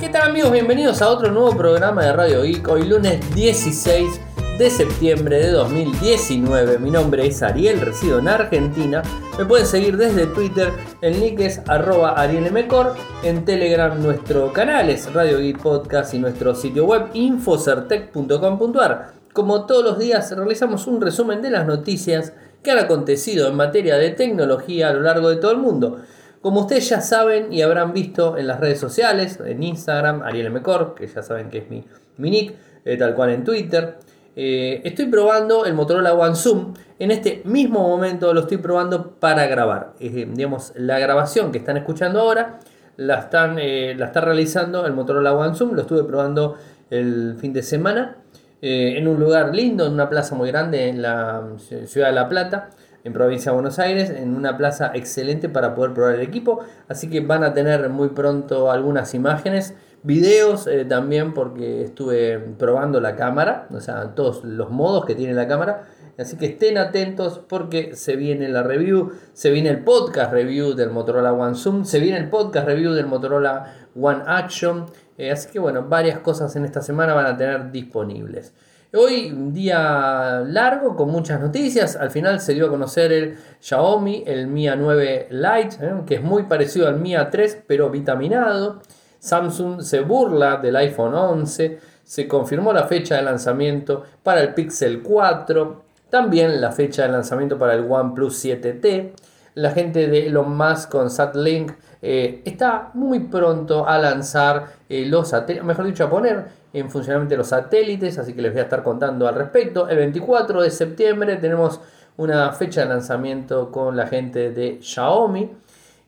¿Qué 0.00 0.08
tal 0.08 0.30
amigos? 0.30 0.50
Bienvenidos 0.50 1.00
a 1.02 1.08
otro 1.08 1.30
nuevo 1.30 1.56
programa 1.56 2.04
de 2.04 2.12
Radio 2.12 2.42
Geek. 2.42 2.66
Hoy 2.66 2.82
lunes 2.82 3.32
16 3.32 4.20
de 4.58 4.68
septiembre 4.68 5.38
de 5.38 5.52
2019. 5.52 6.78
Mi 6.80 6.90
nombre 6.90 7.24
es 7.28 7.44
Ariel, 7.44 7.80
resido 7.80 8.18
en 8.18 8.26
Argentina. 8.26 9.02
Me 9.38 9.44
pueden 9.44 9.66
seguir 9.66 9.96
desde 9.96 10.26
Twitter, 10.26 10.72
el 11.00 11.20
nick 11.20 11.38
es 11.38 11.60
arroba 11.68 12.20
arielmcor. 12.20 12.96
En 13.22 13.44
Telegram 13.44 14.02
nuestro 14.02 14.52
canal 14.52 14.90
es 14.90 15.12
Radio 15.12 15.38
Geek 15.38 15.62
Podcast 15.62 16.12
y 16.12 16.18
nuestro 16.18 16.56
sitio 16.56 16.86
web 16.86 17.10
infocertec.com.ar. 17.14 19.12
Como 19.32 19.64
todos 19.64 19.84
los 19.84 19.98
días 20.00 20.36
realizamos 20.36 20.88
un 20.88 21.00
resumen 21.00 21.40
de 21.40 21.50
las 21.50 21.66
noticias 21.66 22.32
que 22.64 22.72
han 22.72 22.78
acontecido 22.78 23.46
en 23.46 23.54
materia 23.54 23.96
de 23.96 24.10
tecnología 24.10 24.88
a 24.88 24.92
lo 24.92 25.02
largo 25.02 25.30
de 25.30 25.36
todo 25.36 25.52
el 25.52 25.58
mundo. 25.58 26.00
Como 26.44 26.60
ustedes 26.60 26.86
ya 26.90 27.00
saben 27.00 27.50
y 27.54 27.62
habrán 27.62 27.94
visto 27.94 28.36
en 28.36 28.48
las 28.48 28.60
redes 28.60 28.78
sociales, 28.78 29.40
en 29.42 29.62
Instagram, 29.62 30.20
Ariel 30.20 30.50
Mecor, 30.50 30.94
que 30.94 31.06
ya 31.06 31.22
saben 31.22 31.48
que 31.48 31.56
es 31.56 31.70
mi, 31.70 31.82
mi 32.18 32.30
nick, 32.30 32.54
eh, 32.84 32.98
tal 32.98 33.14
cual 33.14 33.30
en 33.30 33.44
Twitter, 33.44 33.96
eh, 34.36 34.82
estoy 34.84 35.06
probando 35.06 35.64
el 35.64 35.72
Motorola 35.72 36.12
One 36.12 36.34
Zoom. 36.34 36.74
En 36.98 37.10
este 37.12 37.40
mismo 37.46 37.88
momento 37.88 38.34
lo 38.34 38.40
estoy 38.40 38.58
probando 38.58 39.12
para 39.12 39.46
grabar. 39.46 39.94
Eh, 40.00 40.28
digamos, 40.30 40.74
la 40.76 40.98
grabación 40.98 41.50
que 41.50 41.56
están 41.56 41.78
escuchando 41.78 42.20
ahora 42.20 42.60
la, 42.98 43.20
están, 43.20 43.56
la 43.56 44.04
está 44.04 44.20
realizando 44.20 44.84
el 44.84 44.92
Motorola 44.92 45.32
One 45.32 45.54
Zoom. 45.54 45.72
Lo 45.72 45.80
estuve 45.80 46.04
probando 46.04 46.58
el 46.90 47.36
fin 47.40 47.54
de 47.54 47.62
semana 47.62 48.18
en 48.60 49.08
un 49.08 49.18
lugar 49.18 49.54
lindo, 49.54 49.86
en 49.86 49.94
una 49.94 50.10
plaza 50.10 50.34
muy 50.34 50.50
grande 50.50 50.90
en 50.90 51.00
la 51.00 51.42
ciudad 51.56 52.08
de 52.08 52.14
La 52.14 52.28
Plata 52.28 52.68
en 53.04 53.12
provincia 53.12 53.52
de 53.52 53.54
Buenos 53.54 53.78
Aires, 53.78 54.10
en 54.10 54.34
una 54.34 54.56
plaza 54.56 54.90
excelente 54.94 55.50
para 55.50 55.74
poder 55.74 55.92
probar 55.92 56.14
el 56.14 56.22
equipo. 56.22 56.60
Así 56.88 57.08
que 57.08 57.20
van 57.20 57.44
a 57.44 57.52
tener 57.52 57.88
muy 57.90 58.08
pronto 58.08 58.70
algunas 58.70 59.14
imágenes, 59.14 59.74
videos 60.02 60.66
eh, 60.66 60.86
también, 60.86 61.34
porque 61.34 61.82
estuve 61.82 62.38
probando 62.38 63.00
la 63.00 63.14
cámara, 63.14 63.68
o 63.70 63.80
sea, 63.80 64.14
todos 64.14 64.42
los 64.42 64.70
modos 64.70 65.04
que 65.04 65.14
tiene 65.14 65.34
la 65.34 65.46
cámara. 65.46 65.84
Así 66.16 66.36
que 66.36 66.46
estén 66.46 66.78
atentos 66.78 67.40
porque 67.46 67.96
se 67.96 68.16
viene 68.16 68.48
la 68.48 68.62
review, 68.62 69.12
se 69.32 69.50
viene 69.50 69.68
el 69.68 69.82
podcast 69.82 70.32
review 70.32 70.74
del 70.74 70.90
Motorola 70.90 71.32
One 71.32 71.56
Zoom, 71.56 71.84
se 71.84 71.98
viene 71.98 72.18
el 72.18 72.30
podcast 72.30 72.66
review 72.66 72.92
del 72.92 73.06
Motorola 73.06 73.88
One 74.00 74.22
Action. 74.26 74.86
Eh, 75.18 75.30
así 75.30 75.50
que 75.50 75.58
bueno, 75.58 75.86
varias 75.88 76.20
cosas 76.20 76.54
en 76.56 76.64
esta 76.64 76.80
semana 76.80 77.14
van 77.14 77.26
a 77.26 77.36
tener 77.36 77.70
disponibles. 77.70 78.54
Hoy 78.96 79.32
un 79.32 79.52
día 79.52 80.44
largo 80.46 80.94
con 80.94 81.10
muchas 81.10 81.40
noticias. 81.40 81.96
Al 81.96 82.12
final 82.12 82.38
se 82.38 82.54
dio 82.54 82.66
a 82.66 82.70
conocer 82.70 83.10
el 83.10 83.36
Xiaomi, 83.58 84.22
el 84.24 84.46
Mi 84.46 84.68
9 84.68 85.26
Lite, 85.30 85.84
¿eh? 85.84 85.94
que 86.06 86.14
es 86.14 86.22
muy 86.22 86.44
parecido 86.44 86.86
al 86.86 87.00
Mi 87.00 87.16
3 87.16 87.64
pero 87.66 87.90
vitaminado. 87.90 88.82
Samsung 89.18 89.80
se 89.80 89.98
burla 90.02 90.58
del 90.58 90.76
iPhone 90.76 91.12
11. 91.12 91.80
Se 92.04 92.28
confirmó 92.28 92.72
la 92.72 92.84
fecha 92.84 93.16
de 93.16 93.22
lanzamiento 93.22 94.04
para 94.22 94.42
el 94.42 94.54
Pixel 94.54 95.02
4. 95.02 95.82
También 96.08 96.60
la 96.60 96.70
fecha 96.70 97.02
de 97.02 97.08
lanzamiento 97.08 97.58
para 97.58 97.74
el 97.74 97.90
OnePlus 97.90 98.44
7T. 98.44 99.10
La 99.54 99.72
gente 99.72 100.06
de 100.06 100.28
Elon 100.28 100.56
Musk 100.56 100.88
con 100.90 101.10
Satlink 101.10 101.72
eh, 102.06 102.42
está 102.44 102.90
muy 102.92 103.20
pronto 103.20 103.88
a 103.88 103.98
lanzar 103.98 104.66
eh, 104.90 105.06
los 105.06 105.30
satélites, 105.30 105.64
mejor 105.64 105.86
dicho, 105.86 106.04
a 106.04 106.10
poner 106.10 106.44
en 106.74 106.90
funcionamiento 106.90 107.34
los 107.34 107.48
satélites, 107.48 108.18
así 108.18 108.34
que 108.34 108.42
les 108.42 108.52
voy 108.52 108.60
a 108.60 108.64
estar 108.64 108.82
contando 108.82 109.26
al 109.26 109.34
respecto. 109.34 109.88
El 109.88 109.96
24 109.96 110.60
de 110.60 110.70
septiembre 110.70 111.36
tenemos 111.36 111.80
una 112.18 112.52
fecha 112.52 112.82
de 112.82 112.88
lanzamiento 112.88 113.72
con 113.72 113.96
la 113.96 114.06
gente 114.06 114.50
de 114.50 114.80
Xiaomi. 114.82 115.50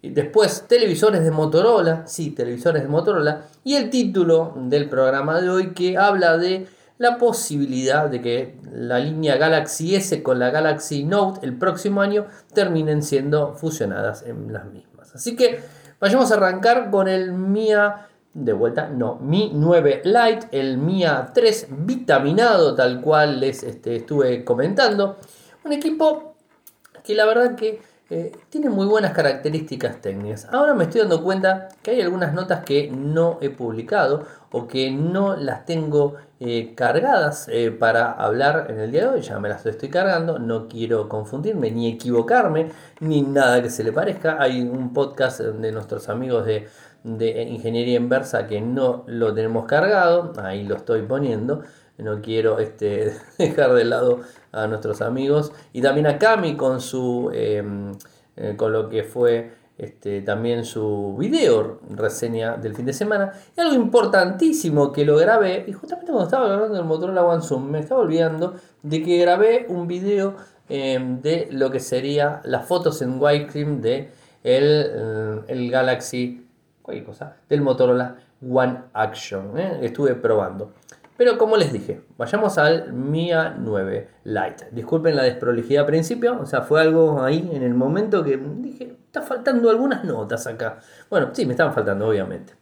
Después 0.02 0.66
televisores 0.68 1.24
de 1.24 1.30
Motorola, 1.30 2.06
sí, 2.06 2.30
televisores 2.30 2.82
de 2.82 2.88
Motorola. 2.88 3.46
Y 3.64 3.76
el 3.76 3.88
título 3.88 4.52
del 4.54 4.90
programa 4.90 5.40
de 5.40 5.48
hoy 5.48 5.70
que 5.72 5.96
habla 5.96 6.36
de 6.36 6.66
la 6.98 7.16
posibilidad 7.16 8.10
de 8.10 8.20
que 8.20 8.58
la 8.70 8.98
línea 8.98 9.36
Galaxy 9.36 9.94
S 9.94 10.22
con 10.22 10.38
la 10.38 10.50
Galaxy 10.50 11.04
Note 11.04 11.40
el 11.42 11.56
próximo 11.56 12.02
año 12.02 12.26
terminen 12.52 13.02
siendo 13.02 13.54
fusionadas 13.54 14.24
en 14.26 14.52
las 14.52 14.66
mismas. 14.66 15.14
Así 15.14 15.34
que 15.36 15.60
Vayamos 15.98 16.30
a 16.30 16.34
arrancar 16.34 16.90
con 16.90 17.08
el 17.08 17.32
Mia, 17.32 18.08
de 18.34 18.52
vuelta, 18.52 18.88
no, 18.88 19.16
Mi 19.16 19.50
9 19.54 20.02
Lite, 20.04 20.48
el 20.52 20.76
Mia 20.76 21.30
3 21.32 21.68
vitaminado, 21.70 22.74
tal 22.74 23.00
cual 23.00 23.40
les 23.40 23.62
este, 23.62 23.96
estuve 23.96 24.44
comentando. 24.44 25.16
Un 25.64 25.72
equipo 25.72 26.34
que 27.02 27.14
la 27.14 27.24
verdad 27.24 27.54
que 27.54 27.80
eh, 28.08 28.30
tiene 28.50 28.70
muy 28.70 28.86
buenas 28.86 29.12
características 29.12 30.00
técnicas. 30.00 30.46
Ahora 30.52 30.74
me 30.74 30.84
estoy 30.84 31.00
dando 31.00 31.24
cuenta 31.24 31.68
que 31.82 31.90
hay 31.90 32.02
algunas 32.02 32.32
notas 32.34 32.64
que 32.64 32.88
no 32.88 33.38
he 33.40 33.50
publicado 33.50 34.24
o 34.52 34.68
que 34.68 34.92
no 34.92 35.34
las 35.34 35.66
tengo 35.66 36.14
eh, 36.38 36.74
cargadas 36.76 37.48
eh, 37.50 37.72
para 37.72 38.12
hablar 38.12 38.68
en 38.70 38.78
el 38.78 38.92
día 38.92 39.02
de 39.02 39.08
hoy. 39.08 39.22
Ya 39.22 39.40
me 39.40 39.48
las 39.48 39.66
estoy 39.66 39.88
cargando, 39.88 40.38
no 40.38 40.68
quiero 40.68 41.08
confundirme 41.08 41.72
ni 41.72 41.88
equivocarme 41.90 42.70
ni 43.00 43.22
nada 43.22 43.60
que 43.60 43.70
se 43.70 43.82
le 43.82 43.90
parezca. 43.90 44.40
Hay 44.40 44.62
un 44.62 44.92
podcast 44.92 45.40
de 45.40 45.72
nuestros 45.72 46.08
amigos 46.08 46.46
de, 46.46 46.68
de 47.02 47.42
Ingeniería 47.42 47.96
Inversa 47.96 48.46
que 48.46 48.60
no 48.60 49.02
lo 49.08 49.34
tenemos 49.34 49.64
cargado, 49.64 50.32
ahí 50.44 50.62
lo 50.62 50.76
estoy 50.76 51.02
poniendo 51.02 51.62
no 51.98 52.20
quiero 52.20 52.58
este, 52.58 53.14
dejar 53.38 53.72
de 53.74 53.84
lado 53.84 54.20
a 54.52 54.66
nuestros 54.66 55.00
amigos. 55.00 55.52
Y 55.72 55.82
también 55.82 56.06
a 56.06 56.18
Cami 56.18 56.56
con 56.56 56.80
su 56.80 57.30
em, 57.32 57.92
eh, 58.36 58.54
con 58.56 58.72
lo 58.72 58.88
que 58.88 59.02
fue 59.02 59.50
este, 59.78 60.20
también 60.20 60.64
su 60.64 61.16
video 61.18 61.80
reseña 61.90 62.56
del 62.56 62.74
fin 62.74 62.84
de 62.84 62.92
semana. 62.92 63.32
Y 63.56 63.60
algo 63.60 63.74
importantísimo 63.74 64.92
que 64.92 65.04
lo 65.04 65.16
grabé 65.16 65.64
y 65.66 65.72
justamente 65.72 66.12
cuando 66.12 66.24
estaba 66.24 66.52
hablando 66.52 66.74
del 66.74 66.84
Motorola 66.84 67.24
One 67.24 67.42
Zoom 67.42 67.70
me 67.70 67.80
estaba 67.80 68.02
olvidando 68.02 68.54
de 68.82 69.02
que 69.02 69.18
grabé 69.18 69.66
un 69.68 69.86
video 69.86 70.36
em, 70.68 71.20
de 71.20 71.48
lo 71.50 71.70
que 71.70 71.80
sería 71.80 72.40
las 72.44 72.66
fotos 72.66 73.00
en 73.02 73.20
widescreen 73.20 73.80
de 73.80 74.10
el, 74.44 74.86
eh, 74.94 75.40
el 75.48 75.70
Galaxy 75.70 76.46
cualquier 76.82 77.06
cosa 77.06 77.36
del 77.48 77.62
Motorola 77.62 78.16
One 78.48 78.78
Action 78.92 79.58
¿eh? 79.58 79.78
estuve 79.82 80.14
probando 80.14 80.72
pero 81.16 81.38
como 81.38 81.56
les 81.56 81.72
dije, 81.72 82.02
vayamos 82.18 82.58
al 82.58 82.92
Mia 82.92 83.56
9 83.58 84.08
Lite. 84.24 84.68
Disculpen 84.72 85.16
la 85.16 85.22
desprolijidad 85.22 85.82
al 85.82 85.86
principio, 85.86 86.38
o 86.40 86.46
sea, 86.46 86.62
fue 86.62 86.80
algo 86.80 87.22
ahí 87.22 87.50
en 87.52 87.62
el 87.62 87.74
momento 87.74 88.22
que 88.22 88.36
dije, 88.36 88.96
está 89.06 89.22
faltando 89.22 89.70
algunas 89.70 90.04
notas 90.04 90.46
acá. 90.46 90.80
Bueno, 91.08 91.30
sí, 91.32 91.46
me 91.46 91.52
estaban 91.52 91.72
faltando, 91.72 92.06
obviamente. 92.08 92.52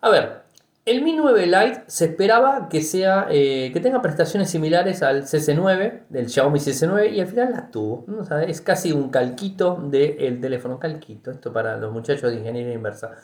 A 0.00 0.08
ver, 0.08 0.45
el 0.86 1.02
Mi 1.02 1.14
9 1.14 1.46
Lite 1.46 1.82
se 1.88 2.04
esperaba 2.04 2.68
que, 2.68 2.80
sea, 2.80 3.26
eh, 3.28 3.70
que 3.72 3.80
tenga 3.80 4.00
prestaciones 4.00 4.48
similares 4.48 5.02
al 5.02 5.24
CC9, 5.24 6.04
del 6.08 6.28
Xiaomi 6.30 6.60
CC9, 6.60 7.12
y 7.12 7.20
al 7.20 7.26
final 7.26 7.50
las 7.50 7.72
tuvo. 7.72 8.06
es 8.46 8.60
casi 8.60 8.92
un 8.92 9.10
calquito 9.10 9.82
del 9.82 10.40
teléfono. 10.40 10.78
Calquito, 10.78 11.32
esto 11.32 11.52
para 11.52 11.76
los 11.76 11.92
muchachos 11.92 12.30
de 12.30 12.38
ingeniería 12.38 12.72
inversa. 12.72 13.16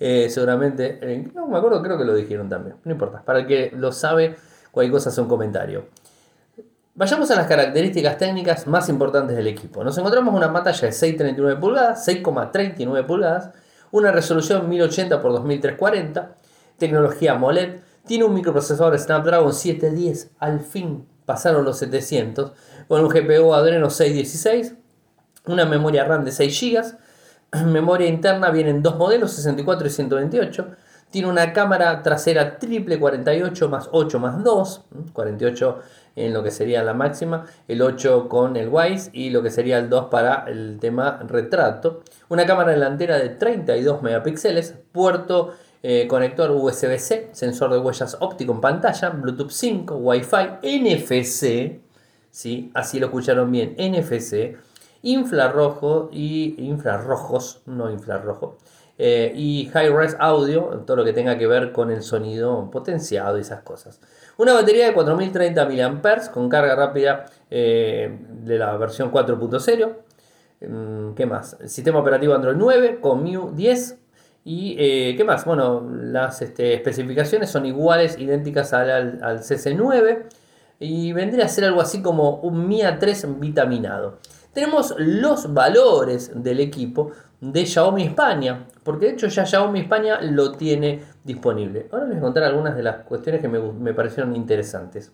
Eh, 0.00 0.30
seguramente, 0.30 0.98
eh, 1.02 1.30
no 1.34 1.46
me 1.46 1.58
acuerdo, 1.58 1.82
creo 1.82 1.98
que 1.98 2.06
lo 2.06 2.14
dijeron 2.14 2.48
también. 2.48 2.76
No 2.84 2.92
importa, 2.92 3.22
para 3.22 3.40
el 3.40 3.46
que 3.46 3.70
lo 3.76 3.92
sabe, 3.92 4.36
cualquier 4.70 4.92
cosa 4.92 5.10
hace 5.10 5.20
un 5.20 5.28
comentario. 5.28 5.88
Vayamos 6.94 7.30
a 7.30 7.36
las 7.36 7.46
características 7.46 8.16
técnicas 8.16 8.66
más 8.66 8.88
importantes 8.88 9.36
del 9.36 9.46
equipo. 9.46 9.84
Nos 9.84 9.96
encontramos 9.98 10.34
una 10.34 10.50
pantalla 10.50 10.88
de 10.88 10.92
6,39 10.92 11.60
pulgadas, 11.60 12.08
6,39 12.08 13.06
pulgadas, 13.06 13.50
una 13.90 14.10
resolución 14.10 14.70
1080 14.70 15.16
x 15.16 15.22
2340 15.22 16.39
tecnología 16.80 17.32
AMOLED, 17.32 17.76
tiene 18.04 18.24
un 18.24 18.34
microprocesador 18.34 18.98
Snapdragon 18.98 19.52
710, 19.52 20.32
al 20.40 20.58
fin 20.58 21.06
pasaron 21.24 21.64
los 21.64 21.78
700, 21.78 22.52
con 22.88 23.04
un 23.04 23.08
GPU 23.08 23.54
Adreno 23.54 23.88
616, 23.88 24.74
una 25.46 25.64
memoria 25.64 26.04
RAM 26.04 26.24
de 26.24 26.32
6 26.32 26.60
GB, 26.60 27.66
memoria 27.66 28.08
interna 28.08 28.50
vienen 28.50 28.82
dos 28.82 28.96
modelos, 28.96 29.30
64 29.32 29.86
y 29.86 29.90
128, 29.90 30.66
tiene 31.10 31.28
una 31.28 31.52
cámara 31.52 32.02
trasera 32.02 32.58
triple 32.58 32.98
48 32.98 33.68
más 33.68 33.88
8 33.92 34.18
más 34.18 34.42
2, 34.42 34.84
48 35.12 35.78
en 36.16 36.32
lo 36.32 36.42
que 36.42 36.50
sería 36.50 36.82
la 36.82 36.94
máxima, 36.94 37.46
el 37.68 37.82
8 37.82 38.28
con 38.28 38.56
el 38.56 38.68
WISE 38.68 39.10
y 39.12 39.30
lo 39.30 39.42
que 39.42 39.50
sería 39.50 39.78
el 39.78 39.88
2 39.88 40.06
para 40.06 40.44
el 40.46 40.78
tema 40.80 41.20
retrato. 41.26 42.02
Una 42.28 42.46
cámara 42.46 42.72
delantera 42.72 43.18
de 43.18 43.30
32 43.30 44.02
megapíxeles, 44.02 44.76
puerto 44.92 45.54
eh, 45.82 46.06
conector 46.08 46.50
USB-C, 46.50 47.30
sensor 47.32 47.72
de 47.72 47.78
huellas 47.78 48.16
óptico 48.20 48.52
en 48.52 48.60
pantalla, 48.60 49.10
Bluetooth 49.10 49.50
5, 49.50 49.96
Wi-Fi, 49.96 50.58
NFC, 50.62 51.80
¿sí? 52.30 52.70
así 52.74 53.00
lo 53.00 53.06
escucharon 53.06 53.50
bien, 53.50 53.76
NFC, 53.78 54.56
infrarrojo 55.02 56.10
y 56.12 56.54
infrarrojos, 56.58 57.62
no 57.66 57.90
infrarrojo, 57.90 58.58
eh, 58.98 59.32
y 59.34 59.70
high-res 59.72 60.14
audio, 60.18 60.82
todo 60.86 60.98
lo 60.98 61.04
que 61.04 61.14
tenga 61.14 61.38
que 61.38 61.46
ver 61.46 61.72
con 61.72 61.90
el 61.90 62.02
sonido 62.02 62.70
potenciado 62.70 63.38
y 63.38 63.40
esas 63.40 63.62
cosas. 63.62 63.98
Una 64.36 64.52
batería 64.52 64.86
de 64.86 64.92
4030 64.92 65.64
mAh 65.64 66.30
con 66.30 66.50
carga 66.50 66.76
rápida 66.76 67.24
eh, 67.50 68.18
de 68.28 68.58
la 68.58 68.76
versión 68.76 69.10
4.0. 69.10 69.96
Mm, 70.68 71.14
¿Qué 71.14 71.24
más? 71.24 71.56
Sistema 71.64 72.00
operativo 72.00 72.34
Android 72.34 72.56
9 72.58 73.00
con 73.00 73.22
MIU 73.22 73.52
10 73.54 73.99
¿Y 74.44 74.76
eh, 74.78 75.14
qué 75.16 75.24
más? 75.24 75.44
Bueno, 75.44 75.86
las 75.90 76.40
este, 76.42 76.74
especificaciones 76.74 77.50
son 77.50 77.66
iguales, 77.66 78.18
idénticas 78.18 78.72
al, 78.72 79.22
al, 79.22 79.40
CC9 79.40 80.24
y 80.78 81.12
vendría 81.12 81.44
a 81.44 81.48
ser 81.48 81.64
algo 81.64 81.80
así 81.82 82.00
como 82.00 82.36
un 82.36 82.66
MIA 82.66 82.98
3 82.98 83.38
vitaminado. 83.38 84.18
Tenemos 84.54 84.94
los 84.98 85.52
valores 85.52 86.32
del 86.42 86.60
equipo 86.60 87.12
de 87.40 87.64
Xiaomi 87.64 88.04
España, 88.04 88.66
porque 88.82 89.06
de 89.06 89.12
hecho 89.12 89.28
ya 89.28 89.46
Xiaomi 89.46 89.80
España 89.80 90.20
lo 90.20 90.52
tiene 90.52 91.00
disponible. 91.24 91.88
Ahora 91.92 92.06
les 92.06 92.14
voy 92.14 92.18
a 92.18 92.22
contar 92.22 92.42
algunas 92.44 92.76
de 92.76 92.82
las 92.82 93.04
cuestiones 93.04 93.40
que 93.40 93.48
me, 93.48 93.94
parecieron 93.94 94.34
interesantes. 94.34 95.12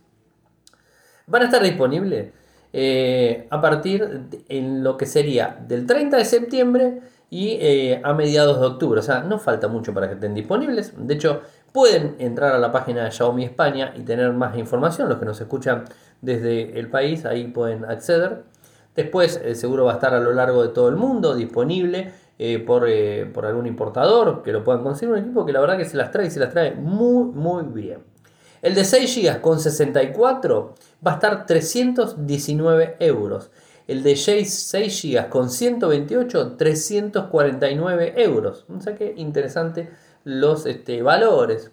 Van 1.27 1.43
a 1.43 1.45
estar 1.47 1.63
disponibles 1.63 2.33
eh, 2.73 3.47
a 3.51 3.61
partir 3.61 4.29
en 4.49 4.83
lo 4.83 4.97
que 4.97 5.07
sería 5.07 5.59
del 5.67 5.87
30 5.87 6.17
de 6.17 6.25
septiembre 6.25 7.01
y 7.31 7.59
eh, 7.61 8.01
a 8.05 8.15
mediados 8.15 8.61
de 8.61 8.67
octubre. 8.67 9.01
O 9.01 9.03
sea, 9.03 9.21
no 9.21 9.39
falta 9.39 9.69
mucho 9.69 9.93
para 9.93 10.09
que 10.09 10.15
estén 10.15 10.35
disponibles. 10.35 10.93
De 10.97 11.15
hecho, 11.15 11.43
pueden 11.73 12.17
entrar 12.19 12.55
a 12.55 12.59
la 12.59 12.73
página 12.73 13.05
de 13.05 13.11
Xiaomi 13.11 13.45
España 13.45 13.93
y 13.97 14.03
tener 14.03 14.33
más 14.33 14.57
información. 14.57 15.09
Los 15.09 15.19
que 15.19 15.25
nos 15.25 15.41
escuchan 15.41 15.85
desde 16.21 16.79
el 16.79 16.89
país, 16.89 17.25
ahí 17.25 17.49
pueden 17.49 17.85
acceder. 17.85 18.45
Después, 18.95 19.41
eh, 19.45 19.55
seguro 19.55 19.85
va 19.85 19.93
a 19.93 19.95
estar 19.95 20.15
a 20.15 20.21
lo 20.21 20.33
largo 20.33 20.63
de 20.63 20.69
todo 20.71 20.89
el 20.89 20.97
mundo 20.97 21.35
disponible 21.35 22.13
eh, 22.39 22.59
por, 22.59 22.87
por, 23.33 23.47
algún 23.47 23.67
importador 23.67 24.43
que 24.43 24.53
lo 24.53 24.65
puedan 24.65 24.83
conseguir. 24.83 25.15
Un 25.15 25.21
equipo 25.21 25.45
que 25.45 25.53
la 25.53 25.61
verdad 25.61 25.77
que 25.77 25.85
se 25.85 25.97
las 25.97 26.11
trae 26.11 26.27
y 26.27 26.31
se 26.31 26.41
las 26.41 26.51
trae 26.51 26.73
muy, 26.73 27.25
muy 27.25 27.65
bien. 27.65 28.17
El 28.63 28.75
de 28.75 28.85
6 28.85 29.17
GB 29.17 29.41
con 29.41 29.61
64 29.61 30.75
va 31.07 31.13
a 31.13 31.15
estar 31.15 31.47
319 31.47 32.97
euros. 33.01 33.51
El 33.87 34.03
de 34.03 34.17
6, 34.17 34.73
GB 34.73 35.29
con 35.29 35.51
128, 35.51 36.57
349 36.57 38.15
euros. 38.17 38.65
O 38.69 38.81
sea 38.81 38.95
que 38.95 39.15
interesante 39.17 39.91
los 40.25 40.67
este, 40.67 41.03
valores. 41.03 41.71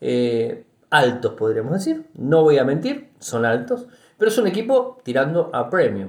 Eh, 0.00 0.64
altos, 0.88 1.34
podríamos 1.34 1.72
decir. 1.72 2.06
No 2.14 2.42
voy 2.42 2.58
a 2.58 2.64
mentir, 2.64 3.10
son 3.18 3.44
altos. 3.44 3.86
Pero 4.16 4.30
es 4.30 4.38
un 4.38 4.46
equipo 4.46 4.98
tirando 5.02 5.50
a 5.52 5.68
premium. 5.68 6.08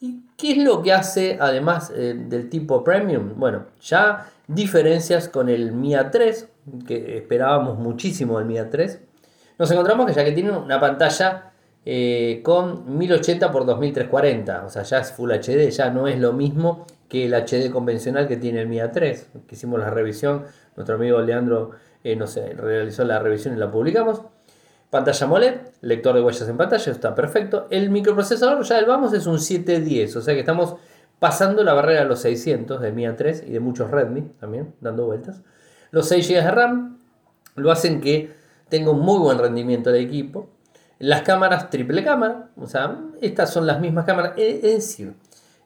¿Y 0.00 0.20
qué 0.36 0.52
es 0.52 0.58
lo 0.58 0.82
que 0.82 0.92
hace 0.92 1.38
además 1.40 1.92
eh, 1.94 2.14
del 2.16 2.48
tipo 2.48 2.84
premium? 2.84 3.34
Bueno, 3.36 3.66
ya 3.80 4.30
diferencias 4.46 5.28
con 5.28 5.48
el 5.48 5.72
MIA 5.72 6.10
3, 6.10 6.48
que 6.86 7.18
esperábamos 7.18 7.78
muchísimo 7.78 8.38
del 8.38 8.46
MIA 8.46 8.70
3. 8.70 9.00
Nos 9.58 9.70
encontramos 9.72 10.06
que 10.06 10.14
ya 10.14 10.24
que 10.24 10.32
tiene 10.32 10.52
una 10.52 10.78
pantalla 10.78 11.52
eh, 11.90 12.42
con 12.42 12.98
1080 12.98 13.46
x 13.46 13.52
2340. 13.66 14.64
O 14.66 14.68
sea, 14.68 14.82
ya 14.82 14.98
es 14.98 15.12
Full 15.12 15.32
HD, 15.32 15.70
ya 15.70 15.88
no 15.88 16.06
es 16.06 16.18
lo 16.18 16.34
mismo 16.34 16.84
que 17.08 17.24
el 17.24 17.32
HD 17.32 17.70
convencional 17.70 18.28
que 18.28 18.36
tiene 18.36 18.60
el 18.60 18.68
MIA 18.68 18.92
3. 18.92 19.28
Que 19.46 19.54
hicimos 19.54 19.80
la 19.80 19.88
revisión, 19.88 20.44
nuestro 20.76 20.96
amigo 20.96 21.18
Leandro 21.22 21.70
eh, 22.04 22.14
no 22.14 22.26
sé, 22.26 22.52
realizó 22.52 23.04
la 23.04 23.18
revisión 23.18 23.56
y 23.56 23.58
la 23.58 23.70
publicamos. 23.70 24.20
Pantalla 24.90 25.26
AMOLED, 25.26 25.54
lector 25.80 26.14
de 26.14 26.20
huellas 26.20 26.46
en 26.46 26.58
pantalla, 26.58 26.92
está 26.92 27.14
perfecto. 27.14 27.66
El 27.70 27.88
microprocesador, 27.88 28.62
ya 28.64 28.78
el 28.78 28.84
vamos, 28.84 29.14
es 29.14 29.26
un 29.26 29.40
710, 29.40 30.16
o 30.16 30.20
sea 30.20 30.34
que 30.34 30.40
estamos 30.40 30.76
pasando 31.18 31.64
la 31.64 31.72
barrera 31.72 32.02
de 32.02 32.06
los 32.06 32.20
600 32.20 32.82
de 32.82 32.92
MIA 32.92 33.16
3 33.16 33.44
y 33.46 33.52
de 33.52 33.60
muchos 33.60 33.90
Redmi 33.90 34.22
también, 34.38 34.74
dando 34.82 35.06
vueltas. 35.06 35.40
Los 35.90 36.06
6 36.08 36.28
GB 36.28 36.44
de 36.44 36.50
RAM 36.50 36.98
lo 37.56 37.70
hacen 37.70 38.02
que 38.02 38.30
tenga 38.68 38.90
un 38.90 39.00
muy 39.00 39.18
buen 39.18 39.38
rendimiento 39.38 39.90
del 39.90 40.04
equipo. 40.04 40.50
Las 40.98 41.22
cámaras 41.22 41.70
triple 41.70 42.02
cámara, 42.02 42.48
o 42.56 42.66
sea, 42.66 42.98
estas 43.20 43.52
son 43.52 43.66
las 43.66 43.80
mismas 43.80 44.04
cámaras, 44.04 44.32
es 44.36 44.62
decir, 44.62 45.14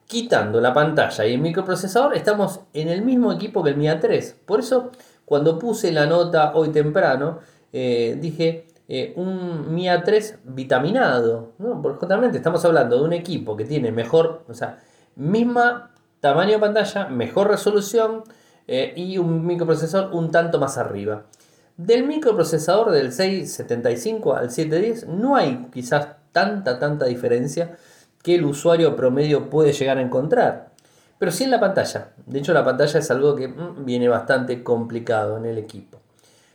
quitando 0.06 0.60
la 0.60 0.74
pantalla 0.74 1.24
y 1.24 1.34
el 1.34 1.40
microprocesador, 1.40 2.14
estamos 2.14 2.60
en 2.74 2.88
el 2.88 3.02
mismo 3.02 3.32
equipo 3.32 3.62
que 3.62 3.70
el 3.70 3.76
Mi 3.76 3.86
A3. 3.86 4.34
Por 4.44 4.60
eso, 4.60 4.90
cuando 5.24 5.58
puse 5.58 5.90
la 5.90 6.04
nota 6.04 6.52
hoy 6.54 6.68
temprano, 6.68 7.38
eh, 7.72 8.18
dije 8.20 8.66
eh, 8.88 9.14
un 9.16 9.74
Mi 9.74 9.86
A3 9.86 10.40
vitaminado, 10.44 11.52
¿no? 11.58 11.80
Porque 11.80 12.00
justamente 12.00 12.36
estamos 12.36 12.62
hablando 12.66 12.98
de 12.98 13.04
un 13.04 13.14
equipo 13.14 13.56
que 13.56 13.64
tiene 13.64 13.90
mejor, 13.90 14.44
o 14.48 14.52
sea, 14.52 14.80
misma 15.16 15.92
tamaño 16.20 16.52
de 16.52 16.58
pantalla, 16.58 17.06
mejor 17.08 17.48
resolución 17.48 18.22
eh, 18.66 18.92
y 18.94 19.16
un 19.16 19.46
microprocesador 19.46 20.14
un 20.14 20.30
tanto 20.30 20.58
más 20.58 20.76
arriba. 20.76 21.24
Del 21.76 22.06
microprocesador 22.06 22.90
del 22.90 23.12
675 23.12 24.34
al 24.34 24.50
710 24.50 25.08
no 25.08 25.36
hay 25.36 25.66
quizás 25.72 26.08
tanta, 26.32 26.78
tanta 26.78 27.06
diferencia 27.06 27.76
que 28.22 28.34
el 28.34 28.44
usuario 28.44 28.94
promedio 28.94 29.50
puede 29.50 29.72
llegar 29.72 29.98
a 29.98 30.02
encontrar. 30.02 30.70
Pero 31.18 31.32
sí 31.32 31.44
en 31.44 31.50
la 31.50 31.60
pantalla. 31.60 32.12
De 32.26 32.38
hecho 32.38 32.52
la 32.52 32.64
pantalla 32.64 32.98
es 32.98 33.10
algo 33.10 33.36
que 33.36 33.48
mm, 33.48 33.84
viene 33.84 34.08
bastante 34.08 34.62
complicado 34.62 35.36
en 35.36 35.46
el 35.46 35.58
equipo. 35.58 35.98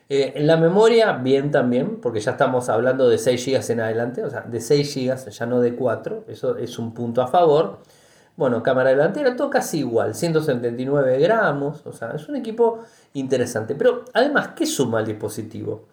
Eh, 0.09 0.33
en 0.35 0.47
la 0.47 0.55
memoria, 0.55 1.13
bien 1.13 1.51
también, 1.51 1.99
porque 1.99 2.21
ya 2.21 2.31
estamos 2.31 2.69
hablando 2.69 3.09
de 3.09 3.17
6 3.17 3.45
GB 3.45 3.71
en 3.71 3.79
adelante, 3.81 4.23
o 4.23 4.29
sea, 4.29 4.41
de 4.41 4.61
6 4.61 4.95
GB, 4.95 5.29
ya 5.29 5.45
no 5.45 5.59
de 5.59 5.75
4, 5.75 6.25
eso 6.29 6.57
es 6.57 6.79
un 6.79 6.93
punto 6.93 7.21
a 7.21 7.27
favor. 7.27 7.79
Bueno, 8.37 8.61
cámara 8.61 8.91
delantera, 8.91 9.35
todo 9.35 9.49
casi 9.49 9.79
igual, 9.79 10.13
179 10.13 11.17
gramos, 11.19 11.83
o 11.87 11.91
sea, 11.91 12.11
es 12.11 12.29
un 12.29 12.35
equipo 12.35 12.83
interesante. 13.13 13.73
Pero 13.73 14.05
además, 14.13 14.49
¿qué 14.55 14.67
suma 14.67 14.99
el 14.99 15.07
dispositivo? 15.07 15.87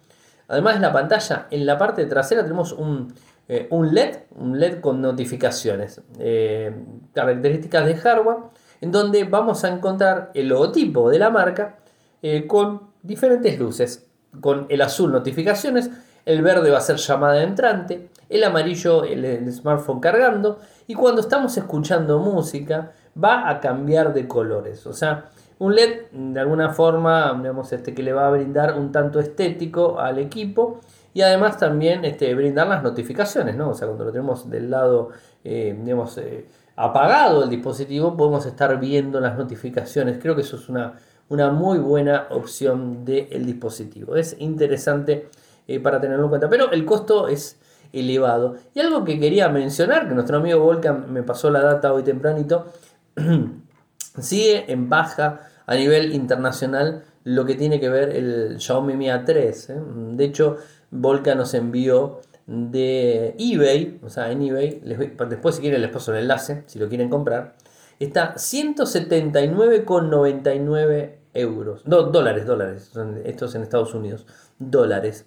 Además 0.47 0.75
de 0.75 0.81
la 0.81 0.93
pantalla, 0.93 1.47
en 1.49 1.65
la 1.65 1.75
parte 1.75 2.05
trasera 2.05 2.43
tenemos 2.43 2.71
un, 2.71 3.11
eh, 3.47 3.67
LED, 3.71 4.17
un 4.37 4.59
LED 4.59 4.79
con 4.79 5.01
notificaciones, 5.01 6.01
eh, 6.19 6.71
características 7.13 7.87
de 7.87 7.95
hardware, 7.95 8.37
en 8.79 8.91
donde 8.91 9.23
vamos 9.23 9.63
a 9.63 9.69
encontrar 9.69 10.29
el 10.35 10.47
logotipo 10.47 11.09
de 11.09 11.17
la 11.17 11.31
marca 11.31 11.77
eh, 12.21 12.45
con 12.45 12.91
diferentes 13.01 13.57
luces, 13.57 14.05
con 14.39 14.67
el 14.69 14.83
azul 14.83 15.11
notificaciones, 15.11 15.89
el 16.25 16.43
verde 16.43 16.69
va 16.69 16.77
a 16.77 16.81
ser 16.81 16.97
llamada 16.97 17.41
entrante, 17.41 18.09
el 18.29 18.43
amarillo 18.43 19.03
el, 19.03 19.51
smartphone 19.51 19.99
cargando 19.99 20.59
y 20.87 20.93
cuando 20.93 21.21
estamos 21.21 21.55
escuchando 21.57 22.19
música 22.19 22.91
va 23.21 23.49
a 23.49 23.59
cambiar 23.59 24.13
de 24.13 24.27
colores. 24.27 24.85
O 24.87 24.93
sea, 24.93 25.29
un 25.59 25.75
LED 25.75 26.11
de 26.11 26.39
alguna 26.39 26.69
forma 26.69 27.33
digamos, 27.37 27.71
este, 27.71 27.93
que 27.93 28.03
le 28.03 28.13
va 28.13 28.27
a 28.27 28.31
brindar 28.31 28.77
un 28.77 28.91
tanto 28.91 29.19
estético 29.19 29.99
al 29.99 30.19
equipo 30.19 30.81
y 31.13 31.21
además 31.21 31.57
también 31.57 32.03
este, 32.03 32.33
brindar 32.35 32.67
las 32.67 32.83
notificaciones. 32.83 33.55
¿no? 33.55 33.69
O 33.69 33.73
sea, 33.73 33.87
cuando 33.87 34.05
lo 34.05 34.11
tenemos 34.11 34.49
del 34.49 34.69
lado 34.69 35.11
eh, 35.47 35.77
digamos, 35.79 36.17
eh, 36.17 36.47
apagado 36.75 37.43
el 37.43 37.49
dispositivo 37.51 38.17
podemos 38.17 38.47
estar 38.47 38.79
viendo 38.79 39.19
las 39.19 39.37
notificaciones. 39.37 40.17
Creo 40.19 40.35
que 40.35 40.41
eso 40.41 40.57
es 40.57 40.67
una, 40.69 40.93
una 41.29 41.51
muy 41.51 41.77
buena 41.77 42.27
opción 42.31 43.05
del 43.05 43.45
dispositivo. 43.45 44.15
Es 44.15 44.35
interesante 44.39 45.29
eh, 45.67 45.79
para 45.79 46.01
tenerlo 46.01 46.23
en 46.23 46.29
cuenta. 46.29 46.49
Pero 46.49 46.71
el 46.71 46.83
costo 46.83 47.27
es 47.27 47.59
elevado. 47.93 48.55
Y 48.73 48.79
algo 48.79 49.03
que 49.03 49.19
quería 49.19 49.49
mencionar, 49.49 50.07
que 50.07 50.13
nuestro 50.13 50.37
amigo 50.37 50.59
Volcan 50.59 51.11
me 51.11 51.23
pasó 51.23 51.49
la 51.49 51.61
data 51.61 51.93
hoy 51.93 52.03
tempranito, 52.03 52.67
sigue 54.19 54.71
en 54.71 54.89
baja 54.89 55.41
a 55.65 55.75
nivel 55.75 56.13
internacional 56.13 57.03
lo 57.23 57.45
que 57.45 57.55
tiene 57.55 57.79
que 57.79 57.89
ver 57.89 58.09
el 58.09 58.59
Xiaomi 58.59 58.95
Mi 58.95 59.07
A3. 59.07 59.69
¿eh? 59.69 59.81
De 60.15 60.25
hecho, 60.25 60.57
Volcan 60.91 61.37
nos 61.37 61.53
envió 61.53 62.21
de 62.47 63.35
eBay, 63.39 63.99
o 64.03 64.09
sea, 64.09 64.31
en 64.31 64.41
eBay, 64.43 64.81
después 65.29 65.55
si 65.55 65.61
quieren 65.61 65.81
les 65.81 65.89
paso 65.89 66.13
el 66.13 66.19
enlace, 66.19 66.63
si 66.67 66.77
lo 66.77 66.87
quieren 66.87 67.09
comprar, 67.09 67.55
está 67.99 68.35
179,99 68.35 71.15
euros, 71.33 71.87
no, 71.87 72.03
dólares, 72.03 72.45
dólares, 72.45 72.91
estos 73.25 73.55
en 73.55 73.63
Estados 73.63 73.95
Unidos, 73.95 74.27
dólares. 74.59 75.25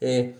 Eh, 0.00 0.36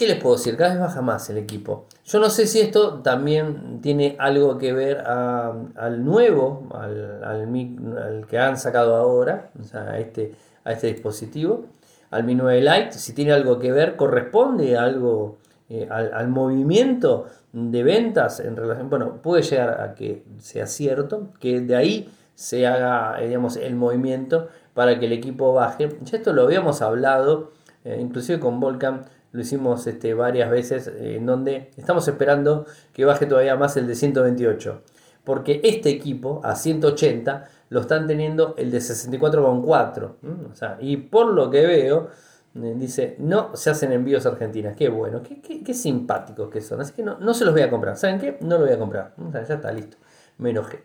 ¿Qué 0.00 0.06
les 0.06 0.16
puedo 0.16 0.36
decir? 0.36 0.56
Cada 0.56 0.70
vez 0.70 0.80
baja 0.80 1.02
más 1.02 1.28
el 1.28 1.36
equipo. 1.36 1.84
Yo 2.06 2.20
no 2.20 2.30
sé 2.30 2.46
si 2.46 2.58
esto 2.58 3.00
también 3.00 3.82
tiene 3.82 4.16
algo 4.18 4.56
que 4.56 4.72
ver 4.72 5.00
al 5.00 6.02
nuevo, 6.02 6.66
al, 6.72 7.22
al, 7.22 8.26
que 8.26 8.38
han 8.38 8.56
sacado 8.56 8.96
ahora, 8.96 9.50
a 9.74 9.98
este, 9.98 10.34
a 10.64 10.72
este 10.72 10.86
dispositivo, 10.86 11.66
al 12.10 12.24
Mi 12.24 12.34
9 12.34 12.62
Lite, 12.62 12.92
si 12.92 13.12
tiene 13.12 13.32
algo 13.32 13.58
que 13.58 13.72
ver, 13.72 13.96
corresponde 13.96 14.74
algo 14.74 15.36
eh, 15.68 15.86
al, 15.90 16.28
movimiento 16.28 17.26
de 17.52 17.82
ventas 17.82 18.40
en 18.40 18.56
relación, 18.56 18.88
bueno, 18.88 19.20
puede 19.20 19.42
llegar 19.42 19.82
a 19.82 19.94
que 19.94 20.24
sea 20.38 20.66
cierto, 20.66 21.28
que 21.40 21.60
de 21.60 21.76
ahí 21.76 22.10
se 22.34 22.66
haga, 22.66 23.18
digamos, 23.20 23.58
el 23.58 23.76
movimiento 23.76 24.48
para 24.72 24.98
que 24.98 25.04
el 25.04 25.12
equipo 25.12 25.52
baje. 25.52 25.90
Ya 26.04 26.16
esto 26.16 26.32
lo 26.32 26.44
habíamos 26.44 26.80
hablado 26.80 27.50
eh, 27.84 27.98
inclusive 28.00 28.38
con 28.38 28.60
Volcan 28.60 29.06
lo 29.32 29.40
hicimos 29.40 29.86
este, 29.86 30.14
varias 30.14 30.50
veces, 30.50 30.88
eh, 30.88 31.16
en 31.16 31.26
donde 31.26 31.70
estamos 31.76 32.06
esperando 32.08 32.66
que 32.92 33.04
baje 33.04 33.26
todavía 33.26 33.56
más 33.56 33.76
el 33.76 33.86
de 33.86 33.94
128. 33.94 34.82
Porque 35.24 35.60
este 35.62 35.90
equipo 35.90 36.40
a 36.44 36.56
180 36.56 37.44
lo 37.68 37.80
están 37.80 38.06
teniendo 38.06 38.54
el 38.56 38.70
de 38.70 38.78
64,4. 38.78 40.14
O 40.50 40.54
sea, 40.54 40.78
y 40.80 40.96
por 40.96 41.32
lo 41.32 41.50
que 41.50 41.66
veo, 41.66 42.08
eh, 42.54 42.74
dice, 42.76 43.16
no 43.18 43.54
se 43.54 43.70
hacen 43.70 43.92
envíos 43.92 44.26
a 44.26 44.30
Argentina. 44.30 44.74
Qué 44.74 44.88
bueno, 44.88 45.22
qué, 45.22 45.74
simpáticos 45.74 46.50
que 46.50 46.60
son. 46.60 46.80
Así 46.80 46.92
que 46.92 47.02
no, 47.02 47.18
no, 47.18 47.34
se 47.34 47.44
los 47.44 47.54
voy 47.54 47.62
a 47.62 47.70
comprar. 47.70 47.96
¿Saben 47.96 48.18
qué? 48.18 48.38
No 48.40 48.58
lo 48.58 48.64
voy 48.64 48.74
a 48.74 48.78
comprar. 48.78 49.14
Sea, 49.30 49.44
ya 49.44 49.54
está 49.54 49.70
listo. 49.70 49.96
Me 50.38 50.50
enojé. 50.50 50.82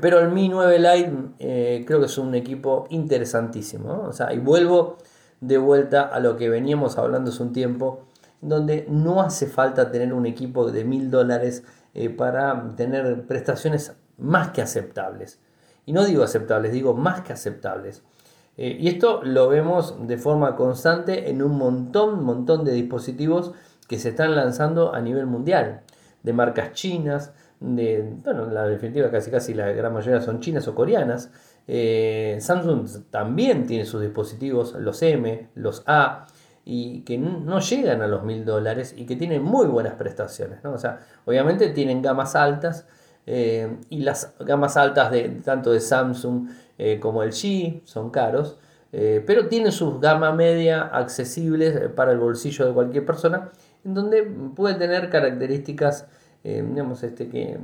Pero 0.00 0.20
el 0.20 0.30
Mi 0.30 0.48
9 0.48 0.78
Lite 0.78 1.12
eh, 1.38 1.84
creo 1.86 1.98
que 1.98 2.06
es 2.06 2.18
un 2.18 2.34
equipo 2.34 2.86
interesantísimo. 2.90 4.04
O 4.08 4.12
sea, 4.12 4.32
y 4.32 4.38
vuelvo 4.38 4.98
de 5.42 5.58
vuelta 5.58 6.02
a 6.02 6.20
lo 6.20 6.36
que 6.36 6.48
veníamos 6.48 6.96
hablando 6.96 7.30
hace 7.30 7.42
un 7.42 7.52
tiempo, 7.52 8.04
donde 8.40 8.86
no 8.88 9.20
hace 9.20 9.46
falta 9.46 9.90
tener 9.90 10.14
un 10.14 10.24
equipo 10.24 10.70
de 10.70 10.84
mil 10.84 11.10
dólares 11.10 11.64
eh, 11.94 12.08
para 12.08 12.74
tener 12.76 13.26
prestaciones 13.26 13.94
más 14.18 14.50
que 14.50 14.62
aceptables. 14.62 15.40
Y 15.84 15.92
no 15.92 16.04
digo 16.04 16.22
aceptables, 16.22 16.72
digo 16.72 16.94
más 16.94 17.22
que 17.22 17.32
aceptables. 17.32 18.04
Eh, 18.56 18.76
y 18.78 18.88
esto 18.88 19.20
lo 19.24 19.48
vemos 19.48 20.06
de 20.06 20.16
forma 20.16 20.54
constante 20.54 21.28
en 21.28 21.42
un 21.42 21.58
montón, 21.58 22.22
montón 22.22 22.64
de 22.64 22.72
dispositivos 22.72 23.52
que 23.88 23.98
se 23.98 24.10
están 24.10 24.36
lanzando 24.36 24.94
a 24.94 25.00
nivel 25.00 25.26
mundial, 25.26 25.82
de 26.22 26.32
marcas 26.32 26.72
chinas, 26.72 27.32
de, 27.58 28.14
bueno, 28.22 28.46
la 28.46 28.66
definitiva 28.66 29.10
casi 29.10 29.30
casi 29.30 29.54
la 29.54 29.72
gran 29.72 29.92
mayoría 29.92 30.20
son 30.20 30.38
chinas 30.38 30.68
o 30.68 30.74
coreanas. 30.74 31.30
Eh, 31.68 32.38
Samsung 32.40 32.88
también 33.10 33.66
tiene 33.66 33.84
sus 33.84 34.00
dispositivos, 34.00 34.74
los 34.74 35.02
M, 35.02 35.48
los 35.54 35.82
A, 35.86 36.26
y 36.64 37.00
que 37.00 37.18
no 37.18 37.58
llegan 37.58 38.02
a 38.02 38.06
los 38.06 38.22
mil 38.24 38.44
dólares 38.44 38.94
y 38.96 39.04
que 39.04 39.16
tienen 39.16 39.42
muy 39.42 39.66
buenas 39.66 39.94
prestaciones. 39.94 40.64
O 40.64 40.78
sea, 40.78 41.00
obviamente 41.24 41.70
tienen 41.70 42.02
gamas 42.02 42.36
altas 42.36 42.86
eh, 43.26 43.78
y 43.88 44.00
las 44.00 44.34
gamas 44.40 44.76
altas 44.76 45.10
de 45.10 45.28
tanto 45.44 45.72
de 45.72 45.80
Samsung 45.80 46.48
eh, 46.78 46.98
como 47.00 47.22
el 47.22 47.30
G 47.30 47.82
son 47.84 48.10
caros, 48.10 48.58
pero 48.92 49.48
tienen 49.48 49.72
sus 49.72 50.02
gama 50.02 50.32
media 50.32 50.82
accesibles 50.82 51.88
para 51.96 52.12
el 52.12 52.18
bolsillo 52.18 52.66
de 52.66 52.74
cualquier 52.74 53.06
persona, 53.06 53.48
en 53.86 53.94
donde 53.94 54.22
puede 54.22 54.74
tener 54.74 55.08
características 55.08 56.08
digamos, 56.44 57.02
este, 57.02 57.30
que, 57.30 57.58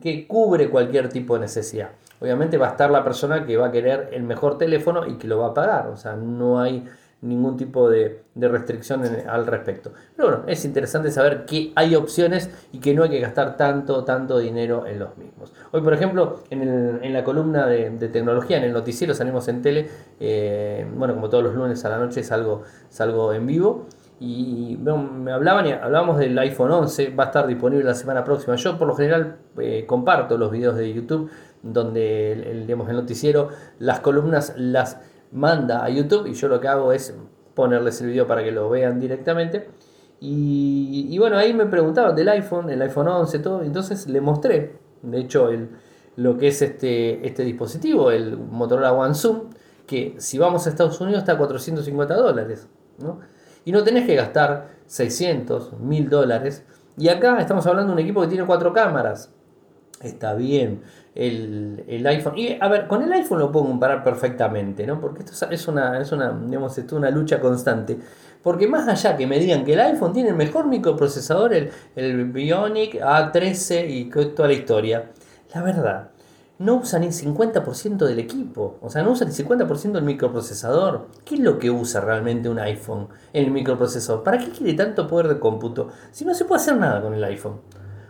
que, 0.00 0.28
cubre 0.28 0.70
cualquier 0.70 1.08
tipo 1.08 1.34
de 1.34 1.40
necesidad. 1.40 1.90
Obviamente 2.20 2.58
va 2.58 2.68
a 2.68 2.70
estar 2.70 2.90
la 2.90 3.04
persona 3.04 3.46
que 3.46 3.56
va 3.56 3.68
a 3.68 3.72
querer 3.72 4.10
el 4.12 4.22
mejor 4.22 4.58
teléfono 4.58 5.06
y 5.06 5.18
que 5.18 5.28
lo 5.28 5.38
va 5.38 5.48
a 5.48 5.54
pagar, 5.54 5.88
o 5.88 5.96
sea, 5.96 6.16
no 6.16 6.60
hay 6.60 6.84
ningún 7.20 7.56
tipo 7.56 7.90
de, 7.90 8.22
restricción 8.36 9.02
al 9.28 9.46
respecto. 9.46 9.92
Pero 10.16 10.28
bueno, 10.28 10.44
es 10.46 10.64
interesante 10.64 11.10
saber 11.10 11.44
que 11.46 11.72
hay 11.74 11.96
opciones 11.96 12.50
y 12.72 12.78
que 12.78 12.94
no 12.94 13.02
hay 13.02 13.10
que 13.10 13.20
gastar 13.20 13.56
tanto, 13.56 14.04
tanto 14.04 14.38
dinero 14.38 14.86
en 14.86 15.00
los 15.00 15.16
mismos. 15.16 15.52
Hoy, 15.72 15.80
por 15.80 15.92
ejemplo, 15.92 16.44
en, 16.50 16.62
el, 16.62 17.00
en 17.02 17.12
la 17.12 17.24
columna 17.24 17.66
de, 17.66 17.90
de, 17.90 18.08
tecnología, 18.08 18.58
en 18.58 18.64
el 18.64 18.72
noticiero, 18.72 19.14
salimos 19.14 19.48
en 19.48 19.62
tele, 19.62 19.88
eh, 20.20 20.86
bueno, 20.94 21.14
como 21.14 21.28
todos 21.28 21.42
los 21.42 21.54
lunes 21.54 21.84
a 21.84 21.88
la 21.88 21.98
noche 21.98 22.22
salgo, 22.22 22.62
salgo 22.88 23.32
en 23.32 23.46
vivo 23.46 23.86
y 24.20 24.76
me 24.80 25.30
hablaban 25.30 25.66
y 25.66 25.72
hablábamos 25.72 26.18
del 26.18 26.36
iPhone 26.38 26.72
11, 26.72 27.10
va 27.10 27.24
a 27.24 27.26
estar 27.28 27.46
disponible 27.46 27.84
la 27.84 27.94
semana 27.94 28.24
próxima. 28.24 28.56
Yo 28.56 28.76
por 28.76 28.88
lo 28.88 28.96
general 28.96 29.36
eh, 29.58 29.84
comparto 29.86 30.36
los 30.36 30.50
videos 30.50 30.76
de 30.76 30.92
YouTube 30.92 31.30
donde 31.62 32.32
el, 32.32 32.66
digamos, 32.66 32.88
el 32.88 32.96
noticiero 32.96 33.48
las 33.78 34.00
columnas 34.00 34.54
las 34.56 34.98
manda 35.32 35.84
a 35.84 35.90
YouTube 35.90 36.26
y 36.26 36.34
yo 36.34 36.48
lo 36.48 36.60
que 36.60 36.68
hago 36.68 36.92
es 36.92 37.14
ponerles 37.54 38.00
el 38.00 38.08
video 38.08 38.26
para 38.26 38.42
que 38.42 38.52
lo 38.52 38.68
vean 38.70 39.00
directamente. 39.00 39.68
Y, 40.20 41.16
bueno, 41.18 41.36
ahí 41.36 41.54
me 41.54 41.66
preguntaban 41.66 42.14
del 42.16 42.28
iPhone, 42.28 42.70
el 42.70 42.82
iPhone 42.82 43.08
11, 43.08 43.38
todo, 43.38 43.62
entonces 43.62 44.08
le 44.08 44.20
mostré, 44.20 44.76
de 45.02 45.18
hecho, 45.18 45.48
el, 45.50 45.68
lo 46.16 46.36
que 46.36 46.48
es 46.48 46.60
este, 46.60 47.24
este 47.24 47.44
dispositivo, 47.44 48.10
el 48.10 48.36
Motorola 48.36 48.92
One 48.92 49.14
Zoom, 49.14 49.50
que 49.86 50.16
si 50.18 50.38
vamos 50.38 50.66
a 50.66 50.70
Estados 50.70 51.00
Unidos 51.00 51.20
está 51.20 51.32
a 51.32 51.38
450 51.38 52.14
dólares. 52.14 52.68
y 53.64 53.72
no 53.72 53.84
tenés 53.84 54.06
que 54.06 54.16
gastar 54.16 54.70
600, 54.86 55.78
1000 55.80 56.08
dólares. 56.08 56.64
Y 56.96 57.08
acá 57.08 57.38
estamos 57.40 57.66
hablando 57.66 57.92
de 57.92 57.94
un 57.94 58.04
equipo 58.04 58.20
que 58.20 58.26
tiene 58.28 58.44
cuatro 58.44 58.72
cámaras. 58.72 59.32
Está 60.02 60.34
bien. 60.34 60.82
El, 61.18 62.06
iPhone. 62.06 62.38
Y 62.38 62.56
a 62.60 62.68
ver, 62.68 62.86
con 62.86 63.02
el 63.02 63.12
iPhone 63.12 63.40
lo 63.40 63.50
puedo 63.50 63.66
comparar 63.66 64.04
perfectamente, 64.04 64.86
¿no? 64.86 65.00
Porque 65.00 65.24
esto 65.24 65.50
es 65.50 65.68
una, 65.68 66.00
es 66.00 66.12
una, 66.12 66.30
digamos, 66.30 66.78
esto 66.78 66.96
una 66.96 67.10
lucha 67.10 67.40
constante. 67.40 67.98
Porque 68.42 68.68
más 68.68 68.86
allá 68.86 69.16
que 69.16 69.26
me 69.26 69.38
digan 69.38 69.64
que 69.64 69.72
el 69.72 69.80
iPhone 69.80 70.12
tiene 70.12 70.28
el 70.28 70.36
mejor 70.36 70.68
microprocesador, 70.68 71.52
el, 71.52 71.70
el 71.96 72.26
Bionic 72.26 73.00
A13 73.00 73.90
y 73.90 74.04
toda 74.10 74.46
la 74.46 74.54
historia, 74.54 75.10
la 75.52 75.62
verdad 75.62 76.10
no 76.58 76.76
usa 76.76 76.98
ni 76.98 77.08
50% 77.08 78.04
del 78.04 78.18
equipo, 78.18 78.78
o 78.82 78.90
sea, 78.90 79.02
no 79.02 79.12
usa 79.12 79.26
ni 79.26 79.32
50% 79.32 79.92
del 79.92 80.02
microprocesador. 80.02 81.06
¿Qué 81.24 81.36
es 81.36 81.40
lo 81.40 81.58
que 81.58 81.70
usa 81.70 82.00
realmente 82.00 82.48
un 82.48 82.58
iPhone 82.58 83.08
el 83.32 83.50
microprocesador? 83.50 84.24
¿Para 84.24 84.38
qué 84.38 84.50
quiere 84.50 84.74
tanto 84.74 85.06
poder 85.06 85.28
de 85.28 85.38
cómputo 85.38 85.88
si 86.10 86.24
no 86.24 86.34
se 86.34 86.44
puede 86.44 86.60
hacer 86.60 86.76
nada 86.76 87.00
con 87.00 87.14
el 87.14 87.22
iPhone? 87.22 87.60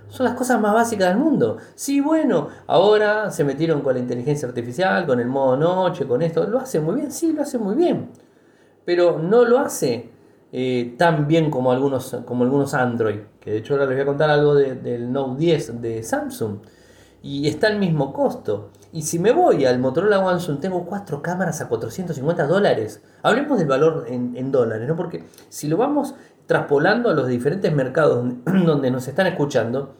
Son 0.09 0.25
las 0.25 0.35
cosas 0.35 0.61
más 0.61 0.75
básicas 0.75 1.09
del 1.09 1.19
mundo. 1.19 1.59
Sí, 1.75 2.01
bueno, 2.01 2.49
ahora 2.67 3.31
se 3.31 3.45
metieron 3.45 3.83
con 3.83 3.95
la 3.95 4.01
inteligencia 4.01 4.49
artificial, 4.49 5.07
con 5.07 5.21
el 5.21 5.29
modo 5.29 5.57
noche, 5.57 6.07
con 6.07 6.23
esto. 6.23 6.47
¿Lo 6.47 6.59
hace 6.59 6.81
muy 6.81 6.97
bien? 6.97 7.13
Sí, 7.13 7.33
lo 7.33 7.43
hace 7.43 7.59
muy 7.59 7.75
bien. 7.75 8.11
Pero 8.85 9.19
no 9.19 9.45
lo 9.45 9.59
hace 9.59 10.11
eh, 10.53 10.95
tan 10.97 11.29
bien 11.29 11.51
como 11.51 11.73
algunos, 11.73 12.17
como 12.25 12.45
algunos 12.45 12.75
Android. 12.75 13.21
Que 13.41 13.51
de 13.51 13.59
hecho 13.59 13.75
ahora 13.75 13.87
les 13.87 13.97
voy 13.97 14.03
a 14.03 14.07
contar 14.07 14.31
algo 14.31 14.55
del 14.55 15.13
Note 15.13 15.39
10 15.39 15.83
de 15.83 16.03
Samsung 16.03 16.59
y 17.23 17.49
está 17.49 17.67
al 17.67 17.79
mismo 17.79 18.13
costo. 18.13 18.71
Y 18.93 19.03
si 19.03 19.19
me 19.19 19.33
voy 19.33 19.67
al 19.67 19.79
Motorola 19.79 20.21
One 20.21 20.41
Zoom, 20.41 20.61
tengo 20.61 20.87
cuatro 20.87 21.21
cámaras 21.21 21.61
a 21.61 21.69
450 21.69 22.47
dólares. 22.47 23.03
Hablemos 23.23 23.59
del 23.59 23.69
valor 23.69 24.07
en, 24.09 24.51
dólares, 24.51 24.89
¿no? 24.89 24.97
Porque 24.97 25.25
si 25.49 25.69
lo 25.69 25.77
vamos 25.77 26.15
traspolando 26.49 27.11
a 27.11 27.15
los 27.15 27.29
diferentes 27.29 27.73
mercados 27.73 28.27
donde 28.65 28.91
nos 28.91 29.07
están 29.07 29.27
escuchando, 29.27 29.95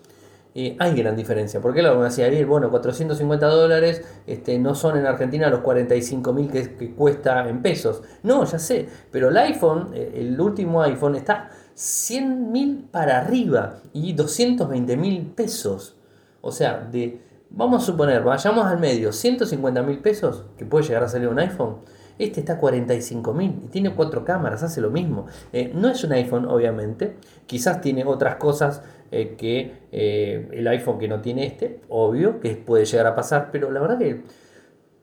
eh, 0.55 0.77
hay 0.81 0.95
gran 0.95 1.15
diferencia. 1.15 1.61
Porque 1.61 1.83
lo 1.83 2.03
decía 2.03 2.27
Ariel, 2.27 2.47
bueno, 2.47 2.71
450 2.71 3.47
dólares 3.47 4.03
este, 4.27 4.59
no 4.59 4.75
son 4.75 4.97
en 4.97 5.07
Argentina 5.07 5.49
los 5.51 5.61
45 5.61 6.33
mil 6.33 6.51
que, 6.51 6.75
que, 6.75 6.95
cuesta 6.95 7.49
en 7.49 7.61
pesos. 7.61 8.03
No, 8.23 8.45
ya 8.45 8.59
sé, 8.59 8.89
pero 9.13 9.29
el 9.29 9.37
iPhone, 9.37 9.91
eh, 9.95 10.15
el 10.17 10.41
último 10.41 10.83
iPhone, 10.83 11.17
está 11.17 11.51
100 11.75 12.51
mil 12.51 12.89
para 12.91 13.19
arriba 13.19 13.77
y 13.93 14.15
220 14.15 14.97
mil 14.97 15.27
pesos. 15.27 15.97
O 16.41 16.51
sea, 16.51 16.81
de, 16.91 17.21
vamos 17.51 17.83
a 17.83 17.87
suponer, 17.87 18.23
vayamos 18.23 18.67
al 18.67 18.79
medio, 18.79 19.13
150 19.13 19.83
mil 19.83 19.99
pesos, 19.99 20.47
que 20.57 20.65
puede 20.65 20.87
llegar 20.87 21.05
a 21.05 21.09
salir 21.09 21.29
un 21.29 21.39
iPhone. 21.39 21.77
Este 22.19 22.41
está 22.41 22.55
a 22.55 22.59
45 22.59 23.33
mil 23.33 23.61
y 23.65 23.69
tiene 23.69 23.95
cuatro 23.95 24.25
cámaras, 24.25 24.63
hace 24.63 24.81
lo 24.81 24.91
mismo. 24.91 25.27
Eh, 25.53 25.71
no 25.75 25.89
es 25.89 26.03
un 26.05 26.13
iPhone, 26.13 26.47
obviamente. 26.47 27.17
Quizás 27.47 27.81
tiene 27.81 28.05
otras 28.05 28.37
cosas 28.37 28.83
eh, 29.11 29.37
que 29.39 29.73
eh, 29.93 30.49
el 30.53 30.67
iPhone 30.69 30.99
que 30.99 31.09
no 31.09 31.21
tiene 31.21 31.47
este, 31.47 31.81
obvio, 31.89 32.41
que 32.41 32.57
puede 32.57 32.85
llegar 32.85 33.07
a 33.07 33.15
pasar, 33.15 33.51
pero 33.53 33.71
la 33.71 33.81
verdad 33.81 33.99
que 33.99 34.23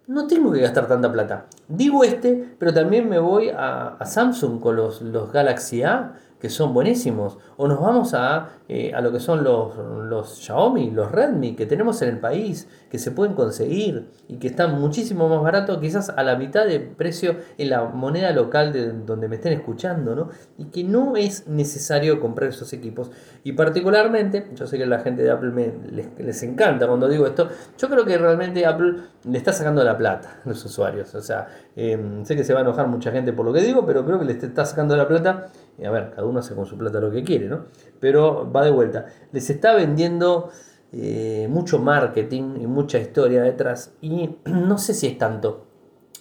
no 0.07 0.27
tengo 0.27 0.51
que 0.51 0.59
gastar 0.59 0.87
tanta 0.87 1.11
plata. 1.11 1.47
Digo 1.67 2.03
este, 2.03 2.55
pero 2.59 2.73
también 2.73 3.09
me 3.09 3.19
voy 3.19 3.49
a, 3.49 3.97
Samsung 4.05 4.59
con 4.59 4.75
los, 4.75 5.01
los 5.01 5.31
Galaxy 5.31 5.83
A 5.83 6.13
que 6.45 6.51
son 6.51 6.75
buenísimos. 6.75 7.39
O 7.57 7.67
nos 7.67 7.81
vamos 7.81 8.13
a, 8.13 8.49
eh, 8.69 8.93
a 8.93 9.01
lo 9.01 9.11
que 9.11 9.19
son 9.19 9.43
los, 9.43 9.75
los 9.77 10.37
Xiaomi, 10.37 10.91
los 10.91 11.11
Redmi 11.11 11.55
que 11.55 11.65
tenemos 11.65 11.99
en 12.03 12.09
el 12.09 12.19
país, 12.19 12.67
que 12.91 12.99
se 12.99 13.09
pueden 13.09 13.33
conseguir 13.33 14.09
y 14.27 14.35
que 14.35 14.45
están 14.45 14.79
muchísimo 14.79 15.27
más 15.27 15.41
baratos, 15.41 15.79
quizás 15.79 16.09
a 16.09 16.21
la 16.21 16.35
mitad 16.35 16.67
de 16.67 16.79
precio 16.79 17.37
en 17.57 17.71
la 17.71 17.85
moneda 17.85 18.29
local 18.31 18.71
de 18.73 18.91
donde 18.91 19.27
me 19.27 19.37
estén 19.37 19.53
escuchando, 19.53 20.15
¿no? 20.15 20.29
Y 20.59 20.65
que 20.65 20.83
no 20.83 21.15
es 21.15 21.47
necesario 21.47 22.19
comprar 22.19 22.49
esos 22.49 22.73
equipos. 22.73 23.09
Y 23.43 23.53
particularmente, 23.53 24.51
yo 24.53 24.67
sé 24.67 24.77
que 24.77 24.85
la 24.85 24.99
gente 24.99 25.23
de 25.23 25.31
Apple 25.31 25.49
me, 25.49 25.73
les, 26.19 26.43
encanta 26.43 26.85
cuando 26.85 27.07
digo 27.07 27.25
esto, 27.25 27.49
yo 27.75 27.89
creo 27.89 28.05
que 28.05 28.19
realmente 28.19 28.67
Apple 28.67 28.97
le 29.23 29.37
está 29.39 29.51
sacando 29.51 29.83
la 29.83 29.97
plata 29.97 30.41
a 30.45 30.49
los 30.49 30.63
usuarios. 30.63 31.15
O 31.15 31.21
sea, 31.21 31.47
em, 31.75 32.23
sé 32.23 32.35
que 32.35 32.43
se 32.43 32.53
va 32.53 32.59
a 32.59 32.61
enojar 32.61 32.87
mucha 32.87 33.11
gente 33.11 33.33
por 33.33 33.47
lo 33.47 33.51
que 33.51 33.61
digo, 33.61 33.83
pero 33.83 34.05
creo 34.05 34.19
que 34.19 34.25
les 34.25 34.43
está 34.43 34.63
sacando 34.63 34.95
la 34.95 35.07
plata 35.07 35.47
a 35.83 35.89
ver, 35.91 36.11
cada 36.11 36.25
uno 36.25 36.39
hace 36.39 36.55
con 36.55 36.65
su 36.65 36.77
plata 36.77 36.99
lo 36.99 37.11
que 37.11 37.23
quiere, 37.23 37.47
¿no? 37.47 37.65
Pero 37.99 38.49
va 38.51 38.63
de 38.63 38.71
vuelta. 38.71 39.07
Les 39.31 39.49
está 39.49 39.73
vendiendo 39.73 40.49
eh, 40.93 41.47
mucho 41.49 41.79
marketing 41.79 42.61
y 42.61 42.67
mucha 42.67 42.99
historia 42.99 43.43
detrás. 43.43 43.93
Y 44.01 44.37
no 44.45 44.77
sé 44.77 44.93
si 44.93 45.07
es 45.07 45.17
tanto. 45.17 45.65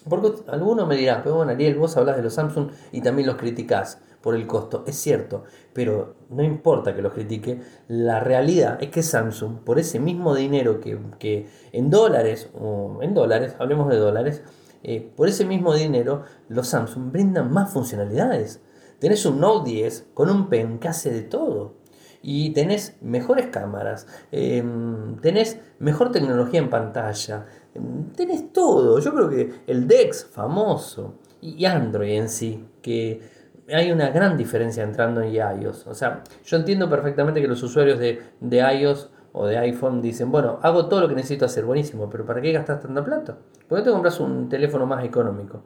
Porque 0.09 0.33
alguno 0.49 0.87
me 0.87 0.97
dirá, 0.97 1.23
pero 1.23 1.37
bueno, 1.37 1.53
Ariel, 1.53 1.77
vos 1.77 1.97
hablas 1.97 2.17
de 2.17 2.23
los 2.23 2.35
Samsung 2.35 2.71
y 2.93 3.01
también 3.01 3.27
los 3.27 3.37
criticás 3.37 4.01
por 4.21 4.35
el 4.35 4.47
costo. 4.47 4.85
Es 4.87 4.97
cierto, 4.97 5.45
pero 5.73 6.15
no 6.31 6.43
importa 6.43 6.95
que 6.95 7.03
los 7.03 7.13
critique. 7.13 7.61
La 7.89 8.21
realidad 8.21 8.79
es 8.83 8.89
que 8.91 9.03
Samsung, 9.03 9.61
por 9.61 9.79
ese 9.79 10.01
mismo 10.01 10.35
dinero 10.35 10.81
que, 10.81 11.47
en 11.73 11.91
dólares, 11.91 12.49
o 12.59 12.99
en 13.03 13.15
dólares, 13.15 13.55
hablemos 13.59 13.89
de 13.91 13.97
dólares, 13.97 14.43
eh, 14.83 15.13
por 15.15 15.29
ese 15.29 15.45
mismo 15.45 15.75
dinero, 15.75 16.23
los 16.49 16.69
Samsung 16.69 17.13
brindan 17.13 17.53
más 17.53 17.71
funcionalidades. 17.73 18.61
Tenés 19.05 19.27
un 19.27 19.39
Note 19.39 19.71
10 19.71 20.13
con 20.15 20.31
un 20.31 20.49
pen 20.49 20.79
que 20.79 20.89
hace 20.89 21.11
de 21.11 21.21
todo. 21.21 21.75
Y 22.23 22.55
tenés 22.55 22.97
mejores 23.03 23.49
cámaras, 23.49 24.07
em, 24.33 25.17
tenés 25.17 25.61
mejor 25.79 26.11
tecnología 26.11 26.59
en 26.59 26.71
pantalla, 26.71 27.45
em, 27.75 28.11
tenés 28.17 28.51
todo. 28.51 28.99
Yo 29.01 29.15
creo 29.15 29.29
que 29.29 29.61
el 29.67 29.87
DeX 29.87 30.25
famoso 30.25 31.19
y 31.43 31.67
Android 31.67 32.13
en 32.13 32.31
sí, 32.31 32.65
que 32.81 33.21
hay 33.69 33.93
una 33.93 34.09
gran 34.09 34.39
diferencia 34.39 34.83
entre 34.83 35.03
Android 35.03 35.35
y 35.35 35.37
iOS. 35.37 35.87
O 35.87 35.93
sea, 35.93 36.25
yo 36.43 36.57
entiendo 36.57 36.89
perfectamente 36.89 37.43
que 37.43 37.47
los 37.47 37.63
usuarios 37.63 37.99
de, 37.99 38.23
de 38.41 38.57
iOS 38.57 39.11
o 39.33 39.47
de 39.47 39.59
iPhone 39.59 40.01
dicen, 40.01 40.33
bueno, 40.33 40.61
hago 40.63 40.89
todo 40.89 41.03
lo 41.03 41.09
que 41.11 41.15
necesito 41.15 41.45
hacer, 41.45 41.67
buenísimo, 41.67 42.09
pero 42.09 42.25
¿para 42.25 42.41
qué 42.41 42.53
gastas 42.53 42.81
tanta 42.81 43.05
plata? 43.05 43.37
¿Por 43.69 43.77
qué 43.77 43.85
te 43.85 43.91
compras 43.91 44.19
un 44.19 44.49
teléfono 44.49 44.87
más 44.87 45.05
económico 45.05 45.63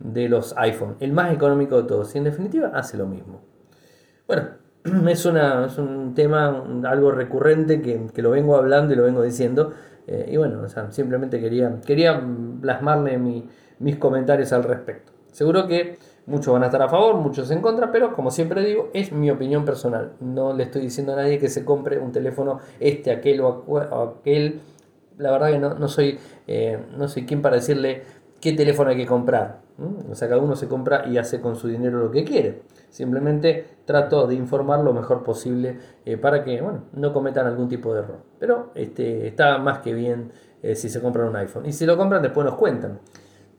de 0.00 0.28
los 0.28 0.54
iPhone? 0.56 0.96
El 1.00 1.12
más 1.12 1.32
económico 1.32 1.80
de 1.80 1.88
todos. 1.88 2.14
Y 2.14 2.18
en 2.18 2.24
definitiva 2.24 2.72
hace 2.74 2.96
lo 2.96 3.06
mismo. 3.06 3.40
Bueno, 4.26 4.48
es, 5.08 5.24
una, 5.26 5.66
es 5.66 5.78
un 5.78 6.14
tema, 6.14 6.64
algo 6.84 7.10
recurrente 7.10 7.80
que, 7.80 8.22
lo 8.22 8.30
vengo 8.30 8.56
hablando 8.56 8.92
y 8.92 8.96
lo 8.96 9.04
vengo 9.04 9.22
diciendo. 9.22 9.72
Eh, 10.06 10.30
y 10.32 10.36
bueno, 10.36 10.62
simplemente 10.90 11.40
quería, 11.40 11.80
quería 11.84 12.22
plasmarle 12.60 13.18
mis 13.78 13.96
comentarios 13.96 14.52
al 14.52 14.64
respecto. 14.64 15.12
Seguro 15.32 15.66
que 15.66 15.98
muchos 16.26 16.52
van 16.52 16.62
a 16.62 16.66
estar 16.66 16.82
a 16.82 16.88
favor, 16.88 17.16
muchos 17.16 17.50
en 17.50 17.60
contra, 17.60 17.90
pero 17.92 18.14
como 18.14 18.30
siempre 18.30 18.64
digo, 18.64 18.90
es 18.92 19.12
mi 19.12 19.30
opinión 19.30 19.64
personal. 19.64 20.12
No 20.20 20.52
le 20.52 20.64
estoy 20.64 20.82
diciendo 20.82 21.12
a 21.12 21.16
nadie 21.16 21.38
que 21.38 21.48
se 21.48 21.64
compre 21.64 21.98
un 21.98 22.12
teléfono 22.12 22.60
este, 22.80 23.10
aquel 23.10 23.40
o 23.40 24.18
aquel. 24.18 24.60
La 25.16 25.30
verdad 25.32 25.50
que 25.50 25.58
no, 25.58 25.88
soy, 25.88 26.18
eh, 26.46 26.78
no 26.96 27.08
soy 27.08 27.26
quien 27.26 27.42
para 27.42 27.56
decirle 27.56 28.02
qué 28.40 28.52
teléfono 28.52 28.90
hay 28.90 28.96
que 28.96 29.06
comprar. 29.06 29.60
O 30.10 30.14
sea, 30.16 30.28
cada 30.28 30.40
uno 30.40 30.56
se 30.56 30.66
compra 30.66 31.06
y 31.06 31.18
hace 31.18 31.40
con 31.40 31.54
su 31.54 31.68
dinero 31.68 32.00
lo 32.00 32.10
que 32.10 32.24
quiere. 32.24 32.62
Simplemente 32.90 33.78
trato 33.84 34.26
de 34.26 34.34
informar 34.34 34.80
lo 34.80 34.92
mejor 34.92 35.22
posible 35.22 35.78
eh, 36.04 36.16
para 36.16 36.42
que 36.42 36.60
bueno, 36.60 36.84
no 36.94 37.12
cometan 37.12 37.46
algún 37.46 37.68
tipo 37.68 37.94
de 37.94 38.00
error. 38.00 38.18
Pero 38.40 38.72
este, 38.74 39.28
está 39.28 39.58
más 39.58 39.78
que 39.78 39.94
bien 39.94 40.32
eh, 40.62 40.74
si 40.74 40.88
se 40.88 41.00
compran 41.00 41.28
un 41.28 41.36
iPhone. 41.36 41.66
Y 41.66 41.72
si 41.72 41.86
lo 41.86 41.96
compran, 41.96 42.22
después 42.22 42.44
nos 42.44 42.56
cuentan. 42.56 42.98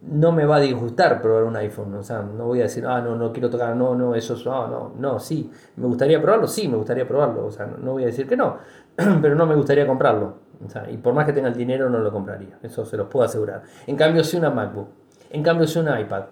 No 0.02 0.32
me 0.32 0.46
va 0.46 0.58
a 0.58 0.60
disgustar 0.60 1.22
probar 1.22 1.44
un 1.44 1.56
iPhone. 1.56 1.94
O 1.96 2.04
sea, 2.04 2.22
no 2.22 2.48
voy 2.48 2.60
a 2.60 2.64
decir, 2.64 2.86
ah, 2.86 3.02
no, 3.02 3.16
no 3.16 3.32
quiero 3.32 3.50
tocar, 3.50 3.76
no, 3.76 3.96
no, 3.96 4.16
eso, 4.16 4.36
no, 4.46 4.68
no, 4.68 4.94
no, 4.98 5.20
sí. 5.20 5.50
¿Me 5.78 5.88
gustaría 5.88 6.22
probarlo? 6.22 6.48
Sí, 6.48 6.68
me 6.68 6.76
gustaría 6.76 7.08
probarlo. 7.08 7.46
O 7.46 7.52
sea, 7.52 7.66
no 7.66 7.94
voy 7.94 8.04
a 8.04 8.08
decir 8.08 8.28
que 8.28 8.36
no, 8.36 8.58
pero 9.22 9.36
no 9.36 9.46
me 9.46 9.56
gustaría 9.56 9.88
comprarlo. 9.88 10.49
Y 10.92 10.98
por 10.98 11.14
más 11.14 11.26
que 11.26 11.34
tenga 11.34 11.48
el 11.48 11.56
dinero, 11.56 11.90
no 11.90 12.00
lo 12.00 12.12
compraría. 12.12 12.58
Eso 12.62 12.86
se 12.86 12.98
los 12.98 13.08
puedo 13.08 13.26
asegurar. 13.26 13.64
En 13.88 13.96
cambio, 13.96 14.24
si 14.24 14.38
una 14.38 14.50
MacBook. 14.50 14.90
En 15.30 15.44
cambio, 15.44 15.68
si 15.68 15.80
un 15.80 15.88
iPad. 15.88 16.26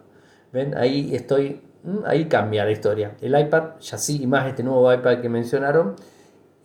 ¿Ven? 0.51 0.75
Ahí 0.77 1.15
estoy 1.15 1.62
Mm, 1.88 2.00
ahí 2.05 2.25
cambia 2.25 2.65
la 2.65 2.72
historia. 2.72 3.15
El 3.22 3.39
iPad, 3.39 3.79
ya 3.79 3.98
sí, 3.98 4.22
y 4.22 4.27
más 4.27 4.48
este 4.48 4.62
nuevo 4.62 4.91
iPad 4.93 5.22
que 5.22 5.29
mencionaron, 5.29 5.96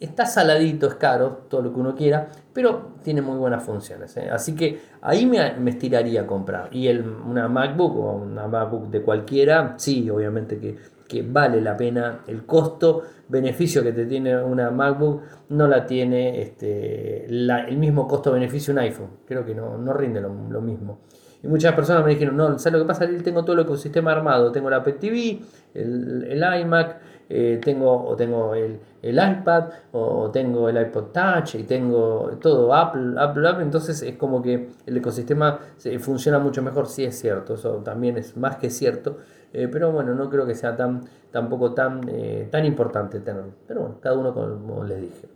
está 0.01 0.27
saladito, 0.27 0.89
es 0.89 0.95
caro, 0.97 1.45
todo 1.49 1.63
lo 1.63 1.73
que 1.73 1.79
uno 1.79 1.95
quiera, 1.95 2.29
pero 2.53 2.95
tiene 3.05 3.23
muy 3.23 3.39
buenas 3.39 3.63
funciones. 3.63 4.17
¿eh? 4.17 4.29
Así 4.31 4.57
que 4.57 4.81
ahí 5.01 5.27
me, 5.27 5.71
estiraría 5.71 6.23
a 6.23 6.27
comprar. 6.27 6.69
Y 6.73 6.89
el, 6.89 7.07
una 7.07 7.49
MacBook 7.49 7.97
o 7.97 8.13
una 8.15 8.49
MacBook 8.49 8.89
de 8.91 9.03
cualquiera, 9.03 9.75
sí, 9.77 10.11
obviamente 10.11 10.59
que, 10.59 10.77
que 11.13 11.23
vale 11.23 11.61
la 11.61 11.77
pena. 11.77 12.21
El 12.27 12.47
costo, 12.47 13.03
beneficio 13.29 13.83
que 13.83 13.93
te 13.93 14.07
tiene 14.07 14.43
una 14.43 14.71
MacBook 14.71 15.21
no 15.51 15.69
la 15.69 15.85
tiene 15.85 16.41
este, 16.41 17.27
el 17.27 17.77
mismo 17.77 18.09
costo-beneficio 18.09 18.73
un 18.73 18.79
iPhone. 18.79 19.11
Creo 19.27 19.45
que 19.45 19.55
no, 19.55 19.77
no 19.77 19.93
rinde 19.93 20.23
lo, 20.23 20.31
mismo. 20.63 21.01
Y 21.43 21.49
muchas 21.49 21.75
personas 21.75 22.03
me 22.03 22.13
dijeron, 22.13 22.35
no, 22.35 22.59
¿sabes 22.59 22.79
lo 22.79 22.85
que 22.85 22.89
pasa? 22.89 23.07
Tengo 23.23 23.45
todo 23.45 23.55
el 23.57 23.63
ecosistema 23.63 24.13
armado. 24.13 24.51
Tengo 24.53 24.71
la 24.71 24.77
Apple 24.77 24.95
TV, 24.95 25.41
el, 25.75 26.43
iMac, 26.63 27.01
eh, 27.35 27.61
tengo, 27.65 28.05
o 28.07 28.15
tengo 28.15 28.55
el, 28.55 28.79
iPad, 29.03 29.71
o, 29.93 30.31
tengo 30.31 30.69
el 30.69 30.79
iPod 30.81 31.13
Touch, 31.13 31.55
y 31.55 31.63
tengo 31.63 32.31
todo 32.41 32.75
Apple, 32.75 33.15
Apple, 33.19 33.49
Apple. 33.49 33.65
Entonces 33.65 34.03
es 34.03 34.17
como 34.17 34.43
que 34.43 34.69
el 34.85 34.97
ecosistema 34.97 35.59
funciona 35.99 36.39
mucho 36.39 36.63
mejor. 36.63 36.87
Sí 36.87 37.05
es 37.05 37.19
cierto, 37.19 37.55
eso 37.55 37.77
también 37.77 38.19
es 38.19 38.37
más 38.37 38.57
que 38.57 38.69
cierto. 38.69 39.17
Eh, 39.55 39.69
pero 39.71 39.93
bueno, 39.93 40.15
no 40.15 40.31
creo 40.31 40.47
que 40.47 40.55
sea 40.55 40.77
tan, 40.77 41.05
tampoco 41.31 41.73
tan, 41.73 42.09
eh, 42.09 42.49
tan 42.51 42.65
importante 42.65 43.21
tenerlo. 43.21 43.53
Pero 43.67 43.81
bueno, 43.81 43.97
cada 44.01 44.19
uno 44.19 44.35
como 44.35 44.85
les 44.85 45.01
dije. 45.01 45.29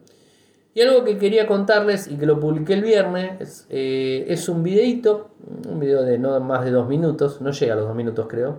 Y 0.74 0.82
algo 0.82 1.04
que 1.04 1.16
quería 1.16 1.46
contarles 1.46 2.06
y 2.06 2.16
que 2.16 2.26
lo 2.26 2.38
publiqué 2.38 2.74
el 2.74 2.82
viernes 2.82 3.66
eh, 3.70 4.26
es 4.28 4.46
un 4.50 4.62
videito, 4.62 5.30
un 5.70 5.80
video 5.80 6.02
de 6.02 6.18
no 6.18 6.38
más 6.40 6.66
de 6.66 6.70
dos 6.70 6.86
minutos, 6.86 7.40
no 7.40 7.50
llega 7.50 7.72
a 7.72 7.76
los 7.76 7.86
dos 7.86 7.96
minutos 7.96 8.26
creo, 8.28 8.58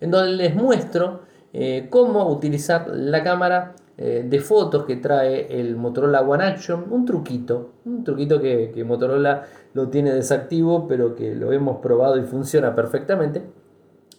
en 0.00 0.10
donde 0.10 0.32
les 0.32 0.54
muestro 0.54 1.20
eh, 1.52 1.86
cómo 1.90 2.28
utilizar 2.28 2.88
la 2.88 3.22
cámara 3.22 3.74
eh, 4.00 4.24
de 4.28 4.38
fotos 4.40 4.84
que 4.84 4.94
trae 4.94 5.60
el 5.60 5.74
Motorola 5.76 6.20
One 6.20 6.44
Action, 6.44 6.86
un 6.90 7.04
truquito, 7.04 7.72
un 7.84 8.04
truquito 8.04 8.40
que, 8.40 8.84
Motorola 8.86 9.44
lo 9.74 9.88
tiene 9.88 10.12
desactivo 10.12 10.86
pero 10.86 11.16
que 11.16 11.34
lo 11.34 11.52
hemos 11.52 11.78
probado 11.78 12.16
y 12.16 12.22
funciona 12.22 12.76
perfectamente. 12.76 13.42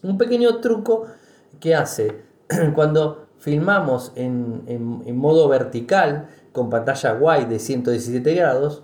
Un 0.04 0.18
pequeño 0.18 0.60
truco 0.60 1.06
que 1.62 1.76
hace 1.76 2.24
cuando 2.76 3.28
filmamos 3.38 4.12
en, 4.16 5.16
modo 5.16 5.48
vertical, 5.48 6.28
con 6.52 6.70
pantalla 6.70 7.14
wide 7.14 7.46
de 7.46 7.60
117 7.60 8.34
grados. 8.34 8.84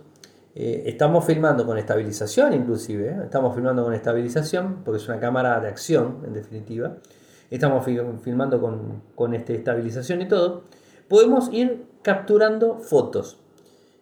Eh, 0.56 0.84
estamos 0.86 1.26
filmando 1.26 1.66
con 1.66 1.78
estabilización 1.78 2.54
inclusive, 2.54 3.18
estamos 3.26 3.54
filmando 3.54 3.84
con 3.84 3.94
estabilización 3.94 4.84
porque 4.86 5.02
es 5.02 5.10
una 5.10 5.20
cámara 5.20 5.60
de 5.60 5.68
acción 5.68 6.20
en 6.26 6.32
definitiva. 6.32 6.96
Estamos 7.56 7.86
filmando 7.86 8.60
con, 8.60 9.02
con 9.16 9.34
este, 9.34 9.56
estabilización 9.56 10.22
y 10.22 10.28
todo. 10.28 10.64
Podemos 11.08 11.52
ir 11.54 11.86
capturando 12.02 12.80
fotos. 12.80 13.40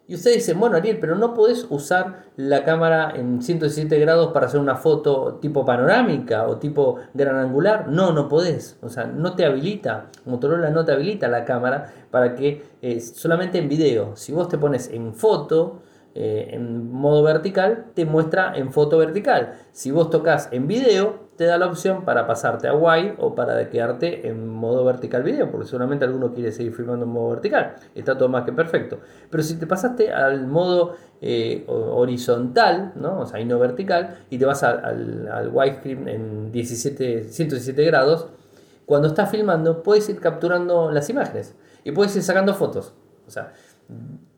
Y 0.06 0.16
ustedes 0.16 0.38
dicen, 0.38 0.60
bueno 0.60 0.76
Ariel, 0.76 0.98
pero 1.00 1.14
no 1.16 1.32
podés 1.32 1.66
usar 1.70 2.24
la 2.36 2.62
cámara 2.64 3.12
en 3.16 3.40
117 3.40 3.98
grados 4.00 4.32
para 4.32 4.46
hacer 4.46 4.60
una 4.60 4.76
foto 4.76 5.38
tipo 5.40 5.64
panorámica 5.64 6.46
o 6.46 6.58
tipo 6.58 6.96
gran 7.14 7.36
angular. 7.36 7.88
No, 7.88 8.12
no 8.12 8.28
podés. 8.28 8.76
O 8.82 8.90
sea, 8.90 9.06
no 9.06 9.34
te 9.34 9.46
habilita. 9.46 10.10
Motorola 10.26 10.68
no 10.68 10.84
te 10.84 10.92
habilita 10.92 11.28
la 11.28 11.46
cámara 11.46 11.90
para 12.10 12.34
que 12.34 12.62
eh, 12.82 13.00
solamente 13.00 13.58
en 13.58 13.68
video. 13.68 14.14
Si 14.16 14.32
vos 14.32 14.48
te 14.48 14.58
pones 14.58 14.90
en 14.90 15.14
foto, 15.14 15.80
eh, 16.14 16.50
en 16.50 16.92
modo 16.92 17.22
vertical, 17.22 17.86
te 17.94 18.04
muestra 18.04 18.52
en 18.56 18.72
foto 18.72 18.98
vertical. 18.98 19.54
Si 19.72 19.90
vos 19.90 20.10
tocas 20.10 20.48
en 20.52 20.66
video, 20.66 21.23
te 21.36 21.44
da 21.44 21.58
la 21.58 21.66
opción 21.66 22.04
para 22.04 22.26
pasarte 22.26 22.68
a 22.68 22.74
wide 22.74 23.14
o 23.18 23.34
para 23.34 23.68
quedarte 23.68 24.28
en 24.28 24.48
modo 24.48 24.84
vertical 24.84 25.22
video, 25.22 25.50
porque 25.50 25.66
seguramente 25.66 26.04
alguno 26.04 26.32
quiere 26.32 26.52
seguir 26.52 26.72
filmando 26.72 27.04
en 27.06 27.12
modo 27.12 27.30
vertical. 27.30 27.74
Está 27.94 28.16
todo 28.16 28.28
más 28.28 28.44
que 28.44 28.52
perfecto. 28.52 29.00
Pero 29.30 29.42
si 29.42 29.56
te 29.56 29.66
pasaste 29.66 30.12
al 30.12 30.46
modo 30.46 30.94
eh, 31.20 31.64
horizontal, 31.68 32.92
¿no? 32.96 33.20
o 33.20 33.26
sea, 33.26 33.40
y 33.40 33.44
no 33.44 33.58
vertical, 33.58 34.18
y 34.30 34.38
te 34.38 34.44
vas 34.44 34.62
al, 34.62 35.28
al, 35.28 35.48
widescreen 35.48 36.08
en 36.08 36.52
17, 36.52 37.24
117 37.24 37.84
grados, 37.84 38.28
cuando 38.86 39.08
estás 39.08 39.30
filmando 39.30 39.82
puedes 39.82 40.08
ir 40.08 40.20
capturando 40.20 40.90
las 40.90 41.08
imágenes 41.08 41.54
y 41.84 41.92
puedes 41.92 42.14
ir 42.16 42.22
sacando 42.22 42.54
fotos. 42.54 42.94
O 43.26 43.30
sea, 43.30 43.52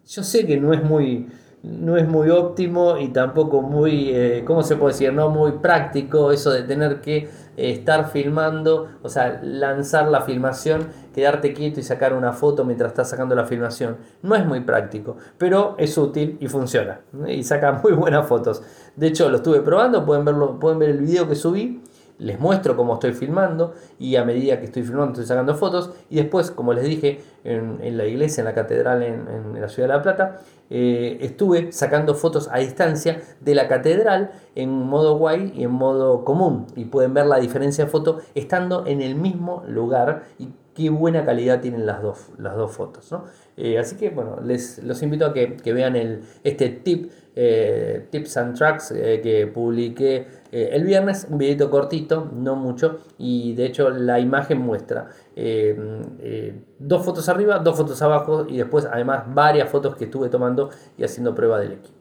yo 0.06 0.22
sé 0.22 0.46
que 0.46 0.56
no 0.56 0.72
es 0.72 0.82
muy 0.82 1.28
no 1.66 1.96
es 1.96 2.06
muy 2.06 2.30
óptimo 2.30 2.96
y 2.96 3.08
tampoco 3.08 3.60
muy, 3.60 4.10
eh, 4.10 4.44
¿cómo 4.46 4.62
se 4.62 4.76
puede 4.76 4.92
decir? 4.92 5.12
No 5.12 5.30
muy 5.30 5.52
práctico 5.52 6.30
eso 6.30 6.52
de 6.52 6.62
tener 6.62 7.00
que 7.00 7.16
eh, 7.16 7.28
estar 7.56 8.10
filmando, 8.10 8.88
o 9.02 9.08
sea, 9.08 9.40
lanzar 9.42 10.08
la 10.08 10.20
filmación, 10.20 10.86
quedarte 11.12 11.52
quieto 11.52 11.80
y 11.80 11.82
sacar 11.82 12.14
una 12.14 12.32
foto 12.32 12.64
mientras 12.64 12.92
estás 12.92 13.10
sacando 13.10 13.34
la 13.34 13.46
filmación. 13.46 13.96
No 14.22 14.36
es 14.36 14.46
muy 14.46 14.60
práctico, 14.60 15.16
pero 15.38 15.74
es 15.78 15.98
útil 15.98 16.36
y 16.40 16.46
funciona. 16.46 17.00
Y 17.26 17.42
saca 17.42 17.72
muy 17.82 17.92
buenas 17.92 18.26
fotos. 18.26 18.62
De 18.94 19.08
hecho, 19.08 19.28
lo 19.28 19.38
estuve 19.38 19.60
probando, 19.60 20.06
pueden, 20.06 20.24
verlo, 20.24 20.60
pueden 20.60 20.78
ver 20.78 20.90
el 20.90 21.00
video 21.00 21.28
que 21.28 21.34
subí 21.34 21.82
les 22.18 22.38
muestro 22.40 22.76
cómo 22.76 22.94
estoy 22.94 23.12
filmando 23.12 23.74
y 23.98 24.16
a 24.16 24.24
medida 24.24 24.58
que 24.58 24.66
estoy 24.66 24.82
filmando 24.82 25.12
estoy 25.12 25.26
sacando 25.26 25.54
fotos 25.54 25.90
y 26.10 26.16
después, 26.16 26.50
como 26.50 26.72
les 26.72 26.84
dije, 26.84 27.20
en, 27.44 27.96
la 27.96 28.06
iglesia, 28.06 28.40
en 28.40 28.46
la 28.46 28.54
catedral 28.54 29.02
en, 29.02 29.60
la 29.60 29.68
ciudad 29.68 29.88
de 29.88 29.94
La 29.94 30.02
Plata, 30.02 30.40
eh, 30.68 31.18
estuve 31.20 31.70
sacando 31.72 32.14
fotos 32.14 32.48
a 32.50 32.58
distancia 32.58 33.20
de 33.40 33.54
la 33.54 33.68
catedral 33.68 34.32
en 34.54 34.70
modo 34.70 35.16
wide 35.16 35.52
y 35.54 35.64
en 35.64 35.70
modo 35.70 36.24
común 36.24 36.66
y 36.74 36.86
pueden 36.86 37.14
ver 37.14 37.26
la 37.26 37.38
diferencia 37.38 37.84
de 37.84 37.90
foto 37.90 38.18
estando 38.34 38.84
en 38.86 39.00
el 39.00 39.14
mismo 39.14 39.62
lugar 39.68 40.24
y 40.38 40.48
qué 40.76 40.90
buena 40.90 41.24
calidad 41.24 41.60
tienen 41.60 41.86
las 41.86 42.02
dos, 42.02 42.28
las 42.38 42.54
dos 42.54 42.72
fotos. 42.72 43.12
Eh, 43.56 43.78
así 43.78 43.96
que 43.96 44.10
bueno, 44.10 44.38
les 44.44 44.82
los 44.84 45.02
invito 45.02 45.24
a 45.24 45.32
que, 45.32 45.56
vean 45.72 45.96
el, 45.96 46.22
este 46.44 46.68
tip, 46.68 47.10
eh, 47.36 48.06
tips 48.10 48.36
and 48.38 48.56
tracks 48.56 48.92
que 48.92 49.50
publiqué 49.52 50.26
eh, 50.52 50.70
el 50.72 50.84
viernes, 50.84 51.26
un 51.28 51.38
videito 51.38 51.70
cortito, 51.70 52.30
no 52.32 52.56
mucho, 52.56 53.00
y 53.18 53.54
de 53.54 53.66
hecho 53.66 53.90
la 53.90 54.20
imagen 54.20 54.58
muestra 54.58 55.10
eh, 55.34 55.76
eh, 56.20 56.54
dos 56.78 57.04
fotos 57.04 57.28
arriba, 57.28 57.58
dos 57.58 57.76
fotos 57.76 58.00
abajo 58.00 58.46
y 58.48 58.56
después 58.56 58.86
además 58.90 59.24
varias 59.34 59.68
fotos 59.68 59.96
que 59.96 60.04
estuve 60.04 60.28
tomando 60.28 60.70
y 60.96 61.04
haciendo 61.04 61.34
prueba 61.34 61.58
del 61.60 61.72
equipo. 61.72 61.95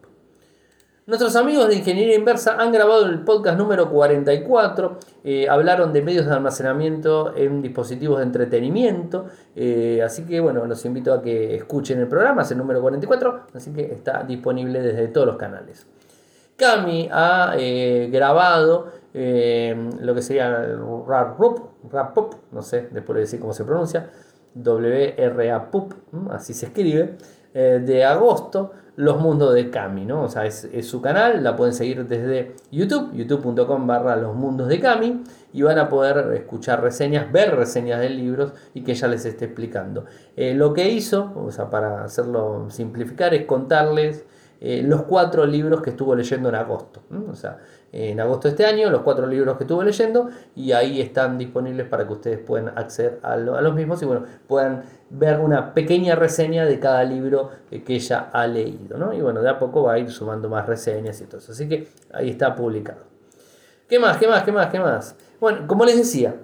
Nuestros 1.07 1.35
amigos 1.35 1.67
de 1.67 1.75
Ingeniería 1.75 2.15
Inversa 2.15 2.55
han 2.57 2.71
grabado 2.71 3.05
el 3.05 3.19
podcast 3.19 3.59
número 3.59 3.91
44, 3.91 4.97
hablaron 5.51 5.93
de 5.93 6.01
medios 6.01 6.25
de 6.25 6.33
almacenamiento 6.33 7.35
en 7.37 7.61
dispositivos 7.61 8.17
de 8.17 8.23
entretenimiento, 8.23 9.27
así 10.03 10.25
que 10.25 10.39
bueno, 10.39 10.65
los 10.65 10.83
invito 10.83 11.13
a 11.13 11.21
que 11.21 11.57
escuchen 11.57 11.99
el 11.99 12.07
programa, 12.07 12.41
es 12.41 12.49
el 12.49 12.57
número 12.57 12.81
44, 12.81 13.41
así 13.53 13.71
que 13.71 13.83
está 13.83 14.23
disponible 14.23 14.81
desde 14.81 15.07
todos 15.09 15.27
los 15.27 15.37
canales. 15.37 15.85
Cami 16.57 17.07
ha 17.11 17.53
eh, 17.55 18.09
grabado 18.11 18.87
eh, 19.13 19.75
lo 19.99 20.15
que 20.15 20.23
sería 20.23 20.49
rap 21.07 21.37
pop, 21.37 22.33
no 22.51 22.63
sé, 22.63 22.87
después 22.91 23.15
de 23.15 23.21
decir 23.21 23.39
cómo 23.39 23.53
se 23.53 23.63
pronuncia, 23.63 24.09
W-R-A-Pup, 24.55 25.93
así 26.31 26.55
se 26.55 26.65
escribe. 26.65 27.17
eh, 27.53 27.81
de 27.81 28.03
agosto, 28.03 28.71
Los 28.95 29.19
Mundos 29.19 29.53
de 29.53 29.69
Cami, 29.69 30.05
¿no? 30.05 30.23
O 30.23 30.27
sea, 30.29 30.45
es, 30.45 30.67
su 30.83 31.01
canal, 31.01 31.43
la 31.43 31.55
pueden 31.55 31.73
seguir 31.73 32.07
desde 32.07 32.55
YouTube, 32.71 33.13
youtube.com 33.13 33.87
barra 33.87 34.15
Los 34.15 34.35
Mundos 34.35 34.67
de 34.67 34.79
Cami, 34.79 35.23
y 35.53 35.61
van 35.61 35.79
a 35.79 35.89
poder 35.89 36.33
escuchar 36.33 36.81
reseñas, 36.81 37.31
ver 37.31 37.55
reseñas 37.55 37.99
de 37.99 38.09
libros 38.09 38.53
y 38.73 38.81
que 38.81 38.91
ella 38.91 39.07
les 39.07 39.25
esté 39.25 39.45
explicando. 39.45 40.05
Eh, 40.35 40.53
lo 40.53 40.73
que 40.73 40.89
hizo, 40.89 41.33
o 41.35 41.51
sea, 41.51 41.69
para 41.69 42.03
hacerlo 42.03 42.67
simplificar, 42.69 43.33
es 43.33 43.45
contarles 43.45 44.25
eh, 44.61 44.81
los 44.83 45.03
cuatro 45.03 45.45
libros 45.45 45.81
que 45.81 45.91
estuvo 45.91 46.15
leyendo 46.15 46.49
en 46.49 46.55
agosto. 46.55 47.01
O 47.29 47.35
sea, 47.35 47.59
en 47.91 48.19
agosto 48.19 48.47
de 48.47 48.53
este 48.53 48.65
año, 48.65 48.89
los 48.89 49.01
cuatro 49.01 49.27
libros 49.27 49.57
que 49.57 49.63
estuve 49.63 49.85
leyendo 49.85 50.29
y 50.55 50.71
ahí 50.71 51.01
están 51.01 51.37
disponibles 51.37 51.87
para 51.87 52.07
que 52.07 52.13
ustedes 52.13 52.39
puedan 52.39 52.77
acceder 52.77 53.19
a, 53.21 53.37
los 53.37 53.75
mismos 53.75 54.01
y 54.01 54.05
bueno, 54.05 54.23
puedan 54.47 54.83
ver 55.09 55.39
una 55.39 55.73
pequeña 55.73 56.15
reseña 56.15 56.65
de 56.65 56.79
cada 56.79 57.03
libro 57.03 57.51
que 57.69 57.95
ella 57.95 58.29
ha 58.31 58.47
leído. 58.47 58.97
¿no? 58.97 59.13
Y 59.13 59.21
bueno, 59.21 59.41
de 59.41 59.49
a 59.49 59.59
poco 59.59 59.83
va 59.83 59.93
a 59.93 59.99
ir 59.99 60.11
sumando 60.11 60.49
más 60.49 60.65
reseñas 60.65 61.19
y 61.21 61.25
todo. 61.25 61.41
Así 61.49 61.67
que 61.67 61.87
ahí 62.13 62.29
está 62.29 62.55
publicado. 62.55 63.01
¿Qué 63.87 63.99
más? 63.99 64.17
¿Qué 64.17 64.27
más? 64.27 64.43
¿Qué 64.43 64.51
más? 64.51 64.67
¿Qué 64.67 64.79
más? 64.79 65.15
Bueno, 65.39 65.67
como 65.67 65.85
les 65.85 65.97
decía, 65.97 66.35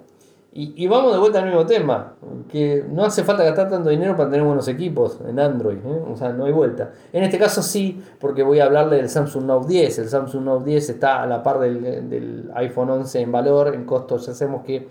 y, 0.54 0.86
vamos 0.86 1.14
de 1.14 1.18
vuelta 1.18 1.38
al 1.38 1.46
mismo 1.46 1.64
tema, 1.64 2.12
que 2.50 2.84
no 2.86 3.06
hace 3.06 3.24
falta 3.24 3.42
gastar 3.42 3.70
tanto 3.70 3.88
dinero 3.88 4.14
para 4.14 4.28
tener 4.28 4.44
buenos 4.44 4.68
equipos 4.68 5.18
en 5.26 5.40
Android, 5.40 5.78
¿eh? 5.78 6.02
o 6.06 6.14
sea, 6.14 6.28
no 6.34 6.44
hay 6.44 6.52
vuelta. 6.52 6.90
En 7.10 7.22
este 7.22 7.38
caso 7.38 7.62
sí, 7.62 8.04
porque 8.20 8.42
voy 8.42 8.60
a 8.60 8.66
hablarle 8.66 8.96
del 8.96 9.08
Samsung 9.08 9.44
Note 9.44 9.66
10. 9.68 10.00
El 10.00 10.08
Samsung 10.10 10.44
Note 10.44 10.66
10 10.66 10.90
está 10.90 11.22
a 11.22 11.26
la 11.26 11.42
par 11.42 11.58
del, 11.58 12.50
iPhone 12.54 12.90
11 12.90 13.20
en 13.20 13.32
valor, 13.32 13.74
en 13.74 13.86
costos. 13.86 14.26
Ya 14.26 14.34
sabemos 14.34 14.62
que 14.62 14.90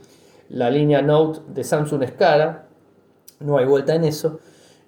la 0.49 0.71
línea 0.71 1.03
Note 1.03 1.41
de 1.53 1.63
Samsung 1.63 2.01
es 2.03 2.13
cara, 2.13 2.65
no 3.43 3.57
hay 3.57 3.65
vuelta 3.65 3.95
en 3.95 4.05
eso. 4.05 4.39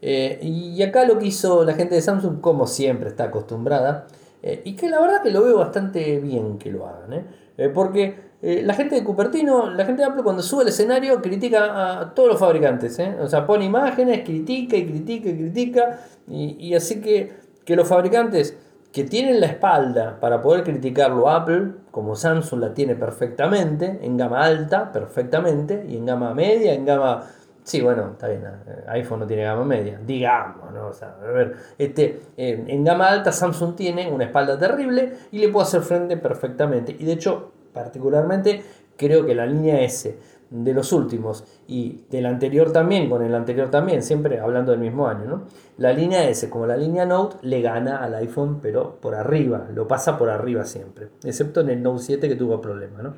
Eh, 0.01 0.39
y 0.41 0.81
acá 0.83 1.05
lo 1.05 1.17
que 1.17 1.27
hizo 1.27 1.63
la 1.63 1.73
gente 1.73 1.95
de 1.95 2.01
Samsung, 2.01 2.41
como 2.41 2.67
siempre 2.67 3.09
está 3.09 3.25
acostumbrada, 3.25 4.07
eh, 4.41 4.61
y 4.65 4.75
que 4.75 4.89
la 4.89 4.99
verdad 4.99 5.23
que 5.23 5.31
lo 5.31 5.43
veo 5.43 5.57
bastante 5.57 6.19
bien 6.19 6.57
que 6.57 6.71
lo 6.71 6.85
hagan, 6.87 7.25
porque 7.73 8.15
eh, 8.45 8.61
la 8.61 8.73
gente 8.73 8.95
de 8.95 9.05
Cupertino, 9.05 9.69
la 9.69 9.85
gente 9.85 10.01
de 10.01 10.09
Apple 10.09 10.21
cuando 10.21 10.41
sube 10.41 10.63
al 10.63 10.67
escenario 10.67 11.21
critica 11.21 12.01
a 12.01 12.13
todos 12.13 12.27
los 12.27 12.39
fabricantes. 12.39 12.99
O 13.21 13.27
sea, 13.27 13.45
pone 13.47 13.63
imágenes, 13.63 14.25
critica 14.25 14.75
y 14.75 14.85
critica 14.85 15.29
y 15.29 15.37
critica. 15.37 15.99
Y, 16.27 16.75
así 16.75 16.99
que, 16.99 17.31
que 17.63 17.77
los 17.77 17.87
fabricantes 17.87 18.57
que 18.91 19.05
tienen 19.05 19.39
la 19.39 19.45
espalda 19.47 20.19
para 20.19 20.41
poder 20.41 20.65
criticarlo 20.65 21.29
Apple, 21.29 21.71
como 21.89 22.17
Samsung 22.17 22.59
la 22.59 22.73
tiene 22.73 22.95
perfectamente, 22.95 23.99
en 24.01 24.17
gama 24.17 24.43
alta, 24.43 24.91
perfectamente, 24.91 25.85
y 25.87 25.95
en 25.95 26.05
gama 26.05 26.33
media, 26.33 26.73
en 26.73 26.85
gama... 26.85 27.23
Sí, 27.63 27.81
bueno, 27.81 28.09
está 28.11 28.27
bien, 28.27 28.43
eh, 28.45 28.83
iPhone 28.87 29.21
no 29.21 29.25
tiene 29.25 29.43
gama 29.43 29.63
media, 29.63 29.99
digamos, 30.05 30.71
¿no? 30.73 30.87
O 30.87 30.93
sea, 30.93 31.15
a 31.21 31.31
ver, 31.31 31.55
este, 31.77 32.21
en 32.35 32.83
gama 32.83 33.07
alta 33.07 33.31
Samsung 33.31 33.75
tiene 33.75 34.11
una 34.11 34.25
espalda 34.25 34.59
terrible 34.59 35.13
y 35.31 35.39
le 35.39 35.49
puede 35.49 35.67
hacer 35.67 35.81
frente 35.81 36.17
perfectamente. 36.17 36.95
Y 36.97 37.05
de 37.05 37.13
hecho, 37.13 37.51
particularmente 37.73 38.63
creo 38.97 39.25
que 39.25 39.33
la 39.33 39.45
línea 39.45 39.81
S 39.81 40.17
de 40.53 40.73
los 40.73 40.93
últimos 40.93 41.43
y 41.67 42.03
del 42.11 42.27
anterior 42.27 42.71
también, 42.71 43.09
con 43.09 43.23
el 43.23 43.33
anterior 43.33 43.71
también, 43.71 44.03
siempre 44.03 44.39
hablando 44.39 44.71
del 44.71 44.79
mismo 44.79 45.07
año, 45.07 45.25
¿no? 45.25 45.43
La 45.77 45.91
línea 45.93 46.29
S 46.29 46.47
como 46.49 46.67
la 46.67 46.77
línea 46.77 47.05
Note 47.05 47.37
le 47.41 47.61
gana 47.61 48.03
al 48.03 48.13
iPhone, 48.15 48.59
pero 48.61 48.97
por 49.01 49.15
arriba, 49.15 49.67
lo 49.73 49.87
pasa 49.87 50.15
por 50.15 50.29
arriba 50.29 50.63
siempre, 50.65 51.09
excepto 51.23 51.61
en 51.61 51.69
el 51.71 51.81
Note 51.81 52.03
7 52.03 52.29
que 52.29 52.35
tuvo 52.35 52.61
problemas, 52.61 53.01
¿no? 53.01 53.15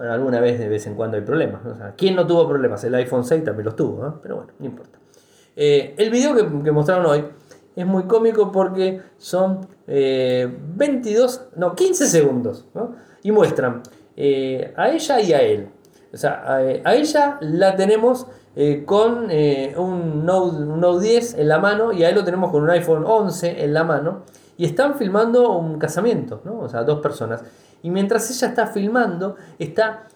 Alguna 0.00 0.40
vez 0.40 0.58
de 0.58 0.68
vez 0.68 0.86
en 0.86 0.94
cuando 0.94 1.16
hay 1.16 1.22
problemas, 1.22 1.64
¿no? 1.64 1.76
¿quién 1.96 2.16
no 2.16 2.26
tuvo 2.26 2.48
problemas? 2.48 2.82
El 2.84 2.94
iPhone 2.94 3.24
6 3.24 3.44
también 3.44 3.66
los 3.66 3.76
tuvo. 3.76 4.20
Pero 4.22 4.36
bueno, 4.36 4.52
no 4.58 4.66
importa. 4.66 4.98
Eh, 5.56 5.94
el 5.98 6.10
video 6.10 6.34
que, 6.34 6.70
mostraron 6.70 7.06
hoy 7.06 7.24
es 7.76 7.86
muy 7.86 8.04
cómico 8.04 8.50
porque 8.50 9.00
son 9.18 9.66
22, 9.86 11.36
eh, 11.36 11.48
no, 11.56 11.74
15 11.74 12.06
segundos, 12.06 12.66
¿no? 12.74 12.94
y 13.22 13.32
muestran 13.32 13.82
eh, 14.16 14.72
a 14.76 14.90
ella 14.90 15.20
y 15.20 15.32
a 15.32 15.42
él. 15.42 15.68
O 16.12 16.16
sea, 16.16 16.44
a, 16.46 16.94
ella 16.94 17.38
la 17.40 17.76
tenemos 17.76 18.26
eh, 18.56 18.82
con 18.84 19.28
eh, 19.30 19.74
un, 19.76 20.24
Note, 20.24 21.06
10 21.06 21.34
en 21.34 21.48
la 21.48 21.58
mano 21.58 21.92
y 21.92 22.02
a 22.04 22.08
él 22.08 22.16
lo 22.16 22.24
tenemos 22.24 22.50
con 22.50 22.62
un 22.62 22.70
iPhone 22.70 23.04
11 23.06 23.64
en 23.64 23.72
la 23.74 23.84
mano 23.84 24.22
y 24.56 24.64
están 24.64 24.96
filmando 24.96 25.56
un 25.56 25.78
casamiento, 25.78 26.42
¿no? 26.44 26.60
O 26.60 26.68
sea, 26.68 26.82
dos 26.82 27.00
personas. 27.00 27.42
Y 27.82 27.90
mientras 27.90 28.30
ella 28.30 28.48
está 28.48 28.66
filmando, 28.66 29.36
está 29.58 30.06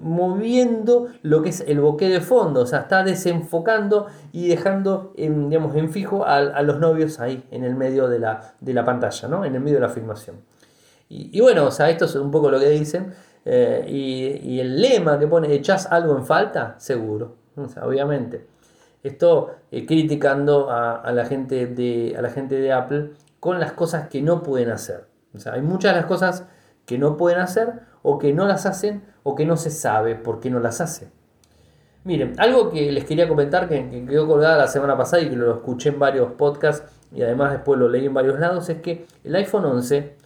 moviendo 0.00 1.08
lo 1.22 1.42
que 1.42 1.50
es 1.50 1.62
el 1.66 1.80
boque 1.80 2.08
de 2.08 2.22
fondo, 2.22 2.62
o 2.62 2.66
sea, 2.66 2.80
está 2.80 3.02
desenfocando 3.04 4.06
y 4.32 4.48
dejando, 4.48 5.12
en, 5.18 5.50
digamos, 5.50 5.76
en 5.76 5.90
fijo 5.90 6.24
a, 6.24 6.62
los 6.62 6.78
novios 6.80 7.20
ahí, 7.20 7.44
en 7.50 7.64
el 7.64 7.74
medio 7.74 8.08
de 8.08 8.20
la, 8.20 8.54
de 8.60 8.72
la 8.72 8.86
pantalla, 8.86 9.28
¿no? 9.28 9.44
En 9.44 9.54
el 9.54 9.60
medio 9.60 9.76
de 9.76 9.82
la 9.82 9.90
filmación. 9.90 10.36
Y, 11.10 11.40
bueno, 11.40 11.66
o 11.66 11.70
sea, 11.70 11.88
esto 11.88 12.04
es 12.04 12.14
un 12.16 12.30
poco 12.30 12.50
lo 12.50 12.60
que 12.60 12.68
dicen. 12.68 13.12
Eh, 13.44 13.84
y, 13.88 14.60
el 14.60 14.80
lema 14.80 15.18
que 15.18 15.26
pone, 15.26 15.52
¿echás 15.54 15.86
algo 15.90 16.16
en 16.16 16.26
falta? 16.26 16.74
Seguro, 16.78 17.36
o 17.56 17.68
sea, 17.68 17.86
obviamente. 17.86 18.46
Esto 19.02 19.54
eh, 19.70 19.86
criticando 19.86 20.70
a, 20.70 21.10
la 21.12 21.24
gente 21.24 21.66
de, 21.66 22.14
a 22.18 22.20
la 22.20 22.30
gente 22.30 22.56
de 22.56 22.72
Apple 22.72 23.12
con 23.40 23.58
las 23.58 23.72
cosas 23.72 24.08
que 24.08 24.20
no 24.20 24.42
pueden 24.42 24.70
hacer. 24.70 25.06
O 25.34 25.38
sea, 25.38 25.54
hay 25.54 25.62
muchas 25.62 25.94
de 25.94 26.00
las 26.00 26.06
cosas 26.06 26.44
que 26.88 26.96
no 26.98 27.18
pueden 27.18 27.38
hacer 27.38 27.74
o 28.02 28.18
que 28.18 28.32
no 28.32 28.46
las 28.46 28.64
hacen 28.64 29.04
o 29.22 29.34
que 29.34 29.44
no 29.44 29.58
se 29.58 29.70
sabe 29.70 30.14
por 30.14 30.40
qué 30.40 30.48
no 30.48 30.58
las 30.58 30.80
hacen. 30.80 31.10
Miren, 32.04 32.32
algo 32.38 32.70
que 32.70 32.90
les 32.90 33.04
quería 33.04 33.28
comentar 33.28 33.68
que, 33.68 33.90
que, 33.90 34.06
quedó 34.06 34.26
colgada 34.26 34.56
la 34.56 34.68
semana 34.68 34.96
pasada 34.96 35.22
y 35.22 35.28
que 35.28 35.36
lo 35.36 35.54
escuché 35.54 35.90
en 35.90 35.98
varios 35.98 36.32
podcasts 36.32 36.90
y 37.14 37.20
además 37.22 37.52
después 37.52 37.78
lo 37.78 37.90
leí 37.90 38.06
en 38.06 38.14
varios 38.14 38.40
lados 38.40 38.70
es 38.70 38.80
que 38.80 39.06
el 39.22 39.36
iPhone 39.36 39.66
11 39.66 40.16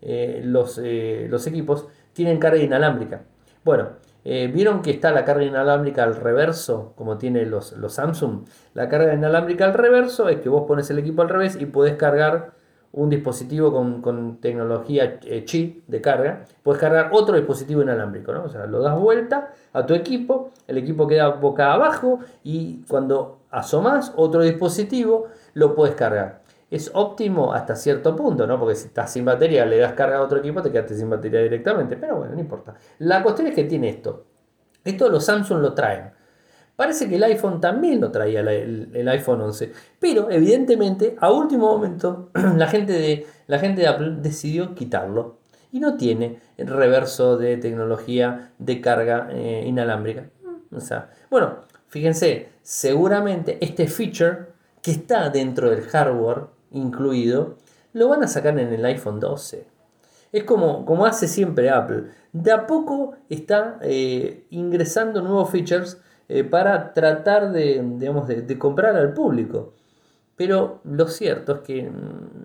eh, 0.00 0.42
los, 0.44 0.80
eh, 0.82 1.26
los, 1.28 1.46
equipos 1.48 1.88
tienen 2.12 2.38
carga 2.38 2.62
inalámbrica. 2.62 3.22
Bueno, 3.64 3.90
eh, 4.24 4.48
vieron 4.52 4.80
que 4.80 4.92
está 4.92 5.10
la 5.10 5.24
carga 5.24 5.42
inalámbrica 5.42 6.04
al 6.04 6.14
reverso, 6.14 6.92
como 6.94 7.18
tiene 7.18 7.46
los, 7.46 7.72
los, 7.72 7.94
Samsung. 7.94 8.44
La 8.74 8.88
carga 8.88 9.12
inalámbrica 9.12 9.64
al 9.64 9.74
reverso 9.74 10.28
es 10.28 10.40
que 10.40 10.48
vos 10.48 10.68
pones 10.68 10.88
el 10.90 11.00
equipo 11.00 11.22
al 11.22 11.28
revés 11.28 11.56
y 11.60 11.66
podés 11.66 11.94
cargar 11.94 12.52
un 12.92 13.08
dispositivo 13.08 13.72
con, 13.72 14.38
tecnología 14.40 15.18
chip 15.44 15.86
de 15.86 16.00
carga. 16.00 16.44
Puedes 16.62 16.80
cargar 16.80 17.10
otro 17.12 17.36
dispositivo 17.36 17.82
inalámbrico, 17.82 18.32
¿no? 18.32 18.44
O 18.44 18.48
sea, 18.48 18.66
lo 18.66 18.80
das 18.80 18.98
vuelta 18.98 19.52
a 19.72 19.86
tu 19.86 19.94
equipo, 19.94 20.50
el 20.66 20.78
equipo 20.78 21.06
queda 21.06 21.28
boca 21.28 21.72
abajo 21.72 22.20
y 22.44 22.82
cuando 22.88 23.40
asomas 23.50 24.12
otro 24.16 24.42
dispositivo 24.42 25.28
lo 25.54 25.74
puedes 25.74 25.94
cargar 25.94 26.42
es 26.72 26.90
óptimo 26.94 27.52
hasta 27.52 27.76
cierto 27.76 28.16
punto, 28.16 28.46
¿no? 28.46 28.58
Porque 28.58 28.74
si 28.74 28.86
estás 28.86 29.12
sin 29.12 29.26
batería, 29.26 29.66
le 29.66 29.76
das 29.76 29.92
carga 29.92 30.16
a 30.16 30.22
otro 30.22 30.38
equipo, 30.38 30.62
te 30.62 30.72
quedaste 30.72 30.94
sin 30.94 31.10
batería 31.10 31.40
directamente. 31.40 31.98
Pero 31.98 32.16
bueno, 32.16 32.32
no 32.32 32.40
importa. 32.40 32.74
La 33.00 33.22
cuestión 33.22 33.48
es 33.48 33.54
que 33.54 33.64
tiene 33.64 33.90
esto. 33.90 34.24
Esto 34.82 35.10
los 35.10 35.22
Samsung 35.26 35.60
lo 35.60 35.74
traen. 35.74 36.12
Parece 36.82 37.08
que 37.08 37.14
el 37.14 37.22
iPhone 37.22 37.60
también 37.60 38.00
lo 38.00 38.10
traía 38.10 38.40
el, 38.40 39.08
iPhone 39.08 39.40
11. 39.40 39.72
Pero 40.00 40.28
evidentemente, 40.32 41.14
a 41.20 41.30
último 41.30 41.72
momento, 41.72 42.30
la 42.56 42.66
gente 42.66 42.92
de, 42.92 43.24
la 43.46 43.60
gente 43.60 43.82
de 43.82 43.86
Apple 43.86 44.16
decidió 44.20 44.74
quitarlo. 44.74 45.38
Y 45.70 45.78
no 45.78 45.96
tiene 45.96 46.40
el 46.56 46.66
reverso 46.66 47.36
de 47.36 47.56
tecnología 47.56 48.50
de 48.58 48.80
carga 48.80 49.28
eh, 49.30 49.62
inalámbrica. 49.64 50.24
O 50.74 50.80
sea, 50.80 51.10
bueno, 51.30 51.58
fíjense, 51.86 52.48
seguramente 52.62 53.58
este 53.60 53.86
feature 53.86 54.46
que 54.82 54.90
está 54.90 55.30
dentro 55.30 55.70
del 55.70 55.82
hardware 55.82 56.46
incluido, 56.72 57.58
lo 57.92 58.08
van 58.08 58.24
a 58.24 58.26
sacar 58.26 58.58
en 58.58 58.72
el 58.72 58.84
iPhone 58.86 59.20
12. 59.20 59.68
Es 60.32 60.42
como, 60.42 60.84
como 60.84 61.06
hace 61.06 61.28
siempre 61.28 61.70
Apple. 61.70 62.06
De 62.32 62.50
a 62.50 62.66
poco 62.66 63.12
está 63.28 63.78
eh, 63.82 64.46
ingresando 64.50 65.22
nuevos 65.22 65.48
features 65.48 65.98
eh, 66.34 66.44
para 66.44 66.94
tratar 66.94 67.52
de, 67.52 67.84
digamos, 67.98 68.26
de, 68.26 68.58
comprar 68.58 68.96
al 68.96 69.12
público. 69.12 69.74
Pero 70.34 70.80
lo 70.84 71.06
cierto 71.08 71.56
es 71.56 71.60
que 71.60 71.92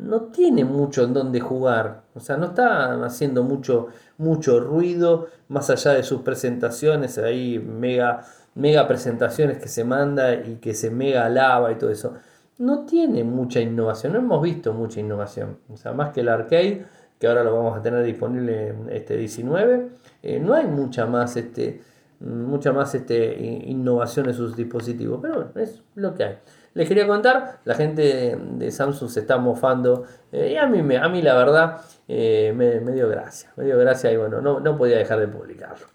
no 0.02 0.23
tiene 0.23 0.65
mucho 0.65 1.06
en 1.06 1.13
donde 1.13 1.39
jugar. 1.39 2.02
O 2.13 2.19
sea, 2.19 2.36
no 2.36 2.47
está 2.47 3.02
haciendo 3.06 3.43
mucho, 3.43 3.88
mucho 4.17 4.60
ruido 4.60 5.28
más 5.47 5.69
allá 5.69 5.93
de 5.93 6.04
sus 6.04 6.21
presentaciones, 6.21 7.17
ahí 7.17 7.60
mega, 7.60 8.26
mega 8.56 8.86
presentaciones 8.89 9.58
que 9.58 9.69
se 9.69 9.86
manda 9.86 10.34
y 10.36 10.58
que 10.58 10.73
se 10.73 10.91
mega 10.91 11.26
alaba 11.26 11.71
y 11.71 11.76
todo 11.76 11.89
eso 11.89 12.15
no 12.58 12.86
tiene 12.86 13.23
mucha 13.23 13.62
innovación, 13.62 14.13
no 14.13 14.19
hemos 14.19 14.41
visto 14.41 14.73
mucha 14.73 15.00
innovación. 15.00 15.60
O 15.69 15.78
sea, 15.78 15.93
más 15.93 16.12
que 16.12 16.19
el 16.21 16.28
arcade, 16.28 16.86
que 17.17 17.28
ahora 17.28 17.43
lo 17.43 17.56
vamos 17.56 17.78
a 17.78 17.82
tener 17.82 18.04
disponible 18.04 18.76
este 18.89 19.15
19, 19.15 19.88
eh, 20.23 20.39
no 20.41 20.56
hay 20.56 20.65
mucha 20.65 21.06
más, 21.06 21.38
este, 21.38 21.82
mucha 22.19 22.71
más 22.71 22.93
este, 22.95 23.36
innovación 23.65 24.27
en 24.27 24.34
sus 24.34 24.56
dispositivos, 24.56 25.19
pero 25.21 25.36
bueno, 25.36 25.51
es 25.56 25.84
lo 25.95 26.13
que 26.15 26.23
hay. 26.23 26.38
Les 26.73 26.88
quería 26.88 27.08
contar, 27.08 27.60
la 27.65 27.73
gente 27.73 28.38
de, 28.38 28.71
Samsung 28.71 29.10
se 29.10 29.21
está 29.21 29.38
mofando 29.38 30.06
eh, 30.32 30.51
y 30.53 30.58
a 30.58 30.67
mí, 30.67 30.95
a 30.95 31.10
mí 31.10 31.21
la 31.21 31.36
verdad 31.36 31.82
eh, 32.08 32.53
me, 32.56 32.80
dio 32.91 33.10
gracia, 33.10 33.51
me 33.56 33.65
dio 33.65 33.77
gracia 33.80 34.12
y 34.12 34.17
bueno, 34.17 34.41
no, 34.41 34.60
no 34.60 34.77
podía 34.77 34.97
dejar 34.97 35.19
de 35.19 35.27
publicarlo, 35.27 35.88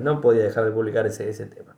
no 0.00 0.20
podía 0.20 0.42
dejar 0.42 0.64
de 0.64 0.70
publicar 0.70 1.06
ese, 1.06 1.28
ese 1.28 1.46
tema. 1.46 1.76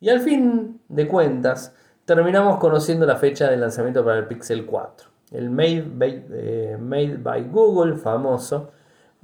Y 0.00 0.08
al 0.08 0.20
fin 0.20 0.80
de 0.88 1.06
cuentas, 1.08 1.74
terminamos 2.04 2.58
conociendo 2.58 3.06
la 3.06 3.16
fecha 3.16 3.48
de 3.50 3.56
lanzamiento 3.56 4.04
para 4.04 4.18
el 4.18 4.26
Pixel 4.26 4.66
4. 4.66 5.08
El 5.32 5.50
Made 5.50 5.84
by, 5.94 6.26
eh, 6.30 6.78
Made 6.80 7.16
by 7.18 7.44
Google, 7.48 7.96
famoso, 7.96 8.70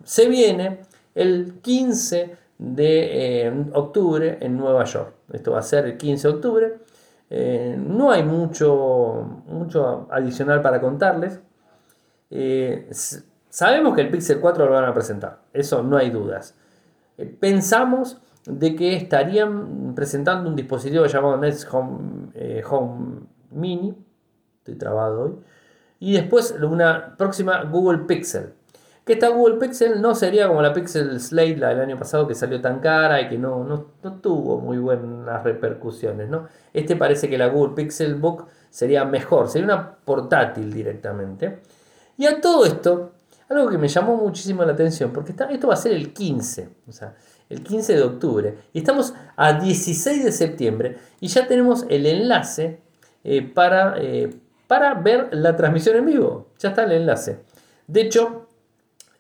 se 0.05 0.29
viene 0.29 0.81
el 1.15 1.61
15 1.63 2.37
de 2.59 3.47
eh, 3.47 3.67
octubre 3.73 4.39
en 4.41 4.57
Nueva 4.57 4.85
York. 4.85 5.15
Esto 5.33 5.53
va 5.53 5.59
a 5.59 5.63
ser 5.63 5.87
el 5.87 5.97
15 5.97 6.29
de 6.29 6.35
octubre. 6.35 6.79
Eh, 7.31 7.77
no 7.79 8.11
hay 8.11 8.23
mucho, 8.23 9.43
mucho 9.47 10.09
adicional 10.11 10.61
para 10.61 10.81
contarles. 10.81 11.41
sabemos 13.49 13.95
que 13.95 14.01
el 14.03 14.11
Pixel 14.11 14.41
4 14.41 14.67
lo 14.67 14.73
van 14.73 14.85
a 14.85 14.95
presentar, 14.95 15.41
eso 15.53 15.83
no 15.83 15.97
hay 15.97 16.11
dudas. 16.11 16.55
pensamos 17.41 18.21
de 18.47 18.75
que 18.75 18.97
estarían 18.97 19.95
presentando 19.95 20.49
un 20.49 20.57
dispositivo 20.57 21.07
llamado 21.07 21.37
Nest 21.37 21.67
Home, 21.73 22.31
eh, 22.35 22.63
Home 22.69 23.21
Mini, 23.51 23.97
estoy 24.59 24.75
trabado 24.75 25.23
hoy, 25.23 25.33
y 26.01 26.15
después 26.15 26.53
una 26.61 27.17
próxima 27.17 27.63
Google 27.65 27.99
Pixel. 27.99 28.55
Que 29.05 29.15
esta 29.15 29.29
Google 29.29 29.57
Pixel 29.57 30.01
no 30.01 30.15
sería 30.15 30.47
como 30.47 30.63
la 30.63 30.73
Pixel 30.73 31.19
Slate 31.21 31.57
la 31.57 31.71
del 31.71 31.81
año 31.81 31.99
pasado 31.99 32.29
que 32.29 32.35
salió 32.35 32.61
tan 32.61 32.79
cara 32.79 33.21
y 33.21 33.29
que 33.29 33.37
no, 33.37 33.65
no, 33.65 33.87
no 34.03 34.13
tuvo 34.21 34.61
muy 34.61 34.79
buenas 34.79 35.43
repercusiones. 35.43 36.29
¿no? 36.29 36.47
Este 36.73 36.95
parece 36.95 37.29
que 37.29 37.37
la 37.37 37.49
Google 37.49 37.75
Pixel 37.75 38.15
Book 38.15 38.47
sería 38.71 39.05
mejor, 39.05 39.49
sería 39.49 39.67
una 39.67 39.97
portátil 39.97 40.73
directamente. 40.73 41.61
Y 42.17 42.27
a 42.27 42.41
todo 42.41 42.65
esto, 42.65 43.13
algo 43.49 43.69
que 43.69 43.79
me 43.79 43.89
llamó 43.89 44.17
muchísimo 44.17 44.65
la 44.65 44.73
atención, 44.73 45.13
porque 45.13 45.35
esto 45.51 45.69
va 45.69 45.75
a 45.75 45.77
ser 45.77 45.93
el 45.93 46.13
15. 46.13 46.69
O 46.89 46.93
sea, 46.93 47.15
el 47.49 47.63
15 47.63 47.95
de 47.97 48.03
octubre. 48.03 48.59
Y 48.73 48.79
estamos 48.79 49.15
a 49.37 49.53
16 49.53 50.25
de 50.25 50.33
septiembre 50.33 50.99
y 51.21 51.29
ya 51.29 51.47
tenemos 51.47 51.85
el 51.89 52.07
enlace 52.07 52.81
eh, 53.25 53.43
para, 53.43 53.97
eh, 53.99 54.31
para 54.67 54.95
ver 54.95 55.29
la 55.33 55.55
transmisión 55.57 55.97
en 55.97 56.07
vivo. 56.07 56.49
Ya 56.59 56.71
está 56.71 56.85
el 56.85 56.93
enlace. 56.93 57.41
De 57.87 58.01
hecho, 58.01 58.42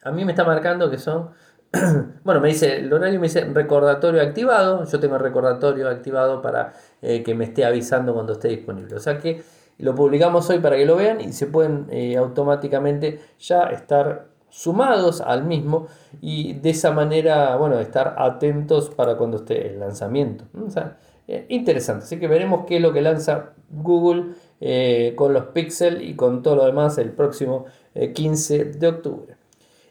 a 0.02 0.10
mí 0.10 0.24
me 0.24 0.32
está 0.32 0.44
marcando 0.44 0.90
que 0.90 0.98
son... 0.98 1.30
bueno, 2.24 2.40
me 2.40 2.48
dice, 2.48 2.80
el 2.80 2.92
horario 2.92 3.18
me 3.18 3.28
dice 3.28 3.44
recordatorio 3.44 4.20
activado. 4.20 4.84
Yo 4.84 5.00
tengo 5.00 5.16
el 5.16 5.22
recordatorio 5.22 5.88
activado 5.88 6.42
para 6.42 6.74
eh, 7.00 7.22
que 7.22 7.34
me 7.34 7.44
esté 7.44 7.64
avisando 7.64 8.12
cuando 8.12 8.34
esté 8.34 8.48
disponible. 8.48 8.94
O 8.96 9.00
sea 9.00 9.18
que 9.18 9.42
lo 9.78 9.94
publicamos 9.94 10.50
hoy 10.50 10.58
para 10.58 10.76
que 10.76 10.84
lo 10.84 10.96
vean 10.96 11.20
y 11.20 11.32
se 11.32 11.46
pueden 11.46 11.88
automáticamente 12.18 13.20
ya 13.38 13.64
estar 13.64 14.32
sumados 14.52 15.22
al 15.22 15.44
mismo 15.44 15.86
y 16.20 16.52
de 16.52 16.70
esa 16.70 16.92
manera, 16.92 17.56
bueno, 17.56 17.80
estar 17.80 18.14
atentos 18.18 18.90
para 18.90 19.16
cuando 19.16 19.38
esté 19.38 19.68
el 19.68 19.80
lanzamiento. 19.80 20.44
O 20.62 20.70
sea, 20.70 20.98
eh, 21.26 21.46
interesante, 21.48 22.04
así 22.04 22.18
que 22.18 22.28
veremos 22.28 22.66
qué 22.66 22.76
es 22.76 22.82
lo 22.82 22.92
que 22.92 23.00
lanza 23.00 23.54
Google 23.70 24.34
eh, 24.60 25.14
con 25.16 25.32
los 25.32 25.46
Pixel 25.46 26.02
y 26.02 26.14
con 26.14 26.42
todo 26.42 26.56
lo 26.56 26.66
demás 26.66 26.98
el 26.98 27.12
próximo 27.12 27.64
15 27.94 28.56
eh, 28.56 28.64
de 28.64 28.86
octubre. 28.86 29.36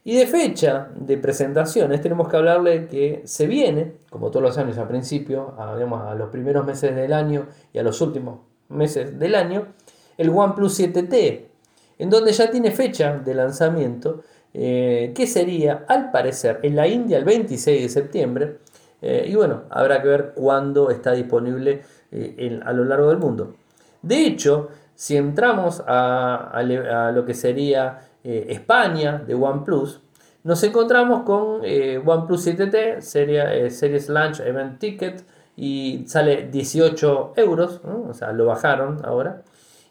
Y 0.03 0.15
de 0.15 0.25
fecha 0.25 0.89
de 0.95 1.17
presentaciones 1.17 2.01
tenemos 2.01 2.27
que 2.27 2.37
hablarle 2.37 2.87
que 2.87 3.21
se 3.25 3.45
viene, 3.45 3.93
como 4.09 4.31
todos 4.31 4.43
los 4.43 4.57
años 4.57 4.77
al 4.77 4.87
principio, 4.87 5.53
a, 5.57 5.73
a 5.73 6.15
los 6.15 6.29
primeros 6.29 6.65
meses 6.65 6.95
del 6.95 7.13
año 7.13 7.47
y 7.71 7.77
a 7.77 7.83
los 7.83 8.01
últimos 8.01 8.39
meses 8.69 9.19
del 9.19 9.35
año, 9.35 9.67
el 10.17 10.29
OnePlus 10.29 10.79
7T, 10.79 11.45
en 11.99 12.09
donde 12.09 12.31
ya 12.31 12.49
tiene 12.49 12.71
fecha 12.71 13.17
de 13.17 13.35
lanzamiento 13.35 14.23
eh, 14.53 15.13
que 15.15 15.27
sería, 15.27 15.85
al 15.87 16.11
parecer, 16.11 16.59
en 16.63 16.75
la 16.75 16.87
India 16.87 17.17
el 17.17 17.25
26 17.25 17.83
de 17.83 17.89
septiembre. 17.89 18.57
Eh, 19.01 19.25
y 19.27 19.35
bueno, 19.35 19.63
habrá 19.69 20.01
que 20.01 20.07
ver 20.07 20.31
cuándo 20.35 20.89
está 20.89 21.13
disponible 21.13 21.81
eh, 22.11 22.59
a 22.65 22.73
lo 22.73 22.85
largo 22.85 23.09
del 23.09 23.17
mundo. 23.17 23.55
De 24.01 24.25
hecho, 24.25 24.69
si 24.95 25.15
entramos 25.15 25.81
a, 25.87 26.61
lo 27.13 27.25
que 27.25 27.33
sería 27.33 27.99
España 28.23 29.23
de 29.25 29.33
OnePlus, 29.33 30.01
nos 30.43 30.63
encontramos 30.63 31.23
con 31.23 31.61
OnePlus 31.61 32.47
7T, 32.47 33.01
serie, 33.01 33.69
Series 33.69 34.09
Launch 34.09 34.39
Event 34.39 34.79
Ticket, 34.79 35.23
y 35.55 36.05
sale 36.07 36.47
18 36.51 37.33
euros, 37.35 37.81
o 37.83 38.13
sea, 38.13 38.31
lo 38.31 38.45
bajaron 38.45 39.05
ahora 39.05 39.43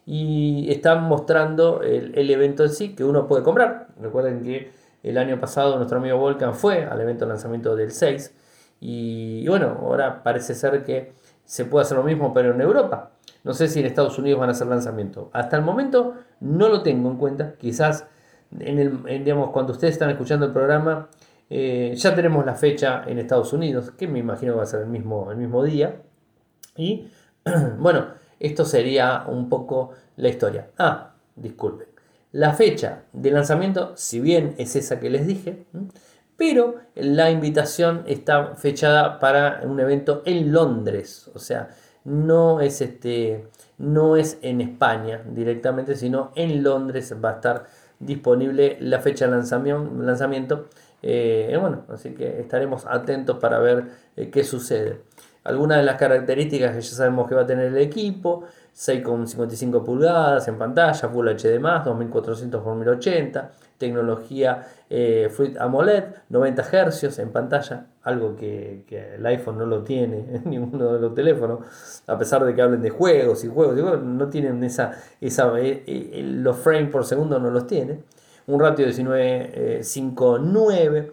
y 0.06 0.70
están 0.72 1.04
mostrando 1.04 1.82
el, 1.82 2.30
evento 2.30 2.64
en 2.64 2.70
sí 2.70 2.96
que 2.96 3.04
uno 3.04 3.28
puede 3.28 3.44
comprar. 3.44 3.88
Recuerden 4.00 4.42
que 4.42 4.72
el 5.02 5.18
año 5.18 5.38
pasado 5.38 5.76
nuestro 5.76 5.98
amigo 5.98 6.18
Volcan 6.18 6.54
fue 6.54 6.84
al 6.84 7.00
evento 7.00 7.24
de 7.24 7.28
lanzamiento 7.28 7.76
del 7.76 7.92
6 7.92 8.34
y, 8.80 9.46
bueno, 9.46 9.78
ahora 9.80 10.22
parece 10.24 10.54
ser 10.54 10.82
que 10.84 11.12
se 11.44 11.64
puede 11.64 11.84
hacer 11.84 11.96
lo 11.96 12.02
mismo 12.02 12.34
pero 12.34 12.52
en 12.52 12.60
Europa. 12.60 13.12
No 13.44 13.54
sé 13.54 13.68
si 13.68 13.80
en 13.80 13.86
Estados 13.86 14.18
Unidos 14.18 14.40
van 14.40 14.48
a 14.48 14.52
hacer 14.52 14.66
lanzamiento. 14.66 15.30
Hasta 15.32 15.56
el 15.56 15.62
momento 15.62 16.14
no 16.40 16.68
lo 16.68 16.82
tengo 16.82 17.08
en 17.10 17.16
cuenta. 17.16 17.54
Quizás 17.58 18.06
en 18.58 18.78
el, 18.78 19.24
digamos, 19.24 19.50
cuando 19.50 19.72
ustedes 19.72 19.92
están 19.92 20.10
escuchando 20.10 20.46
el 20.46 20.52
programa 20.52 21.08
eh, 21.52 21.94
ya 21.96 22.14
tenemos 22.14 22.46
la 22.46 22.54
fecha 22.54 23.02
en 23.08 23.18
Estados 23.18 23.52
Unidos, 23.52 23.90
que 23.90 24.06
me 24.06 24.20
imagino 24.20 24.56
va 24.56 24.62
a 24.62 24.66
ser 24.66 24.82
el 24.82 24.86
mismo, 24.86 25.32
el 25.32 25.36
mismo 25.36 25.64
día. 25.64 26.00
Y 26.76 27.08
bueno, 27.78 28.06
esto 28.38 28.64
sería 28.64 29.24
un 29.26 29.48
poco 29.48 29.90
la 30.16 30.28
historia. 30.28 30.68
Ah, 30.78 31.14
disculpen. 31.34 31.88
La 32.32 32.54
fecha 32.54 33.02
de 33.12 33.32
lanzamiento, 33.32 33.92
si 33.96 34.20
bien 34.20 34.54
es 34.58 34.76
esa 34.76 35.00
que 35.00 35.10
les 35.10 35.26
dije, 35.26 35.66
pero 36.36 36.76
la 36.94 37.32
invitación 37.32 38.04
está 38.06 38.54
fechada 38.54 39.18
para 39.18 39.62
un 39.64 39.80
evento 39.80 40.22
en 40.24 40.52
Londres. 40.52 41.28
O 41.34 41.40
sea, 41.40 41.70
no 42.04 42.60
es 42.60 42.80
este. 42.80 43.48
No 43.78 44.16
es 44.16 44.38
en 44.42 44.60
España 44.60 45.22
directamente, 45.26 45.96
sino 45.96 46.32
en 46.36 46.62
Londres 46.62 47.14
va 47.22 47.30
a 47.30 47.34
estar 47.34 47.66
disponible 48.00 48.78
la 48.80 48.98
fecha 48.98 49.26
de 49.26 49.30
lanzamiento. 49.30 50.02
lanzamiento 50.02 50.66
eh, 51.02 51.56
bueno, 51.60 51.84
así 51.88 52.10
que 52.10 52.40
estaremos 52.40 52.84
atentos 52.86 53.38
para 53.38 53.58
ver 53.58 53.84
eh, 54.16 54.30
qué 54.30 54.44
sucede. 54.44 55.00
Algunas 55.44 55.78
de 55.78 55.84
las 55.84 55.96
características 55.96 56.74
que 56.74 56.82
ya 56.82 56.94
sabemos 56.94 57.28
que 57.28 57.34
va 57.34 57.42
a 57.42 57.46
tener 57.46 57.68
el 57.68 57.78
equipo, 57.78 58.44
6,55 58.76 59.82
pulgadas 59.82 60.46
en 60.48 60.58
pantalla, 60.58 61.08
Full 61.08 61.28
HD+, 61.28 61.58
2400 61.84 62.60
x 62.60 62.76
1080, 62.76 63.50
tecnología 63.80 64.68
eh, 64.88 65.28
Fluid 65.28 65.56
AMOLED, 65.56 66.04
90 66.28 66.62
Hz 66.62 67.18
en 67.18 67.32
pantalla, 67.32 67.86
algo 68.02 68.36
que, 68.36 68.84
el 69.16 69.26
iPhone 69.26 69.58
no 69.58 69.66
lo 69.66 69.82
tiene 69.82 70.26
en 70.32 70.42
ninguno 70.50 70.92
de 70.92 71.00
los 71.00 71.12
teléfonos, 71.14 71.60
a 72.06 72.16
pesar 72.18 72.44
de 72.44 72.54
que 72.54 72.62
hablen 72.62 72.82
de 72.82 72.90
juegos 72.90 73.42
y 73.42 73.48
juegos, 73.48 74.00
no 74.02 74.28
tienen 74.28 74.62
esa, 74.62 74.92
esa 75.20 75.58
eh, 75.58 75.82
eh, 75.86 76.22
los 76.22 76.56
frames 76.58 76.90
por 76.90 77.04
segundo 77.04 77.40
no 77.40 77.50
los 77.50 77.66
tiene, 77.66 78.02
un 78.46 78.60
ratio 78.60 78.86
de 78.86 78.92
19.59 78.92 81.10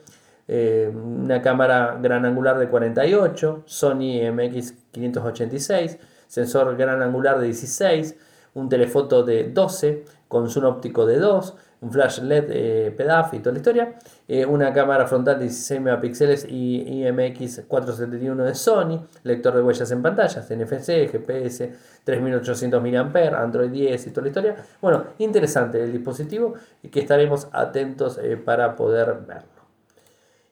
eh, 0.49 0.89
una 0.93 1.41
cámara 1.41 1.99
gran 2.01 2.25
angular 2.25 2.58
de 2.58 2.69
48, 2.69 3.63
Sony 3.65 4.21
MX586, 4.32 5.97
sensor 6.27 6.77
gran 6.77 7.01
angular 7.01 7.39
de 7.39 7.47
16, 7.47 8.15
un 8.53 8.69
telefoto 8.69 9.23
de 9.23 9.49
12 9.49 10.06
con 10.30 10.49
zoom 10.49 10.65
óptico 10.65 11.06
de 11.06 11.19
2, 11.19 11.56
un 11.81 11.91
flash 11.91 12.19
LED 12.21 12.45
eh, 12.49 12.95
y 13.31 13.39
toda 13.39 13.51
la 13.51 13.57
historia, 13.57 13.95
eh, 14.27 14.45
una 14.45 14.73
cámara 14.73 15.05
frontal 15.07 15.37
de 15.39 15.45
16 15.45 15.81
megapíxeles 15.81 16.45
y 16.49 17.03
IMX471 17.03 18.43
de 18.43 18.55
Sony, 18.55 19.07
lector 19.23 19.55
de 19.55 19.61
huellas 19.61 19.91
en 19.91 20.01
pantallas, 20.01 20.49
NFC, 20.49 21.09
GPS, 21.11 21.73
3800 22.03 22.81
mAh, 22.81 23.41
Android 23.41 23.69
10 23.69 24.07
y 24.07 24.09
toda 24.09 24.23
la 24.23 24.27
historia. 24.29 24.55
Bueno, 24.81 25.05
interesante 25.19 25.83
el 25.83 25.91
dispositivo 25.91 26.55
y 26.81 26.89
que 26.89 27.01
estaremos 27.01 27.47
atentos 27.51 28.19
para 28.43 28.75
poder 28.75 29.19
verlo. 29.27 29.57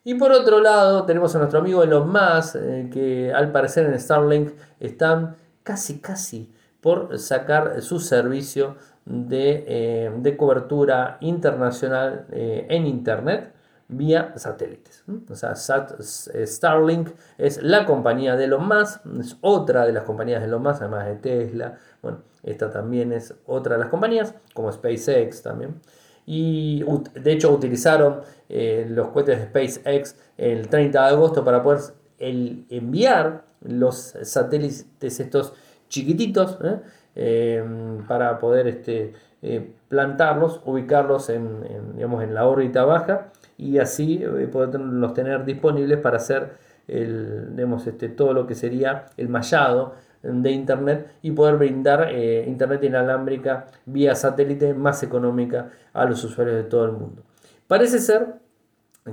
Y 0.08 0.14
por 0.14 0.32
otro 0.32 0.62
lado, 0.62 1.04
tenemos 1.06 1.36
a 1.36 1.40
nuestro 1.40 1.58
amigo 1.58 1.82
Elon 1.82 2.08
Musk, 2.08 2.58
eh, 2.58 2.90
que 2.94 3.34
al 3.34 3.52
parecer 3.52 3.88
en 3.88 4.00
Starlink 4.00 4.52
están 4.80 5.36
casi, 5.64 5.98
casi 5.98 6.54
por 6.80 7.18
sacar 7.18 7.82
su 7.82 8.00
servicio 8.00 8.76
de, 9.06 9.64
eh, 9.68 10.38
cobertura 10.38 11.18
internacional 11.22 12.26
eh, 12.32 12.66
en 12.70 12.88
Internet 12.88 13.54
vía 13.88 14.34
satélites. 14.36 15.04
O 15.30 15.36
sea, 15.36 15.54
Starlink 15.56 17.10
es 17.38 17.62
la 17.62 17.86
compañía 17.86 18.36
de 18.36 18.46
Elon 18.46 18.68
Musk, 18.68 19.06
es 19.20 19.38
otra 19.42 19.86
de 19.86 19.94
las 19.94 20.04
compañías 20.04 20.42
de 20.42 20.48
Elon 20.48 20.64
Musk, 20.64 20.82
además 20.82 21.06
de 21.06 21.16
Tesla. 21.16 21.78
Bueno, 22.02 22.20
esta 22.44 22.72
también 22.72 23.14
es 23.14 23.34
otra 23.46 23.76
de 23.76 23.82
las 23.82 23.90
compañías, 23.90 24.34
como 24.54 24.72
SpaceX 24.72 25.44
también 25.44 25.80
y 26.26 26.84
de 27.14 27.32
hecho 27.32 27.52
utilizaron 27.52 28.22
eh, 28.50 28.86
los 28.90 29.10
cohetes 29.10 29.40
de 29.40 29.46
SpaceX 29.46 30.16
el 30.38 30.68
30 30.68 31.02
de 31.02 31.08
agosto 31.10 31.44
para 31.44 31.62
poder 31.62 31.82
enviar 32.18 33.46
los 33.62 34.16
satélites 34.24 35.20
estos 35.20 35.54
chiquititos 35.88 36.58
¿eh? 36.64 36.80
Em, 37.16 38.06
para 38.08 38.38
poder 38.40 38.68
este, 38.68 39.14
eh, 39.42 39.74
plantarlos, 39.88 40.62
ubicarlos 40.66 41.30
en, 41.30 41.96
digamos, 41.96 42.24
en 42.24 42.34
la 42.34 42.48
órbita 42.48 42.84
baja 42.86 43.32
y 43.58 43.78
así 43.80 44.24
poderlos 44.52 45.14
tener 45.14 45.46
disponibles 45.46 46.00
para 46.00 46.18
hacer 46.18 46.52
el, 46.88 47.56
este, 47.86 48.10
todo 48.10 48.34
lo 48.34 48.48
que 48.48 48.56
sería 48.56 49.06
el 49.18 49.30
mallado 49.30 49.96
de 50.22 50.52
Internet 50.52 51.12
y 51.22 51.32
poder 51.32 51.58
brindar 51.58 52.10
eh, 52.12 52.46
Internet 52.48 52.84
inalámbrica 52.84 53.68
vía 53.86 54.16
satélite 54.16 54.74
más 54.74 55.04
económica 55.04 55.70
a 55.94 56.06
los 56.06 56.24
usuarios 56.24 56.58
de 56.58 56.64
todo 56.64 56.86
el 56.86 56.92
mundo. 56.94 57.24
Parece 57.68 58.00
ser 58.00 58.36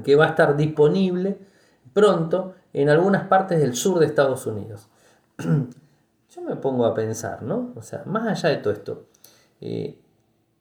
que 0.05 0.17
va 0.17 0.27
a 0.27 0.29
estar 0.29 0.57
disponible 0.57 1.37
pronto 1.93 2.55
en 2.73 2.88
algunas 2.88 3.27
partes 3.29 3.61
del 3.61 3.75
sur 3.75 3.99
de 3.99 4.07
Estados 4.07 4.47
Unidos. 4.47 4.88
Yo 6.35 6.40
me 6.40 6.57
pongo 6.57 6.87
a 6.87 6.95
pensar, 6.95 7.42
¿no? 7.42 7.75
O 7.77 7.83
sea, 7.83 8.05
más 8.07 8.27
allá 8.27 8.57
de 8.57 8.62
todo 8.62 8.73
esto, 8.73 9.07
eh, 9.61 9.99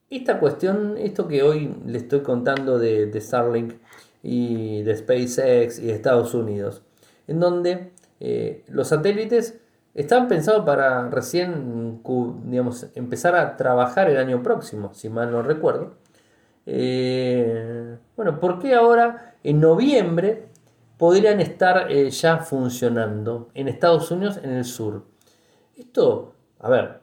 esta 0.10 0.38
cuestión, 0.38 0.98
esto 0.98 1.30
que 1.30 1.44
hoy 1.44 1.74
le 1.86 1.98
estoy 1.98 2.22
contando 2.24 2.78
de, 2.78 3.06
de 3.06 3.22
Starlink 3.22 3.76
y 4.22 4.84
de 4.84 4.98
SpaceX 4.98 5.80
y 5.80 5.86
de 5.86 5.94
Estados 5.94 6.34
Unidos, 6.34 6.82
en 7.28 7.40
donde 7.40 7.94
eh, 8.20 8.66
los 8.68 8.90
satélites 8.90 9.62
están 9.94 10.28
pensados 10.28 10.66
para 10.66 11.10
recién 11.10 12.02
digamos, 12.46 12.88
empezar 12.96 13.36
a 13.38 13.56
trabajar 13.56 14.10
el 14.10 14.18
año 14.18 14.44
próximo, 14.44 14.94
si 14.94 15.08
mal 15.10 15.32
no 15.32 15.42
recuerdo. 15.42 15.96
Eh, 16.66 17.98
bueno, 18.18 18.42
¿por 18.42 18.60
qué 18.60 18.76
ahora 18.76 19.36
en 19.42 19.62
noviembre 19.62 20.50
podrían 20.98 21.40
estar 21.40 21.90
ya 21.90 22.40
funcionando 22.40 23.50
en 23.54 23.70
Estados 23.70 24.12
Unidos 24.12 24.38
en 24.44 24.52
el 24.52 24.66
sur? 24.66 25.11
Esto, 25.78 26.34
a 26.60 26.70
ver, 26.70 27.00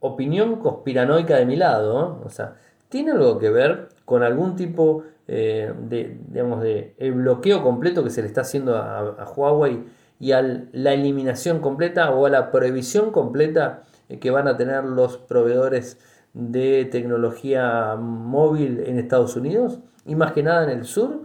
opinión 0.00 0.56
conspiranoica 0.56 1.36
de 1.36 1.46
mi 1.46 1.56
lado, 1.56 2.20
o 2.24 2.30
sea, 2.30 2.56
tiene 2.88 3.12
algo 3.12 3.38
que 3.38 3.50
ver 3.50 3.88
con 4.04 4.22
algún 4.22 4.56
tipo 4.56 5.04
de, 5.26 6.18
digamos, 6.28 6.60
de 6.62 6.94
el 6.98 7.12
bloqueo 7.12 7.62
completo 7.62 8.04
que 8.04 8.10
se 8.10 8.20
le 8.20 8.28
está 8.28 8.42
haciendo 8.42 8.76
a 8.76 9.32
Huawei 9.34 9.84
y 10.22 10.32
a 10.32 10.42
la 10.42 10.92
eliminación 10.92 11.60
completa 11.60 12.10
o 12.10 12.26
a 12.26 12.30
la 12.30 12.50
prohibición 12.50 13.10
completa 13.10 13.82
que 14.20 14.30
van 14.30 14.48
a 14.48 14.56
tener 14.56 14.84
los 14.84 15.16
proveedores 15.16 15.98
de 16.34 16.84
tecnología 16.86 17.96
móvil 17.96 18.84
en 18.86 18.98
Estados 18.98 19.36
Unidos 19.36 19.80
y 20.06 20.14
más 20.14 20.32
que 20.32 20.42
nada 20.42 20.64
en 20.64 20.78
el 20.78 20.84
sur, 20.84 21.24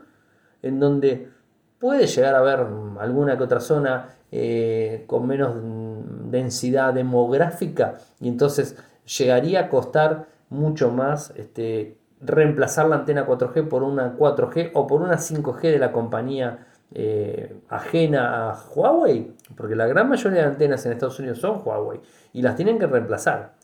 en 0.61 0.79
donde 0.79 1.29
puede 1.79 2.07
llegar 2.07 2.35
a 2.35 2.39
haber 2.39 2.65
alguna 2.99 3.37
que 3.37 3.43
otra 3.43 3.59
zona 3.59 4.09
eh, 4.31 5.03
con 5.07 5.27
menos 5.27 5.55
densidad 6.31 6.93
demográfica 6.93 7.97
y 8.19 8.27
entonces 8.27 8.77
llegaría 9.17 9.61
a 9.61 9.69
costar 9.69 10.27
mucho 10.49 10.91
más 10.91 11.33
este, 11.35 11.97
reemplazar 12.21 12.87
la 12.87 12.97
antena 12.97 13.25
4G 13.27 13.67
por 13.67 13.83
una 13.83 14.17
4G 14.17 14.71
o 14.73 14.87
por 14.87 15.01
una 15.01 15.15
5G 15.15 15.61
de 15.61 15.79
la 15.79 15.91
compañía 15.91 16.67
eh, 16.93 17.59
ajena 17.69 18.49
a 18.49 18.63
Huawei, 18.73 19.35
porque 19.55 19.75
la 19.75 19.87
gran 19.87 20.07
mayoría 20.07 20.41
de 20.41 20.47
antenas 20.47 20.85
en 20.85 20.93
Estados 20.93 21.19
Unidos 21.19 21.39
son 21.39 21.61
Huawei 21.63 21.99
y 22.33 22.41
las 22.41 22.55
tienen 22.55 22.79
que 22.79 22.87
reemplazar. 22.87 23.55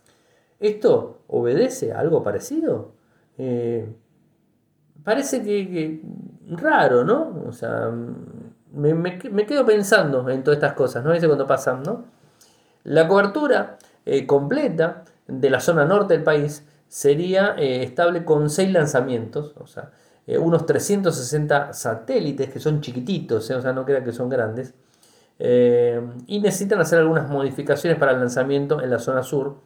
¿Esto 0.59 1.21
obedece 1.27 1.93
a 1.93 1.99
algo 1.99 2.21
parecido? 2.23 2.91
Eh, 3.37 3.93
parece 5.03 5.41
que, 5.41 6.01
raro, 6.49 7.03
¿no? 7.03 7.43
O 7.47 7.51
sea, 7.51 7.91
me, 8.71 9.17
quedo 9.45 9.65
pensando 9.65 10.29
en 10.29 10.43
todas 10.43 10.57
estas 10.57 10.73
cosas, 10.73 11.03
¿no? 11.03 11.13
Ese 11.13 11.27
cuando 11.27 11.47
pasan, 11.47 11.83
¿no? 11.83 12.05
La 12.83 13.07
cobertura 13.07 13.77
eh, 14.05 14.25
completa 14.25 15.05
de 15.27 15.49
la 15.49 15.59
zona 15.59 15.85
norte 15.85 16.13
del 16.13 16.23
país 16.23 16.65
sería 16.87 17.55
estable 17.57 18.23
con 18.25 18.49
seis 18.49 18.71
lanzamientos, 18.71 19.55
o 19.57 19.65
sea, 19.65 19.91
eh, 20.25 20.37
unos 20.37 20.65
360 20.65 21.73
satélites 21.73 22.49
que 22.49 22.59
son 22.59 22.79
chiquititos, 22.79 23.49
eh, 23.49 23.55
o 23.55 23.61
sea, 23.61 23.73
no 23.73 23.85
crean 23.85 24.05
que 24.05 24.13
son 24.13 24.29
grandes, 24.29 24.73
eh, 25.39 26.01
y 26.27 26.39
necesitan 26.39 26.79
hacer 26.79 26.99
algunas 26.99 27.29
modificaciones 27.29 27.99
para 27.99 28.13
el 28.13 28.19
lanzamiento 28.19 28.81
en 28.81 28.89
la 28.89 28.99
zona 28.99 29.23
sur, 29.23 29.57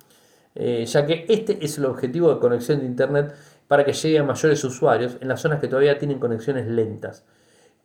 ya 0.56 1.06
que 1.06 1.28
este 1.30 1.64
es 1.64 1.78
el 1.78 1.86
objetivo 1.86 2.34
de 2.34 2.40
conexión 2.40 2.80
de 2.80 2.88
Internet 2.88 3.36
para 3.68 3.86
que 3.86 3.94
llegue 3.94 4.18
a 4.18 4.24
mayores 4.24 4.64
usuarios 4.64 5.18
en 5.22 5.28
las 5.28 5.40
zonas 5.40 5.60
que 5.60 5.68
todavía 5.68 6.00
tienen 6.00 6.18
conexiones 6.18 6.66
lentas. 6.66 7.26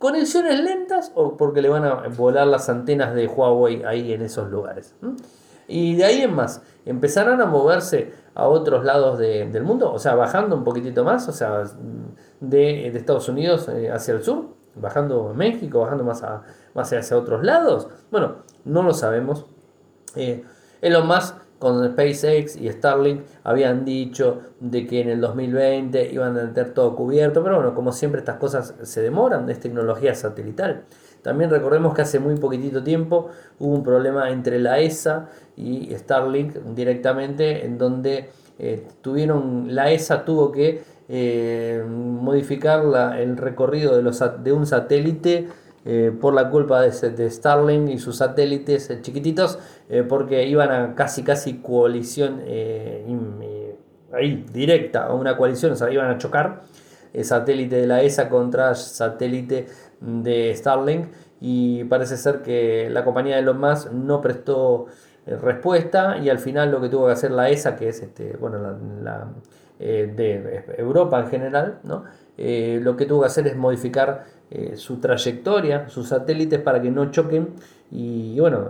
¿Conexiones 0.02 0.58
lentas 0.58 1.12
o 1.14 1.36
porque 1.36 1.62
le 1.62 1.68
van 1.68 1.84
a 1.84 2.08
volar 2.08 2.48
las 2.48 2.68
antenas 2.68 3.14
de 3.14 3.28
Huawei 3.28 3.84
ahí 3.84 4.12
en 4.12 4.22
esos 4.22 4.50
lugares? 4.50 4.96
Y 5.68 5.94
de 5.94 6.04
ahí 6.04 6.22
en 6.22 6.34
más, 6.34 6.60
empezarán 6.84 7.40
a 7.40 7.46
moverse 7.46 8.12
a 8.34 8.48
otros 8.48 8.84
lados 8.84 9.20
del 9.20 9.62
mundo, 9.62 9.92
o 9.92 10.00
sea, 10.00 10.16
bajando 10.16 10.56
un 10.56 10.64
poquitito 10.64 11.04
más, 11.04 11.28
o 11.28 11.32
sea, 11.32 11.62
de, 12.40 12.88
Estados 12.88 13.28
Unidos 13.28 13.68
eh, 13.68 13.92
hacia 13.92 14.14
el 14.14 14.24
sur, 14.24 14.46
bajando 14.74 15.28
a 15.28 15.34
México, 15.34 15.82
bajando 15.82 16.02
más, 16.02 16.24
a, 16.24 16.42
más 16.74 16.92
hacia 16.92 17.16
otros 17.16 17.44
lados. 17.44 17.86
Bueno, 18.10 18.38
no 18.64 18.82
lo 18.82 18.94
sabemos. 18.94 19.46
Eh, 20.16 20.42
lo 20.80 21.04
más 21.04 21.36
con 21.62 21.88
SpaceX 21.92 22.56
y 22.56 22.68
Starlink 22.68 23.20
habían 23.44 23.84
dicho 23.84 24.40
de 24.58 24.84
que 24.84 25.00
en 25.00 25.10
el 25.10 25.20
2020 25.20 26.10
iban 26.12 26.36
a 26.36 26.52
tener 26.52 26.74
todo 26.74 26.96
cubierto, 26.96 27.40
pero 27.44 27.54
bueno, 27.54 27.72
como 27.72 27.92
siempre 27.92 28.18
estas 28.18 28.38
cosas 28.38 28.74
se 28.82 29.00
demoran, 29.00 29.48
es 29.48 29.60
tecnología 29.60 30.12
satelital. 30.16 30.82
También 31.22 31.50
recordemos 31.50 31.94
que 31.94 32.02
hace 32.02 32.18
muy 32.18 32.34
poquitito 32.34 32.82
tiempo 32.82 33.28
hubo 33.60 33.76
un 33.76 33.84
problema 33.84 34.30
entre 34.30 34.58
la 34.58 34.80
ESA 34.80 35.28
y 35.56 35.94
Starlink 35.94 36.56
directamente, 36.74 37.64
en 37.64 37.78
donde 37.78 38.30
eh, 38.58 38.84
tuvieron, 39.00 39.72
la 39.72 39.92
ESA 39.92 40.24
tuvo 40.24 40.50
que 40.50 40.82
eh, 41.08 41.84
modificar 41.88 42.82
el 43.20 43.36
recorrido 43.36 43.94
de, 43.94 44.02
los, 44.02 44.20
de 44.42 44.52
un 44.52 44.66
satélite 44.66 45.46
eh, 45.84 46.12
por 46.20 46.34
la 46.34 46.50
culpa 46.50 46.80
de, 46.80 47.30
Starlink 47.30 47.88
y 47.88 47.98
sus 47.98 48.16
satélites 48.18 48.90
chiquititos, 49.02 49.58
porque 50.08 50.46
iban 50.46 50.70
a 50.70 50.94
casi 50.94 51.22
casi 51.22 51.58
coalición 51.58 52.40
ahí 54.12 54.44
directa, 54.52 55.06
a 55.06 55.14
una 55.14 55.36
coalición, 55.36 55.72
o 55.72 55.76
sea, 55.76 55.90
iban 55.90 56.10
a 56.10 56.18
chocar 56.18 56.62
satélite 57.20 57.76
de 57.76 57.86
la 57.86 58.02
ESA 58.02 58.28
contra 58.30 58.74
satélite 58.74 59.66
de 60.00 60.54
Starlink 60.54 61.08
y 61.40 61.84
parece 61.84 62.16
ser 62.16 62.42
que 62.42 62.88
la 62.88 63.04
compañía 63.04 63.34
de 63.34 63.42
Elon 63.42 63.60
Musk 63.60 63.90
no 63.90 64.20
prestó 64.20 64.86
eh, 65.26 65.36
respuesta 65.36 66.18
y 66.18 66.28
al 66.30 66.38
final 66.38 66.70
lo 66.70 66.80
que 66.80 66.88
tuvo 66.88 67.06
que 67.06 67.12
hacer 67.12 67.30
la 67.30 67.48
ESA, 67.48 67.76
que 67.76 67.88
es 67.88 68.02
este, 68.02 68.36
bueno, 68.36 68.58
la, 69.02 69.28
eh, 69.78 70.12
de 70.14 70.64
Europa 70.78 71.20
en 71.20 71.26
general, 71.28 71.78
¿no? 71.82 72.04
Eh, 72.38 72.80
lo 72.82 72.96
que 72.96 73.06
tuvo 73.06 73.22
que 73.22 73.26
hacer 73.26 73.46
es 73.46 73.56
modificar 73.56 74.24
su 74.74 74.98
trayectoria, 74.98 75.88
sus 75.88 76.08
satélites 76.08 76.60
para 76.60 76.80
que 76.80 76.90
no 76.90 77.10
choquen 77.10 77.50
y 77.90 78.38
bueno, 78.40 78.68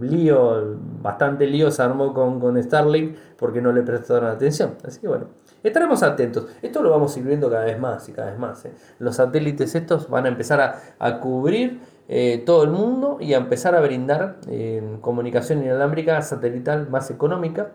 lío, 0.00 0.78
bastante 1.02 1.46
lío 1.46 1.70
se 1.70 1.82
armó 1.82 2.12
con, 2.12 2.40
con 2.40 2.62
Starlink 2.62 3.16
porque 3.36 3.60
no 3.60 3.72
le 3.72 3.82
prestaron 3.82 4.30
atención. 4.30 4.76
Así 4.84 5.00
que 5.00 5.08
bueno, 5.08 5.26
Estaremos 5.62 6.02
atentos. 6.02 6.46
Esto 6.60 6.82
lo 6.82 6.90
vamos 6.90 7.14
a 7.14 7.20
ir 7.20 7.26
viendo 7.26 7.48
cada 7.48 7.64
vez 7.64 7.78
más 7.78 8.08
y 8.08 8.12
cada 8.12 8.30
vez 8.30 8.38
más. 8.38 8.64
¿eh? 8.64 8.72
Los 8.98 9.16
satélites 9.16 9.74
estos 9.74 10.08
van 10.08 10.26
a 10.26 10.28
empezar 10.28 10.60
a, 10.98 11.20
cubrir 11.20 11.80
eh, 12.08 12.42
todo 12.44 12.64
el 12.64 12.70
mundo 12.70 13.18
y 13.20 13.34
a 13.34 13.36
empezar 13.36 13.74
a 13.76 13.80
brindar 13.80 14.38
eh, 14.48 14.82
comunicación 15.00 15.62
inalámbrica 15.62 16.20
satelital 16.22 16.88
más 16.90 17.10
económica. 17.10 17.72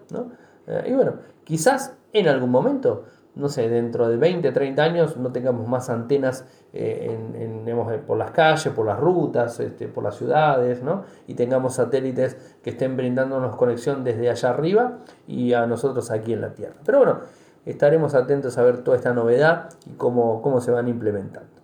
y 0.85 0.91
bueno, 0.93 1.13
quizás 1.45 1.93
en 2.11 2.27
algún 2.27 2.49
momento, 2.49 3.05
no 3.37 3.49
sé, 3.49 3.69
dentro 3.69 4.09
de 4.09 4.17
20, 4.17 4.51
30 4.51 4.83
años 4.83 5.17
no 5.17 5.31
tengamos 5.31 5.67
más 5.67 5.89
antenas 5.89 6.45
en, 6.73 7.65
por 8.05 8.17
las 8.17 8.31
calles, 8.31 8.73
por 8.73 8.85
las 8.85 8.99
rutas, 8.99 9.59
este, 9.59 9.87
por 9.87 10.03
las 10.03 10.15
ciudades, 10.15 10.83
¿no? 10.83 11.03
y 11.27 11.35
tengamos 11.35 11.75
satélites 11.75 12.37
que 12.63 12.71
estén 12.71 12.97
brindándonos 12.97 13.55
conexión 13.55 14.03
desde 14.03 14.29
allá 14.29 14.49
arriba 14.49 14.99
y 15.27 15.53
a 15.53 15.65
nosotros 15.65 16.11
aquí 16.11 16.33
en 16.33 16.41
la 16.41 16.53
Tierra. 16.53 16.75
Pero 16.85 16.99
bueno, 16.99 17.19
estaremos 17.65 18.15
atentos 18.15 18.57
a 18.57 18.63
ver 18.63 18.83
toda 18.83 18.97
esta 18.97 19.13
novedad 19.13 19.69
y 19.85 19.91
cómo, 19.91 20.41
cómo 20.41 20.61
se 20.61 20.71
van 20.71 20.87
implementando. 20.87 21.57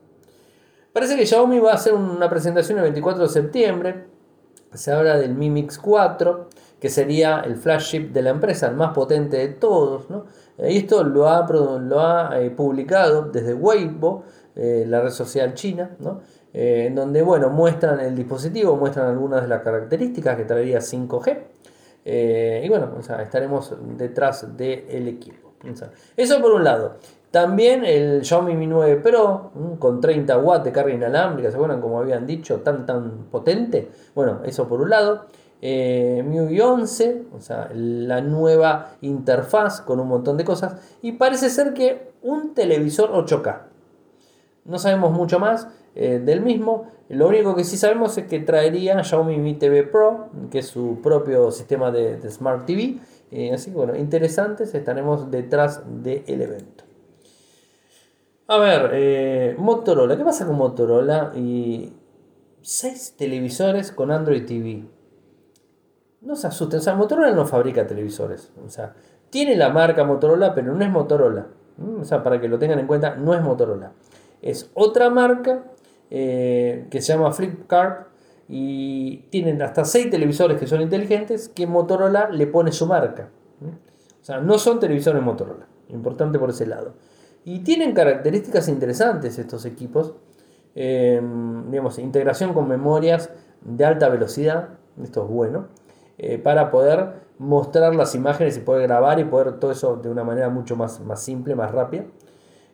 Parece 0.91 1.15
que 1.15 1.25
Xiaomi 1.25 1.59
va 1.59 1.71
a 1.71 1.75
hacer 1.75 1.93
una 1.93 2.29
presentación 2.29 2.77
el 2.77 2.83
24 2.83 3.23
de 3.23 3.29
septiembre. 3.29 4.05
Se 4.73 4.91
habla 4.91 5.17
del 5.17 5.33
Mi 5.33 5.49
Mix 5.49 5.79
4, 5.79 6.49
que 6.79 6.89
sería 6.89 7.39
el 7.39 7.55
flagship 7.55 8.11
de 8.11 8.21
la 8.21 8.29
empresa, 8.29 8.67
el 8.67 8.75
más 8.75 8.93
potente 8.93 9.37
de 9.37 9.47
todos. 9.47 10.07
Y 10.57 10.77
esto 10.77 11.03
lo 11.03 11.27
ha, 11.27 12.39
eh, 12.39 12.49
publicado 12.51 13.23
desde 13.23 13.53
Weibo, 13.53 14.23
eh, 14.55 14.85
la 14.87 15.01
red 15.01 15.09
social 15.09 15.53
china, 15.53 15.91
eh, 16.53 16.85
en 16.87 16.95
donde 16.95 17.21
bueno, 17.23 17.49
muestran 17.49 17.99
el 17.99 18.15
dispositivo, 18.15 18.75
muestran 18.75 19.07
algunas 19.07 19.41
de 19.41 19.47
las 19.47 19.61
características 19.61 20.37
que 20.37 20.45
traería 20.45 20.79
5G. 20.79 21.37
y 22.05 22.69
bueno, 22.69 22.99
estaremos 22.99 23.75
detrás 23.97 24.55
del 24.55 25.07
equipo. 25.07 25.53
Eso 26.17 26.41
por 26.41 26.51
un 26.51 26.63
lado. 26.63 26.97
También 27.31 27.83
el 27.83 28.23
Xiaomi 28.23 28.53
Mi 28.53 28.67
9 28.67 28.97
Pro 28.97 29.51
con 29.79 29.99
30 29.99 30.37
watts 30.37 30.65
de 30.65 30.71
carga 30.71 30.93
inalámbrica, 30.93 31.49
¿se 31.49 31.55
acuerdan 31.55 31.81
como 31.81 31.99
habían 31.99 32.27
dicho? 32.27 32.59
Tan 32.59 32.85
tan 32.85 33.25
potente. 33.31 33.89
Bueno, 34.13 34.41
eso 34.45 34.67
por 34.67 34.81
un 34.81 34.91
lado. 34.91 35.25
Eh, 35.65 36.21
MIUI 36.27 36.59
11, 36.59 37.23
o 37.33 37.39
sea, 37.39 37.69
la 37.73 38.19
nueva 38.19 38.97
interfaz 38.99 39.79
con 39.79 40.01
un 40.01 40.09
montón 40.09 40.35
de 40.35 40.43
cosas. 40.43 40.75
Y 41.01 41.13
parece 41.13 41.49
ser 41.49 41.73
que 41.73 42.11
un 42.21 42.53
televisor 42.53 43.11
8K. 43.13 43.61
No 44.65 44.77
sabemos 44.77 45.13
mucho 45.13 45.39
más 45.39 45.69
eh, 45.95 46.21
del 46.21 46.41
mismo. 46.41 46.91
Lo 47.07 47.29
único 47.29 47.55
que 47.55 47.63
sí 47.63 47.77
sabemos 47.77 48.17
es 48.17 48.27
que 48.27 48.41
traería 48.41 49.01
Xiaomi 49.05 49.37
Mi 49.37 49.53
TV 49.53 49.83
Pro, 49.83 50.27
que 50.51 50.59
es 50.59 50.67
su 50.67 50.99
propio 51.01 51.49
sistema 51.51 51.91
de, 51.91 52.19
Smart 52.29 52.65
TV. 52.65 52.97
Eh, 53.31 53.53
así 53.53 53.71
que 53.71 53.77
bueno, 53.77 53.95
interesantes, 53.95 54.75
estaremos 54.75 55.31
detrás 55.31 55.81
del 56.03 56.41
evento. 56.41 56.83
A 58.47 58.57
ver, 58.57 58.89
eh, 58.91 59.55
Motorola, 59.57 60.17
¿qué 60.17 60.25
pasa 60.25 60.45
con 60.45 60.57
Motorola? 60.57 61.31
Y 61.37 61.93
6 62.61 63.15
televisores 63.17 63.93
con 63.93 64.11
Android 64.11 64.45
TV. 64.45 64.83
No 66.23 66.35
se 66.35 66.47
asusten, 66.47 66.79
o 66.79 66.81
sea, 66.81 66.95
Motorola 66.95 67.31
no 67.31 67.45
fabrica 67.45 67.85
televisores. 67.85 68.51
O 68.65 68.69
sea, 68.69 68.93
tiene 69.29 69.55
la 69.55 69.69
marca 69.69 70.03
Motorola, 70.03 70.53
pero 70.55 70.73
no 70.73 70.83
es 70.83 70.89
Motorola. 70.89 71.47
O 71.99 72.03
sea, 72.05 72.23
para 72.23 72.39
que 72.39 72.47
lo 72.47 72.59
tengan 72.59 72.79
en 72.79 72.87
cuenta, 72.87 73.15
no 73.15 73.33
es 73.33 73.41
Motorola. 73.41 73.91
Es 74.41 74.69
otra 74.73 75.09
marca 75.09 75.63
eh, 76.09 76.87
que 76.89 77.01
se 77.01 77.13
llama 77.13 77.31
Flipkart 77.31 78.07
y 78.47 79.17
tienen 79.29 79.61
hasta 79.61 79.83
6 79.83 80.11
televisores 80.11 80.59
que 80.59 80.67
son 80.67 80.81
inteligentes 80.81 81.49
que 81.49 81.65
Motorola 81.65 82.29
le 82.29 82.47
pone 82.47 82.71
su 82.71 82.85
marca. 82.85 83.29
O 84.21 84.25
sea, 84.25 84.39
no 84.39 84.57
son 84.57 84.79
televisores 84.79 85.21
Motorola. 85.21 85.65
Importante 85.89 86.39
por 86.39 86.51
ese 86.51 86.65
lado. 86.65 86.93
Y 87.45 87.59
tienen 87.59 87.93
características 87.93 88.69
interesantes 88.69 89.37
estos 89.37 89.65
equipos. 89.65 90.13
Em, 90.75 91.69
digamos, 91.69 91.99
integración 91.99 92.53
con 92.53 92.67
memorias 92.67 93.29
de 93.61 93.85
alta 93.85 94.09
velocidad. 94.09 94.69
Esto 95.01 95.23
es 95.23 95.29
bueno. 95.29 95.67
Eh, 96.25 96.37
para 96.37 96.71
poder 96.71 97.23
mostrar 97.37 97.93
las 97.95 98.15
imágenes 98.15 98.55
y 98.55 98.61
poder 98.61 98.87
grabar 98.87 99.19
y 99.19 99.25
poder 99.25 99.59
todo 99.59 99.71
eso 99.71 99.97
de 99.97 100.09
una 100.09 100.23
manera 100.23 100.47
mucho 100.47 100.77
más, 100.77 101.01
más 101.01 101.21
simple, 101.21 101.53
más 101.53 101.71
rápida. 101.71 102.05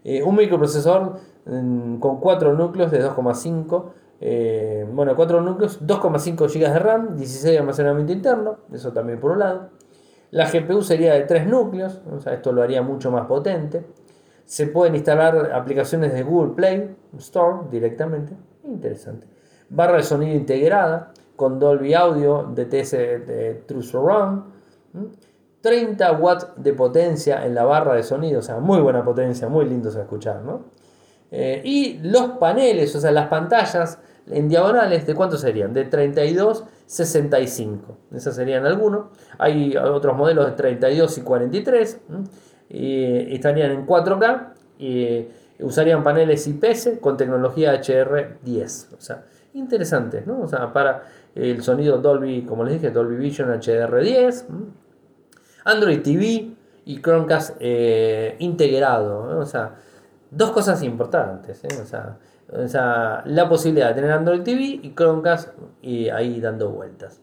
Eh, 0.04 0.22
un 0.22 0.36
microprocesador 0.36 1.16
mm, 1.46 1.98
con 1.98 2.20
4 2.20 2.54
núcleos 2.54 2.92
de 2.92 3.04
2,5. 3.04 3.86
Eh, 4.22 4.88
bueno, 4.94 5.16
4 5.16 5.42
núcleos, 5.42 5.82
2,5 5.82 6.48
GB 6.48 6.74
de 6.74 6.80
RAM, 6.80 7.16
16 7.18 7.54
de 7.54 7.58
almacenamiento 7.58 8.14
interno. 8.14 8.58
Eso 8.72 8.94
también 8.94 9.20
por 9.20 9.32
un 9.32 9.40
lado. 9.40 9.70
La 10.30 10.48
GPU 10.48 10.84
sería 10.84 11.16
de 11.16 11.22
3 11.22 11.48
núcleos, 11.48 12.02
esto 12.32 12.52
lo 12.52 12.62
haría 12.62 12.84
mucho 12.84 13.10
más 13.10 13.26
potente. 13.26 13.84
Se 14.46 14.68
pueden 14.68 14.94
instalar 14.94 15.52
aplicaciones 15.54 16.14
de 16.14 16.22
Google 16.22 16.54
Play 16.54 16.96
Store 17.18 17.68
directamente. 17.72 18.34
Interesante. 18.64 19.26
Barra 19.70 19.98
de 19.98 20.04
sonido 20.04 20.36
integrada 20.36 21.14
con 21.40 21.58
Dolby 21.58 21.94
Audio, 21.94 22.52
DTS 22.54 22.92
de 22.92 23.64
True 23.66 23.82
Surround. 23.82 24.44
30 25.62 26.12
watts 26.14 26.48
de 26.58 26.74
potencia 26.74 27.46
en 27.46 27.56
la 27.56 27.64
barra 27.64 27.96
de 27.96 28.04
sonido, 28.04 28.40
o 28.40 28.42
sea, 28.42 28.60
muy 28.60 28.82
buena 28.82 29.06
potencia, 29.06 29.48
muy 29.48 29.64
lindo 29.64 29.90
de 29.90 30.02
escuchar, 30.02 30.42
¿no? 30.42 30.66
Eh, 31.32 31.62
y 31.64 32.00
los 32.04 32.32
paneles, 32.32 32.94
o 32.94 33.00
sea, 33.00 33.12
las 33.12 33.28
pantallas 33.28 34.00
en 34.28 34.50
diagonales, 34.50 35.08
¿de 35.08 35.16
cuánto 35.16 35.38
serían? 35.38 35.74
De 35.74 35.86
32, 35.86 36.66
65. 36.86 37.98
Esos 38.14 38.36
serían 38.36 38.66
algunos. 38.66 39.06
Hay 39.38 39.78
otros 39.78 40.18
modelos 40.18 40.46
de 40.46 40.52
32 40.52 41.20
y 41.20 41.22
43 41.22 42.02
y 42.70 43.34
estarían 43.34 43.72
en 43.72 43.88
4K 43.88 44.54
y 44.78 45.28
usarían 45.62 46.04
paneles 46.04 46.46
IPS 46.48 47.00
con 47.00 47.16
tecnología 47.16 47.80
HR10. 47.82 48.88
O 48.98 49.02
sea, 49.02 49.24
interesantes, 49.54 50.26
¿no? 50.28 50.42
O 50.42 50.48
sea, 50.48 50.72
para 50.74 51.04
el 51.36 51.62
sonido 51.64 52.00
Dolby, 52.00 52.44
como 52.44 52.64
les 52.64 52.74
dije, 52.74 52.92
Dolby 52.92 53.16
Vision 53.16 53.50
HDR10, 53.50 54.46
Android 55.66 56.02
TV 56.02 56.52
y 56.86 57.02
Chromecast 57.02 57.58
eh, 57.60 58.36
integrado. 58.40 59.40
O 59.40 59.46
sea, 59.46 59.76
dos 60.32 60.52
cosas 60.52 60.82
importantes. 60.84 61.64
¿eh? 61.64 61.82
O, 61.82 62.68
sea, 62.68 63.24
la 63.26 63.48
posibilidad 63.48 63.90
de 63.90 63.94
tener 63.96 64.12
Android 64.12 64.42
TV 64.42 64.80
y 64.82 64.94
Chromecast 64.96 65.50
y 65.82 66.10
ahí 66.10 66.42
dando 66.42 66.70
vueltas. 66.70 67.22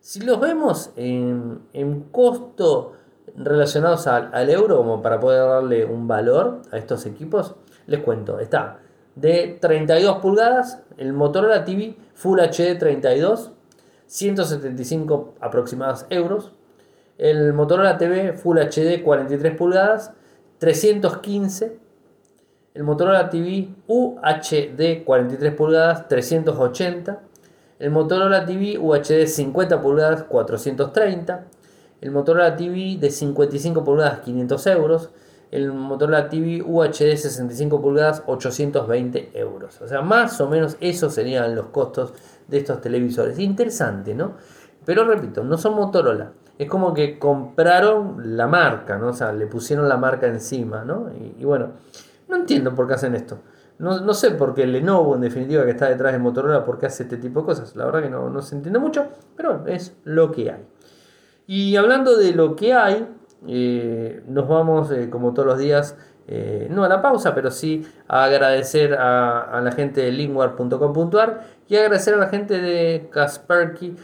Si 0.00 0.20
los 0.20 0.40
vemos 0.40 0.90
en, 0.96 1.60
en 1.72 2.04
costo 2.04 2.92
relacionados 3.36 4.06
al, 4.06 4.50
euro, 4.50 4.78
como 4.78 5.02
para 5.02 5.20
poder 5.20 5.46
darle 5.46 5.84
un 5.84 6.08
valor 6.08 6.62
a 6.72 6.78
estos 6.78 7.06
equipos, 7.06 7.56
les 7.86 8.02
cuento, 8.02 8.38
está 8.38 8.78
de 9.20 9.58
32 9.60 10.18
pulgadas, 10.18 10.82
el 10.96 11.12
Motorola 11.12 11.64
TV 11.64 11.96
Full 12.14 12.40
HD 12.40 12.78
32, 12.78 13.52
175 14.06 15.34
aproximados 15.40 16.06
euros. 16.10 16.52
El 17.18 17.52
Motorola 17.52 17.98
TV 17.98 18.32
Full 18.32 18.58
HD 18.58 19.02
43 19.02 19.56
pulgadas, 19.56 20.12
315. 20.58 21.76
El 22.74 22.84
Motorola 22.84 23.28
TV 23.28 23.68
UHD 23.86 25.04
43 25.04 25.54
pulgadas, 25.54 26.08
380. 26.08 27.20
El 27.78 27.90
Motorola 27.90 28.46
TV 28.46 28.78
UHD 28.78 29.26
50 29.26 29.80
pulgadas, 29.80 30.24
430 30.24 31.46
el 32.00 32.10
Motorola 32.12 32.56
TV 32.56 32.96
de 32.98 33.10
55 33.10 33.84
pulgadas 33.84 34.20
500 34.20 34.66
euros, 34.68 35.10
el 35.50 35.72
Motorola 35.72 36.28
TV 36.28 36.62
UHD 36.62 37.16
65 37.16 37.80
pulgadas 37.80 38.22
820 38.26 39.30
euros. 39.34 39.80
O 39.80 39.88
sea, 39.88 40.02
más 40.02 40.40
o 40.40 40.48
menos 40.48 40.76
esos 40.80 41.14
serían 41.14 41.54
los 41.54 41.66
costos 41.66 42.12
de 42.46 42.58
estos 42.58 42.80
televisores. 42.80 43.38
Interesante, 43.38 44.14
¿no? 44.14 44.34
Pero 44.84 45.04
repito, 45.04 45.44
no 45.44 45.56
son 45.58 45.74
Motorola. 45.74 46.32
Es 46.58 46.68
como 46.68 46.92
que 46.92 47.18
compraron 47.18 48.36
la 48.36 48.46
marca, 48.46 48.98
¿no? 48.98 49.08
O 49.08 49.12
sea, 49.12 49.32
le 49.32 49.46
pusieron 49.46 49.88
la 49.88 49.96
marca 49.96 50.26
encima, 50.26 50.84
¿no? 50.84 51.10
Y, 51.38 51.44
bueno, 51.44 51.72
no 52.28 52.36
entiendo 52.36 52.74
por 52.74 52.88
qué 52.88 52.94
hacen 52.94 53.14
esto. 53.14 53.38
No, 53.78 54.12
sé 54.12 54.32
por 54.32 54.54
qué 54.54 54.66
Lenovo, 54.66 55.14
en 55.14 55.20
definitiva, 55.20 55.64
que 55.64 55.70
está 55.70 55.88
detrás 55.88 56.12
de 56.12 56.18
Motorola, 56.18 56.64
por 56.64 56.78
qué 56.78 56.86
hace 56.86 57.04
este 57.04 57.16
tipo 57.16 57.40
de 57.40 57.46
cosas. 57.46 57.76
La 57.76 57.84
verdad 57.84 58.02
que 58.02 58.10
no, 58.10 58.28
no 58.28 58.42
se 58.42 58.56
entiende 58.56 58.80
mucho, 58.80 59.06
pero 59.36 59.64
es 59.66 59.96
lo 60.02 60.32
que 60.32 60.50
hay. 60.50 60.66
Y 61.46 61.76
hablando 61.76 62.16
de 62.16 62.32
lo 62.32 62.56
que 62.56 62.74
hay, 62.74 63.06
eh, 63.46 64.22
nos 64.26 64.48
vamos, 64.48 64.90
eh, 64.90 65.08
como 65.10 65.32
todos 65.32 65.46
los 65.46 65.58
días, 65.58 65.96
eh, 66.26 66.68
no 66.70 66.84
a 66.84 66.88
la 66.88 67.00
pausa, 67.00 67.34
pero 67.34 67.50
sí 67.50 67.86
a 68.06 68.24
agradecer 68.24 68.94
a, 68.94 69.60
la 69.62 69.72
gente 69.72 70.02
de 70.02 70.12
lingwar.com.ar 70.12 71.42
y 71.68 71.76
agradecer 71.76 72.14
a 72.14 72.18
la 72.18 72.28
gente 72.28 72.60
de 72.60 73.08
Kasperky 73.10 73.96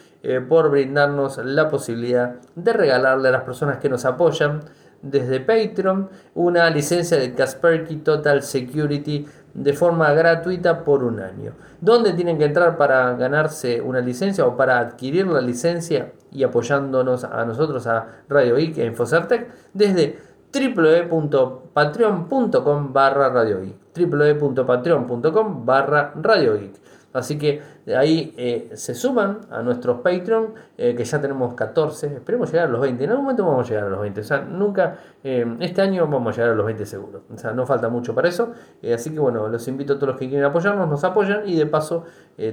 por 0.49 0.70
brindarnos 0.70 1.37
la 1.37 1.68
posibilidad 1.68 2.37
de 2.55 2.72
regalarle 2.72 3.28
a 3.28 3.32
las 3.32 3.43
personas 3.43 3.76
que 3.76 3.91
nos 3.91 4.07
apoyan 4.07 4.62
desde 5.03 5.39
Patreon 5.39 6.09
una 6.35 6.70
licencia 6.70 7.18
de 7.18 7.35
Kasperky 7.35 7.97
Total 7.97 8.43
Security 8.43 9.26
de 9.53 9.72
forma 9.74 10.12
gratuita 10.12 10.82
por 10.82 11.05
un 11.05 11.20
año. 11.20 11.53
¿Dónde 11.80 12.14
tienen 12.14 12.39
que 12.39 12.45
entrar 12.45 12.76
para 12.76 13.14
ganarse 13.14 13.80
una 13.80 14.01
licencia 14.01 14.47
o 14.47 14.57
para 14.57 14.78
adquirir 14.78 15.26
la 15.26 15.41
licencia? 15.41 16.12
Y 16.35 16.45
apoyándonos 16.45 17.24
a 17.24 17.47
nosotros, 17.47 17.87
a 17.87 18.24
Radio 18.28 18.57
Geek 18.57 18.76
e 18.78 18.85
Infocertec, 18.85 19.49
desde 19.72 20.18
www.patreon.com 20.53 22.93
barra 22.93 23.30
Radio 23.30 23.61
www.patreon.com 23.97 25.64
barra 25.64 26.12
Radio 26.20 26.59
Así 27.15 27.39
que 27.39 27.62
ahí 27.97 28.35
eh, 28.37 28.71
se 28.75 28.93
suman 28.93 29.43
a 29.49 29.62
nuestros 29.62 30.01
Patreon, 30.01 30.55
eh, 30.77 30.97
que 30.97 31.05
ya 31.05 31.21
tenemos 31.21 31.55
14, 31.55 32.09
esperemos 32.09 32.51
llegar 32.51 32.67
a 32.67 32.71
los 32.73 32.81
20, 32.81 33.05
en 33.05 33.11
algún 33.11 33.27
momento 33.27 33.47
vamos 33.47 33.67
a 33.67 33.69
llegar 33.69 33.85
a 33.85 33.89
los 33.89 34.01
20, 34.01 34.21
o 34.21 34.25
sea, 34.25 34.41
nunca, 34.41 34.97
eh, 35.23 35.47
este 35.61 35.81
año 35.81 36.09
vamos 36.09 36.35
a 36.35 36.37
llegar 36.37 36.51
a 36.51 36.57
los 36.57 36.67
20 36.67 36.85
seguro, 36.85 37.23
o 37.33 37.39
sea, 37.39 37.53
no 37.53 37.67
falta 37.67 37.89
mucho 37.89 38.17
para 38.17 38.29
eso, 38.29 38.53
así 38.93 39.12
que 39.12 39.21
bueno, 39.21 39.47
los 39.47 39.69
invito 39.69 39.93
a 39.93 39.97
todos 39.97 40.09
los 40.09 40.19
que 40.19 40.29
quieren 40.29 40.45
apoyarnos, 40.45 40.89
nos 40.89 41.05
apoyan 41.05 41.49
y 41.49 41.57
de 41.57 41.67
paso 41.67 42.03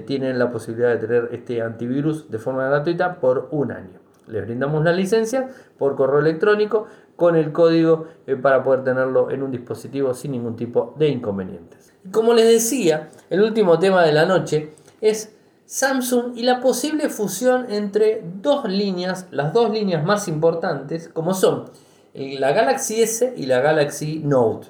tienen 0.05 0.38
la 0.38 0.51
posibilidad 0.51 0.89
de 0.89 0.97
tener 0.97 1.30
este 1.32 1.64
antivirus 1.64 2.30
de 2.30 2.38
forma 2.38 2.68
gratuita 2.68 3.20
por 3.20 3.47
un 3.49 3.72
año. 3.72 3.99
Les 4.28 4.45
brindamos 4.45 4.84
la 4.84 4.93
licencia 4.93 5.49
por 5.80 5.95
correo 5.95 6.20
electrónico 6.20 6.86
con 7.16 7.36
el 7.36 7.51
código 7.51 8.05
para 8.43 8.64
poder 8.64 8.84
tenerlo 8.84 9.32
en 9.32 9.41
un 9.41 9.49
dispositivo 9.49 10.14
sin 10.14 10.34
ningún 10.34 10.55
tipo 10.55 10.93
de 10.99 11.07
inconvenientes. 11.07 11.91
Como 12.10 12.34
les 12.34 12.47
decía, 12.47 13.10
el 13.30 13.41
último 13.41 13.78
tema 13.78 14.04
de 14.04 14.12
la 14.12 14.26
noche 14.26 14.74
es 15.02 15.36
Samsung 15.66 16.36
y 16.36 16.43
la 16.43 16.60
posible 16.60 17.10
fusión 17.10 17.72
entre 17.72 18.24
dos 18.41 18.66
líneas, 18.66 19.28
las 19.30 19.54
dos 19.54 19.70
líneas 19.70 20.04
más 20.04 20.28
importantes, 20.28 21.10
como 21.10 21.36
son 21.36 21.70
la 22.14 22.52
Galaxy 22.54 23.04
S 23.04 23.34
y 23.38 23.45
la 23.45 23.62
Galaxy 23.62 24.20
Note. 24.20 24.68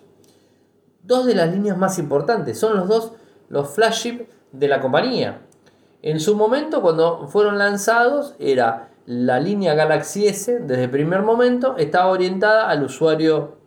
Dos 1.04 1.26
de 1.26 1.36
las 1.36 1.52
líneas 1.52 1.78
más 1.78 1.98
importantes, 1.98 2.60
son 2.60 2.76
los 2.76 2.88
dos 2.88 3.14
los 3.48 3.70
flagship 3.70 4.28
de 4.52 4.68
la 4.68 4.82
compañía. 4.82 5.42
En 6.02 6.20
su 6.20 6.36
momento, 6.36 6.82
cuando 6.82 7.28
fueron 7.28 7.58
lanzados, 7.58 8.36
era 8.40 8.90
la 9.06 9.40
línea 9.40 9.74
Galaxy 9.74 10.28
S, 10.28 10.60
desde 10.60 10.84
el 10.84 10.92
primer 10.92 11.22
momento, 11.22 11.76
estaba 11.78 12.12
orientada 12.12 12.70
al 12.70 12.84
usuario 12.84 13.58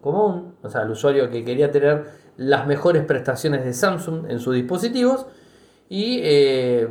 común, 0.00 0.54
o 0.62 0.68
sea, 0.68 0.82
al 0.82 0.90
usuario 0.90 1.30
que 1.30 1.44
quería 1.44 1.70
tener 1.70 2.23
las 2.36 2.66
mejores 2.66 3.04
prestaciones 3.04 3.64
de 3.64 3.72
Samsung 3.72 4.30
en 4.30 4.38
sus 4.40 4.54
dispositivos 4.54 5.26
y 5.88 6.20
eh, 6.22 6.88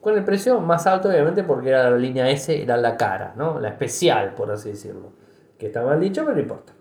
con 0.00 0.16
el 0.16 0.24
precio 0.24 0.60
más 0.60 0.86
alto 0.86 1.08
obviamente 1.08 1.44
porque 1.44 1.68
era 1.70 1.90
la 1.90 1.96
línea 1.96 2.28
S, 2.28 2.62
era 2.62 2.76
la 2.76 2.96
cara, 2.96 3.34
¿no? 3.36 3.58
la 3.58 3.68
especial 3.68 4.34
por 4.34 4.50
así 4.50 4.70
decirlo, 4.70 5.12
que 5.58 5.66
está 5.66 5.82
mal 5.82 6.00
dicho 6.00 6.22
pero 6.22 6.34
no 6.34 6.42
importa. 6.42 6.72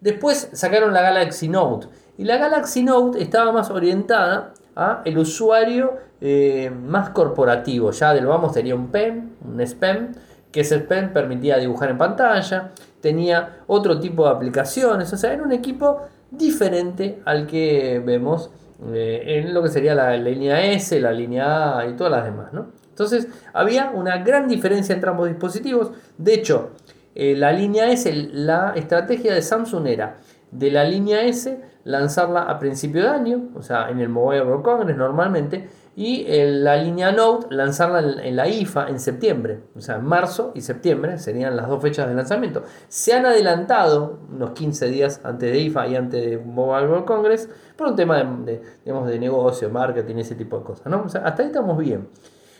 Después 0.00 0.50
sacaron 0.52 0.92
la 0.92 1.02
Galaxy 1.02 1.48
Note. 1.48 1.88
Y 2.16 2.24
la 2.24 2.36
Galaxy 2.36 2.84
Note 2.84 3.22
estaba 3.22 3.52
más 3.52 3.70
orientada 3.70 4.54
a 4.76 5.02
el 5.04 5.18
usuario 5.18 5.96
eh, 6.20 6.70
más 6.70 7.10
corporativo. 7.10 7.90
Ya 7.90 8.14
del 8.14 8.26
vamos 8.26 8.52
tenía 8.52 8.74
un 8.74 8.88
pen, 8.88 9.36
un 9.44 9.60
S 9.60 9.74
Pen, 9.74 10.12
que 10.52 10.60
ese 10.60 10.78
pen 10.78 11.12
permitía 11.12 11.58
dibujar 11.58 11.90
en 11.90 11.98
pantalla, 11.98 12.70
tenía 13.00 13.58
otro 13.66 14.00
tipo 14.00 14.24
de 14.24 14.30
aplicaciones, 14.30 15.12
o 15.12 15.16
sea, 15.16 15.32
era 15.32 15.42
un 15.42 15.52
equipo 15.52 16.02
diferente 16.30 17.20
al 17.24 17.46
que 17.46 18.02
vemos 18.04 18.50
eh, 18.92 19.22
en 19.26 19.54
lo 19.54 19.62
que 19.62 19.68
sería 19.68 19.94
la, 19.94 20.16
línea 20.16 20.64
S, 20.72 21.00
la 21.00 21.12
línea 21.12 21.78
A 21.78 21.86
y 21.86 21.94
todas 21.96 22.12
las 22.12 22.24
demás, 22.24 22.50
Entonces 22.88 23.28
había 23.52 23.90
una 23.90 24.18
gran 24.18 24.48
diferencia 24.48 24.94
entre 24.94 25.10
ambos 25.10 25.28
dispositivos. 25.28 25.90
De 26.16 26.34
hecho, 26.34 26.70
eh, 27.14 27.34
la 27.36 27.52
línea 27.52 27.90
S, 27.90 28.12
la 28.32 28.72
estrategia 28.76 29.34
de 29.34 29.42
Samsung 29.42 29.86
era 29.86 30.18
de 30.50 30.70
la 30.70 30.84
línea 30.84 31.22
S 31.24 31.60
lanzarla 31.84 32.42
a 32.42 32.58
principio 32.58 33.02
de 33.02 33.08
año, 33.08 33.48
o 33.54 33.62
sea, 33.62 33.88
en 33.90 33.98
el 34.00 34.08
Mobile 34.08 34.44
World 34.44 34.62
Congress 34.62 34.96
normalmente, 34.96 35.68
y 35.98 36.24
la 36.28 36.76
línea 36.76 37.10
Note 37.10 37.48
lanzarla 37.50 38.22
en, 38.22 38.36
la 38.36 38.46
IFA 38.46 38.88
en 38.88 39.00
septiembre, 39.00 39.62
o 39.74 39.80
sea, 39.80 39.96
en 39.96 40.04
marzo 40.04 40.52
y 40.54 40.60
septiembre 40.60 41.18
serían 41.18 41.56
las 41.56 41.66
dos 41.66 41.82
fechas 41.82 42.06
de 42.06 42.14
lanzamiento. 42.14 42.62
Se 42.86 43.14
han 43.14 43.26
adelantado 43.26 44.20
unos 44.32 44.52
15 44.52 44.90
días 44.90 45.20
antes 45.24 45.50
de 45.50 45.58
IFA 45.58 45.88
y 45.88 45.96
antes 45.96 46.24
de 46.24 46.38
Mobile 46.38 46.86
World 46.86 47.04
Congress 47.04 47.48
por 47.74 47.88
un 47.88 47.96
tema 47.96 48.22
de, 48.22 48.62
digamos, 48.84 49.08
de 49.08 49.18
negocio, 49.18 49.70
marketing, 49.70 50.18
ese 50.18 50.36
tipo 50.36 50.58
de 50.58 50.64
cosas. 50.64 50.86
¿no? 50.86 51.04
Hasta 51.04 51.42
ahí 51.42 51.46
estamos 51.46 51.76
bien. 51.76 52.06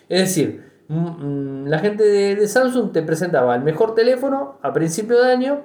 Es 0.08 0.22
decir, 0.22 0.72
mm, 0.88 0.96
mm, 0.96 1.66
la 1.68 1.78
gente 1.78 2.02
de, 2.02 2.34
de 2.34 2.48
Samsung 2.48 2.90
te 2.90 3.02
presentaba 3.02 3.54
el 3.54 3.62
mejor 3.62 3.94
teléfono 3.94 4.58
a 4.62 4.72
principio 4.72 5.22
de 5.22 5.30
año 5.30 5.60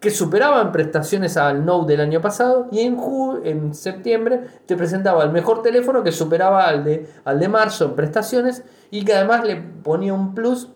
que 0.00 0.10
superaban 0.10 0.72
prestaciones 0.72 1.36
al 1.36 1.64
Note 1.64 1.92
del 1.92 2.00
año 2.00 2.20
pasado 2.20 2.68
y 2.70 2.80
en, 2.80 2.98
en 3.44 3.74
septiembre 3.74 4.42
te 4.66 4.76
presentaba 4.76 5.24
el 5.24 5.30
mejor 5.30 5.62
teléfono 5.62 6.02
que 6.02 6.12
superaba 6.12 6.66
al 6.66 6.84
de, 6.84 7.08
al 7.24 7.40
de 7.40 7.48
marzo 7.48 7.86
en 7.86 7.94
prestaciones 7.94 8.62
y 8.90 9.04
que 9.04 9.14
además 9.14 9.44
le 9.44 9.56
ponía 9.56 10.12
un 10.12 10.34
plus 10.34 10.70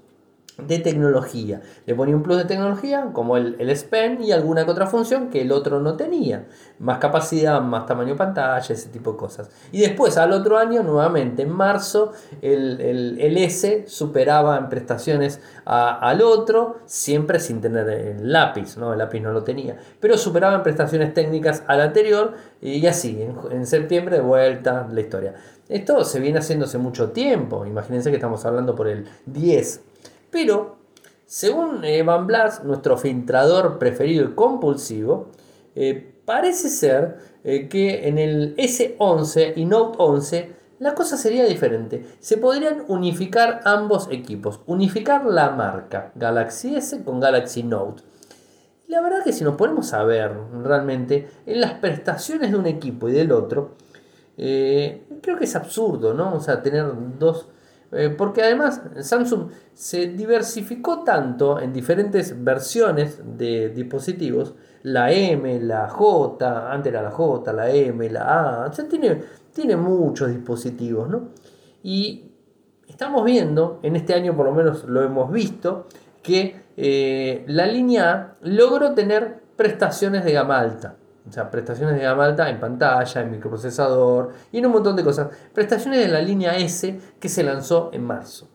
de 0.66 0.78
tecnología. 0.78 1.62
Le 1.86 1.94
ponía 1.94 2.16
un 2.16 2.22
plus 2.22 2.38
de 2.38 2.44
tecnología 2.44 3.10
como 3.12 3.36
el, 3.36 3.56
el 3.58 4.20
y 4.20 4.32
alguna 4.32 4.64
que 4.64 4.70
otra 4.70 4.86
función 4.86 5.28
que 5.28 5.42
el 5.42 5.52
otro 5.52 5.80
no 5.80 5.96
tenía. 5.96 6.46
Más 6.78 6.98
capacidad, 6.98 7.60
más 7.60 7.86
tamaño 7.86 8.16
pantalla, 8.16 8.74
ese 8.74 8.88
tipo 8.88 9.12
de 9.12 9.18
cosas. 9.18 9.50
Y 9.72 9.80
después 9.80 10.16
al 10.16 10.32
otro 10.32 10.58
año, 10.58 10.82
nuevamente 10.82 11.42
en 11.42 11.50
marzo, 11.50 12.12
el, 12.42 12.80
el, 12.80 13.36
S 13.38 13.84
superaba 13.86 14.58
en 14.58 14.68
prestaciones 14.68 15.40
al 15.64 16.22
otro, 16.22 16.78
siempre 16.86 17.40
sin 17.40 17.60
tener 17.60 17.88
el 17.88 18.32
lápiz, 18.32 18.76
¿no? 18.76 18.92
el 18.92 18.98
lápiz 18.98 19.20
no 19.20 19.32
lo 19.32 19.42
tenía. 19.42 19.76
Pero 20.00 20.16
superaba 20.16 20.56
en 20.56 20.62
prestaciones 20.62 21.14
técnicas 21.14 21.62
al 21.66 21.80
anterior 21.80 22.34
y 22.60 22.86
así, 22.86 23.22
en, 23.22 23.36
en 23.50 23.66
septiembre 23.66 24.16
de 24.16 24.22
vuelta 24.22 24.86
la 24.90 25.00
historia. 25.00 25.34
Esto 25.68 26.04
se 26.04 26.18
viene 26.18 26.40
haciendo 26.40 26.64
hace 26.64 26.78
mucho 26.78 27.10
tiempo. 27.10 27.64
Imagínense 27.64 28.10
que 28.10 28.16
estamos 28.16 28.44
hablando 28.44 28.74
por 28.74 28.88
el 28.88 29.06
10 29.26 29.82
pero, 30.30 30.78
según 31.26 31.84
Evan 31.84 32.26
Blas, 32.26 32.64
nuestro 32.64 32.96
filtrador 32.96 33.78
preferido 33.78 34.24
y 34.24 34.34
compulsivo, 34.34 35.28
eh, 35.74 36.14
parece 36.24 36.68
ser 36.68 37.18
eh, 37.44 37.68
que 37.68 38.08
en 38.08 38.18
el 38.18 38.56
S11 38.56 39.54
y 39.56 39.64
Note 39.64 39.96
11 39.98 40.60
la 40.80 40.94
cosa 40.94 41.18
sería 41.18 41.44
diferente. 41.44 42.06
Se 42.20 42.38
podrían 42.38 42.84
unificar 42.88 43.60
ambos 43.64 44.08
equipos, 44.10 44.60
unificar 44.66 45.26
la 45.26 45.50
marca 45.50 46.10
Galaxy 46.14 46.74
S 46.74 47.04
con 47.04 47.20
Galaxy 47.20 47.62
Note. 47.62 48.02
La 48.88 49.02
verdad 49.02 49.22
que 49.22 49.32
si 49.32 49.44
nos 49.44 49.56
ponemos 49.56 49.92
a 49.92 50.02
ver 50.04 50.32
realmente 50.64 51.28
en 51.44 51.60
las 51.60 51.74
prestaciones 51.74 52.50
de 52.50 52.56
un 52.56 52.66
equipo 52.66 53.08
y 53.08 53.12
del 53.12 53.30
otro, 53.30 53.76
eh, 54.38 55.06
creo 55.22 55.36
que 55.36 55.44
es 55.44 55.54
absurdo, 55.54 56.14
¿no? 56.14 56.34
O 56.34 56.40
sea, 56.40 56.62
tener 56.62 56.90
dos 57.18 57.48
eh, 57.92 58.14
porque 58.16 58.42
además 58.42 58.82
Samsung 59.00 59.50
se 59.74 60.08
diversificó 60.08 61.02
tanto 61.02 61.60
en 61.60 61.72
diferentes 61.72 62.42
versiones 62.42 63.20
de 63.36 63.70
dispositivos, 63.70 64.54
la 64.82 65.12
M, 65.12 65.60
la 65.60 65.88
J, 65.88 66.72
antes 66.72 66.92
era 66.92 67.02
la 67.02 67.10
J, 67.10 67.52
la 67.52 67.70
M, 67.70 68.08
la 68.10 68.64
A, 68.64 68.66
o 68.68 68.72
sea, 68.72 68.88
tiene, 68.88 69.20
tiene 69.52 69.76
muchos 69.76 70.28
dispositivos, 70.30 71.08
¿no? 71.08 71.30
Y 71.82 72.32
estamos 72.86 73.24
viendo, 73.24 73.80
en 73.82 73.96
este 73.96 74.14
año 74.14 74.36
por 74.36 74.46
lo 74.46 74.52
menos 74.52 74.84
lo 74.84 75.02
hemos 75.02 75.30
visto, 75.32 75.86
que 76.22 76.60
eh, 76.76 77.44
la 77.48 77.66
línea 77.66 78.10
A 78.12 78.36
logró 78.42 78.94
tener 78.94 79.40
prestaciones 79.56 80.24
de 80.24 80.32
gama 80.32 80.58
alta. 80.58 80.96
O 81.28 81.32
sea, 81.32 81.50
prestaciones 81.50 81.96
de 81.96 82.02
gama 82.02 82.28
en 82.48 82.60
pantalla, 82.60 83.20
en 83.20 83.30
microprocesador 83.30 84.30
y 84.50 84.58
en 84.58 84.66
un 84.66 84.72
montón 84.72 84.96
de 84.96 85.04
cosas. 85.04 85.28
Prestaciones 85.52 86.00
de 86.00 86.08
la 86.08 86.20
línea 86.20 86.56
S 86.56 86.98
que 87.18 87.28
se 87.28 87.42
lanzó 87.42 87.90
en 87.92 88.04
marzo. 88.04 88.48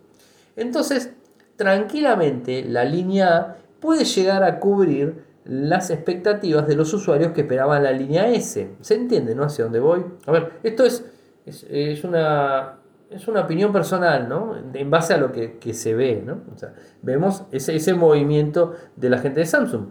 Entonces, 0.55 1.11
tranquilamente 1.55 2.63
la 2.63 2.83
línea 2.83 3.37
A 3.37 3.55
puede 3.79 4.03
llegar 4.03 4.43
a 4.43 4.59
cubrir 4.59 5.23
las 5.45 5.91
expectativas 5.91 6.67
de 6.67 6.75
los 6.75 6.91
usuarios 6.93 7.31
que 7.33 7.41
esperaban 7.41 7.83
la 7.83 7.91
línea 7.91 8.27
S. 8.29 8.75
¿Se 8.81 8.95
entiende, 8.95 9.35
no? 9.35 9.43
Hacia 9.43 9.65
dónde 9.65 9.79
voy. 9.79 10.03
A 10.25 10.31
ver, 10.31 10.53
esto 10.63 10.83
es, 10.85 11.05
es, 11.45 12.03
una, 12.03 12.79
es 13.11 13.27
una 13.27 13.41
opinión 13.41 13.71
personal, 13.71 14.27
¿no? 14.27 14.55
En 14.73 14.89
base 14.89 15.13
a 15.13 15.17
lo 15.17 15.31
que, 15.31 15.73
se 15.73 15.93
ve, 15.93 16.23
¿no? 16.25 16.41
O 16.53 16.57
sea, 16.57 16.73
vemos 17.03 17.43
ese, 17.51 17.75
ese 17.75 17.93
movimiento 17.93 18.73
de 18.95 19.09
la 19.09 19.19
gente 19.19 19.41
de 19.41 19.45
Samsung. 19.45 19.89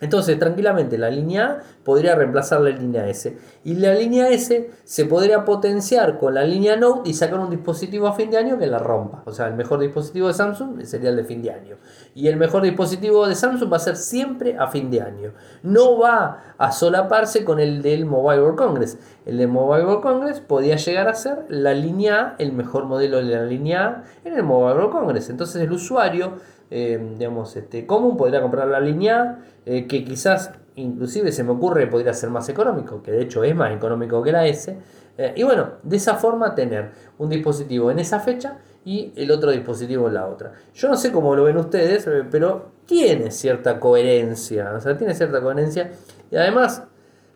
Entonces, 0.00 0.38
tranquilamente, 0.38 0.96
la 0.96 1.10
línea 1.10 1.46
A 1.46 1.58
podría 1.84 2.14
reemplazar 2.14 2.60
la 2.60 2.70
línea 2.70 3.08
S. 3.08 3.36
Y 3.64 3.74
la 3.74 3.94
línea 3.94 4.28
S 4.28 4.70
se 4.84 5.04
podría 5.06 5.44
potenciar 5.44 6.18
con 6.18 6.34
la 6.34 6.44
línea 6.44 6.76
Note 6.76 7.10
y 7.10 7.14
sacar 7.14 7.40
un 7.40 7.50
dispositivo 7.50 8.06
a 8.06 8.12
fin 8.12 8.30
de 8.30 8.38
año 8.38 8.58
que 8.58 8.66
la 8.66 8.78
rompa. 8.78 9.22
O 9.26 9.32
sea, 9.32 9.48
el 9.48 9.54
mejor 9.54 9.80
dispositivo 9.80 10.28
de 10.28 10.34
Samsung 10.34 10.82
sería 10.84 11.10
el 11.10 11.16
de 11.16 11.24
fin 11.24 11.42
de 11.42 11.50
año. 11.50 11.76
Y 12.14 12.28
el 12.28 12.36
mejor 12.36 12.62
dispositivo 12.62 13.26
de 13.26 13.34
Samsung 13.34 13.72
va 13.72 13.78
a 13.78 13.80
ser 13.80 13.96
siempre 13.96 14.56
a 14.56 14.68
fin 14.68 14.90
de 14.90 15.00
año. 15.00 15.32
No 15.62 15.98
va 15.98 16.54
a 16.58 16.70
solaparse 16.70 17.44
con 17.44 17.58
el 17.58 17.82
del 17.82 18.06
Mobile 18.06 18.42
World 18.42 18.58
Congress. 18.58 18.98
El 19.26 19.38
de 19.38 19.46
Mobile 19.46 19.84
World 19.84 20.02
Congress 20.02 20.40
podía 20.40 20.76
llegar 20.76 21.08
a 21.08 21.14
ser 21.14 21.44
la 21.48 21.74
línea 21.74 22.20
A, 22.20 22.36
el 22.38 22.52
mejor 22.52 22.84
modelo 22.84 23.18
de 23.18 23.24
la 23.24 23.44
línea 23.44 23.86
A 23.86 24.04
en 24.24 24.34
el 24.34 24.42
Mobile 24.44 24.76
World 24.76 24.92
Congress. 24.92 25.28
Entonces, 25.28 25.60
el 25.60 25.72
usuario 25.72 26.34
eh, 26.70 27.14
digamos, 27.18 27.56
este, 27.56 27.86
común, 27.86 28.16
podría 28.16 28.42
comprar 28.42 28.68
la 28.68 28.80
línea 28.80 29.38
eh, 29.64 29.86
que 29.86 30.04
quizás 30.04 30.52
inclusive 30.76 31.32
se 31.32 31.42
me 31.42 31.52
ocurre 31.52 31.86
podría 31.86 32.12
ser 32.12 32.30
más 32.30 32.48
económico, 32.48 33.02
que 33.02 33.10
de 33.10 33.22
hecho 33.22 33.42
es 33.42 33.54
más 33.54 33.74
económico 33.74 34.22
que 34.22 34.32
la 34.32 34.46
S. 34.46 34.76
Eh, 35.16 35.32
y 35.36 35.42
bueno, 35.42 35.72
de 35.82 35.96
esa 35.96 36.14
forma 36.14 36.54
tener 36.54 36.90
un 37.18 37.30
dispositivo 37.30 37.90
en 37.90 37.98
esa 37.98 38.20
fecha 38.20 38.58
y 38.84 39.12
el 39.16 39.30
otro 39.30 39.50
dispositivo 39.50 40.08
en 40.08 40.14
la 40.14 40.26
otra. 40.26 40.52
Yo 40.74 40.88
no 40.88 40.96
sé 40.96 41.10
cómo 41.10 41.34
lo 41.34 41.44
ven 41.44 41.56
ustedes, 41.56 42.08
pero 42.30 42.72
tiene 42.86 43.30
cierta 43.30 43.80
coherencia, 43.80 44.72
o 44.76 44.80
sea, 44.80 44.96
tiene 44.96 45.14
cierta 45.14 45.40
coherencia. 45.40 45.90
Y 46.30 46.36
además, 46.36 46.84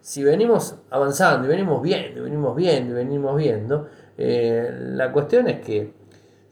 si 0.01 0.22
venimos 0.22 0.76
avanzando 0.91 1.47
y 1.47 1.51
venimos 1.51 1.83
viendo, 1.83 2.20
y 2.20 2.22
venimos 2.22 2.55
viendo, 2.55 2.93
y 2.93 2.95
venimos 2.95 3.37
viendo, 3.37 3.89
la 4.16 5.11
cuestión 5.11 5.49
es 5.49 5.61
que 5.61 6.01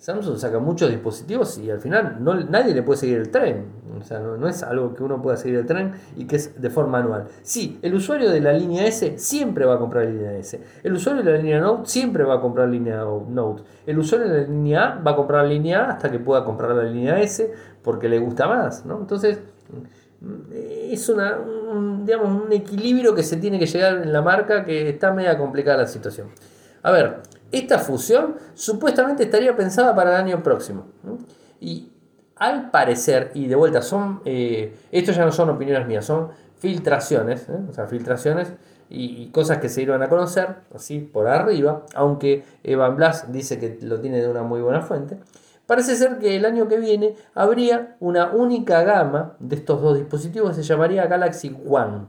Samsung 0.01 0.39
saca 0.39 0.59
muchos 0.59 0.89
dispositivos 0.89 1.59
y 1.59 1.71
al 1.71 1.79
final 1.79 2.17
no, 2.21 2.35
nadie 2.35 2.73
le 2.73 2.83
puede 2.83 3.01
seguir 3.01 3.19
el 3.19 3.31
tren. 3.31 3.67
O 4.01 4.03
sea, 4.03 4.19
no, 4.19 4.49
es 4.49 4.63
algo 4.63 4.95
que 4.95 5.03
uno 5.03 5.21
pueda 5.21 5.37
seguir 5.37 5.59
el 5.59 5.67
tren 5.67 5.93
y 6.17 6.25
que 6.25 6.37
es 6.37 6.59
de 6.59 6.71
forma 6.71 7.01
anual. 7.01 7.27
Sí, 7.43 7.79
el 7.83 7.93
usuario 7.93 8.31
de 8.31 8.41
la 8.41 8.55
línea 8.55 8.87
S 8.87 9.19
siempre 9.19 9.67
va 9.67 9.75
a 9.75 9.79
comprar 9.79 10.07
línea 10.07 10.33
S. 10.39 10.59
El 10.83 10.95
usuario 10.95 11.23
de 11.23 11.33
la 11.33 11.37
línea 11.37 11.61
Note 11.61 11.83
siempre 11.87 12.25
va 12.25 12.37
a 12.37 12.41
comprar 12.41 12.71
línea 12.71 13.05
Note. 13.05 13.63
El 13.87 13.99
usuario 13.99 14.27
de 14.29 14.41
la 14.41 14.47
línea 14.47 14.85
A 14.85 15.03
va 15.03 15.11
a 15.11 15.17
comprar 15.17 15.47
línea 15.47 15.85
A 15.85 15.91
hasta 15.91 16.11
que 16.11 16.19
pueda 16.19 16.47
comprar 16.47 16.71
la 16.71 16.85
línea 16.85 17.21
S 17.21 17.53
porque 17.83 18.09
le 18.09 18.19
gusta 18.21 18.49
más. 18.49 18.87
¿no? 18.87 19.01
Entonces, 19.01 19.39
es 20.91 21.09
una, 21.11 21.37
un, 21.37 22.07
digamos, 22.07 22.43
un 22.43 22.51
equilibrio 22.51 23.15
que 23.15 23.23
se 23.23 23.37
tiene 23.37 23.59
que 23.59 23.67
llegar 23.67 24.03
en 24.03 24.15
la 24.15 24.23
marca 24.23 24.65
que 24.65 24.89
está 24.89 25.13
media 25.13 25.37
complicada 25.37 25.83
la 25.83 25.87
situación. 25.87 26.29
A 26.83 26.91
ver, 26.91 27.19
esta 27.53 27.79
fusión 27.79 28.37
supuestamente 28.55 29.25
estaría 29.25 29.57
pensada 29.57 29.95
para 29.95 30.11
el 30.11 30.25
año 30.25 30.43
próximo. 30.43 30.87
Y 31.61 31.91
al 32.37 32.71
parecer, 32.71 33.33
y 33.35 33.47
de 33.47 33.55
vuelta, 33.55 33.83
son, 33.83 34.23
eh, 34.25 34.75
esto 34.91 35.13
ya 35.13 35.25
no 35.25 35.33
son 35.33 35.51
opiniones 35.51 35.87
mías, 35.87 36.05
son 36.05 36.31
filtraciones, 36.59 37.49
¿eh? 37.49 37.59
o 37.69 37.73
sea, 37.73 37.87
filtraciones 37.87 38.53
y, 38.89 39.29
cosas 39.31 39.59
que 39.59 39.69
se 39.69 39.83
iban 39.83 40.03
a 40.03 40.09
conocer, 40.09 40.57
así 40.75 40.99
por 41.01 41.29
arriba, 41.29 41.85
aunque 41.95 42.45
Evan 42.65 42.97
Blas 42.97 43.31
dice 43.33 43.59
que 43.59 43.79
lo 43.83 44.01
tiene 44.01 44.21
de 44.21 44.29
una 44.29 44.43
muy 44.43 44.61
buena 44.61 44.83
fuente. 44.83 45.19
Parece 45.67 45.95
ser 45.95 46.19
que 46.19 46.37
el 46.37 46.45
año 46.45 46.67
que 46.67 46.79
viene 46.79 47.15
habría 47.35 47.97
una 48.01 48.33
única 48.33 48.83
gama 48.83 49.37
de 49.39 49.57
estos 49.57 49.81
dos 49.81 49.97
dispositivos, 49.97 50.57
se 50.57 50.65
llamaría 50.65 51.07
Galaxy 51.07 51.57
One. 51.69 52.07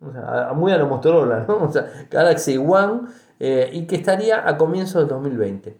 O 0.00 0.12
sea, 0.12 0.52
muy 0.54 0.72
a 0.72 0.78
lo 0.78 0.86
Motorola, 0.86 1.44
¿no? 1.46 1.64
O 1.64 1.72
sea, 1.72 1.86
Galaxy 2.10 2.56
One 2.56 3.02
eh, 3.40 3.70
y 3.72 3.86
que 3.86 3.96
estaría 3.96 4.48
a 4.48 4.56
comienzos 4.56 5.02
del 5.02 5.08
2020. 5.08 5.76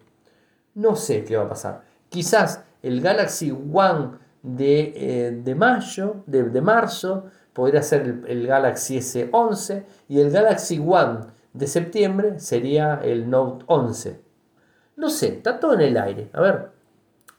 No 0.75 0.95
sé 0.95 1.23
qué 1.23 1.37
va 1.37 1.43
a 1.43 1.49
pasar. 1.49 1.81
Quizás 2.09 2.63
el 2.81 3.01
Galaxy 3.01 3.51
One 3.51 4.11
de, 4.43 4.93
eh, 4.95 5.31
de 5.31 5.55
mayo, 5.55 6.23
de, 6.25 6.61
marzo, 6.61 7.25
podría 7.53 7.81
ser 7.81 8.01
el, 8.01 8.23
el 8.27 8.47
Galaxy 8.47 8.97
S11 8.97 9.83
y 10.07 10.19
el 10.19 10.31
Galaxy 10.31 10.79
One 10.79 11.19
de 11.53 11.67
septiembre 11.67 12.39
sería 12.39 12.99
el 13.03 13.29
Note 13.29 13.65
11. 13.67 14.21
No 14.95 15.09
sé, 15.09 15.27
está 15.27 15.59
todo 15.59 15.73
en 15.73 15.81
el 15.81 15.97
aire. 15.97 16.29
A 16.33 16.41
ver, 16.41 16.69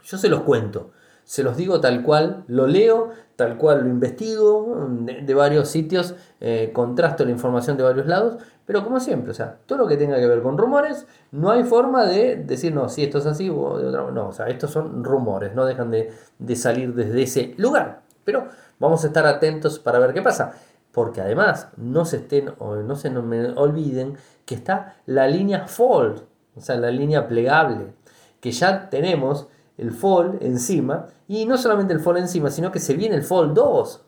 yo 0.02 0.18
se 0.18 0.28
los 0.28 0.40
cuento, 0.42 0.90
se 1.24 1.42
los 1.42 1.56
digo 1.56 1.80
tal 1.80 2.02
cual, 2.02 2.44
lo 2.48 2.66
leo, 2.66 3.10
tal 3.36 3.56
cual 3.56 3.82
lo 3.82 3.88
investigo 3.88 4.88
de, 5.02 5.34
varios 5.34 5.68
sitios, 5.68 6.14
eh, 6.40 6.70
contrasto 6.72 7.24
la 7.24 7.30
información 7.30 7.76
de 7.76 7.84
varios 7.84 8.06
lados, 8.06 8.42
pero 8.70 8.84
como 8.84 9.00
siempre, 9.00 9.32
o 9.32 9.34
sea, 9.34 9.58
todo 9.66 9.80
lo 9.80 9.88
que 9.88 9.96
tenga 9.96 10.14
que 10.18 10.28
ver 10.28 10.42
con 10.42 10.56
rumores, 10.56 11.04
no 11.32 11.50
hay 11.50 11.64
forma 11.64 12.06
de 12.06 12.36
decir, 12.36 12.72
no, 12.72 12.88
si 12.88 13.02
esto 13.02 13.18
es 13.18 13.26
así 13.26 13.50
o 13.50 13.76
de 13.76 13.88
otra 13.88 14.08
No, 14.12 14.28
o 14.28 14.32
sea, 14.32 14.46
estos 14.46 14.70
son 14.70 15.02
rumores, 15.02 15.56
no 15.56 15.64
dejan 15.66 15.90
de, 15.90 16.12
salir 16.54 16.94
desde 16.94 17.20
ese 17.20 17.54
lugar. 17.56 18.02
Pero 18.22 18.46
vamos 18.78 19.02
a 19.02 19.08
estar 19.08 19.26
atentos 19.26 19.80
para 19.80 19.98
ver 19.98 20.14
qué 20.14 20.22
pasa. 20.22 20.52
Porque 20.92 21.20
además, 21.20 21.66
no 21.78 22.04
se 22.04 22.18
estén, 22.18 22.52
no 22.60 22.94
se 22.94 23.08
olviden 23.08 24.16
que 24.44 24.54
está 24.54 24.98
la 25.04 25.26
línea 25.26 25.66
Fold, 25.66 26.22
o 26.54 26.60
sea, 26.60 26.76
la 26.76 26.92
línea 26.92 27.26
plegable, 27.26 27.92
que 28.38 28.52
ya 28.52 28.88
tenemos 28.88 29.48
el 29.78 29.90
Fold 29.90 30.44
encima, 30.44 31.06
y 31.26 31.44
no 31.44 31.58
solamente 31.58 31.92
el 31.92 31.98
Fold 31.98 32.18
encima, 32.18 32.50
sino 32.50 32.70
que 32.70 32.78
se 32.78 32.94
viene 32.94 33.16
el 33.16 33.24
Fold 33.24 33.52
2 33.52 34.04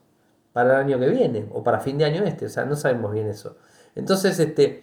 para 0.52 0.74
el 0.74 0.86
año 0.86 1.00
que 1.00 1.08
viene, 1.08 1.48
o 1.52 1.64
para 1.64 1.80
fin 1.80 1.98
de 1.98 2.04
año 2.04 2.22
este, 2.22 2.46
o 2.46 2.48
sea, 2.48 2.64
no 2.64 2.76
sabemos 2.76 3.12
bien 3.12 3.26
eso. 3.26 3.56
Entonces, 3.95 4.38
este, 4.38 4.82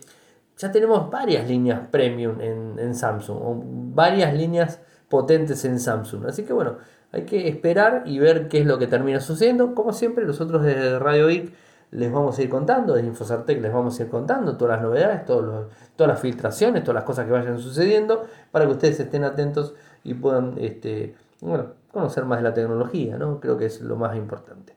ya 0.58 0.72
tenemos 0.72 1.10
varias 1.10 1.48
líneas 1.48 1.88
premium 1.90 2.40
en, 2.42 2.94
Samsung, 2.94 3.38
o 3.42 3.64
varias 3.66 4.34
líneas 4.34 4.80
potentes 5.08 5.64
en 5.66 5.80
Samsung. 5.80 6.26
Así 6.28 6.44
que 6.44 6.54
bueno, 6.54 6.78
hay 7.12 7.24
que 7.24 7.48
esperar 7.48 8.04
y 8.06 8.20
ver 8.20 8.50
qué 8.50 8.60
es 8.60 8.66
lo 8.66 8.78
que 8.78 8.88
termina 8.88 9.22
sucediendo. 9.22 9.74
Como 9.74 9.94
siempre, 9.94 10.26
nosotros 10.26 10.62
desde 10.64 11.00
Radio 11.00 11.30
IC 11.30 11.54
les 11.92 12.12
vamos 12.12 12.38
a 12.38 12.42
ir 12.44 12.50
contando, 12.50 12.94
desde 12.94 13.08
Infosartec 13.08 13.62
les 13.62 13.74
vamos 13.74 14.00
a 14.00 14.04
ir 14.04 14.10
contando 14.10 14.58
todas 14.58 14.76
las 14.76 14.84
novedades, 14.84 15.26
todas 15.26 15.66
las 15.98 16.20
filtraciones, 16.20 16.84
todas 16.84 16.96
las 16.96 17.04
cosas 17.04 17.26
que 17.26 17.32
vayan 17.32 17.58
sucediendo, 17.58 18.26
para 18.52 18.66
que 18.66 18.72
ustedes 18.74 19.00
estén 19.00 19.24
atentos 19.24 19.74
y 20.04 20.14
puedan 20.14 20.56
este, 20.60 21.16
bueno, 21.42 21.68
conocer 21.92 22.26
más 22.26 22.40
de 22.40 22.44
la 22.44 22.54
tecnología, 22.54 23.18
¿no? 23.18 23.40
Creo 23.40 23.58
que 23.58 23.66
es 23.66 23.82
lo 23.82 23.96
más 23.96 24.16
importante. 24.16 24.76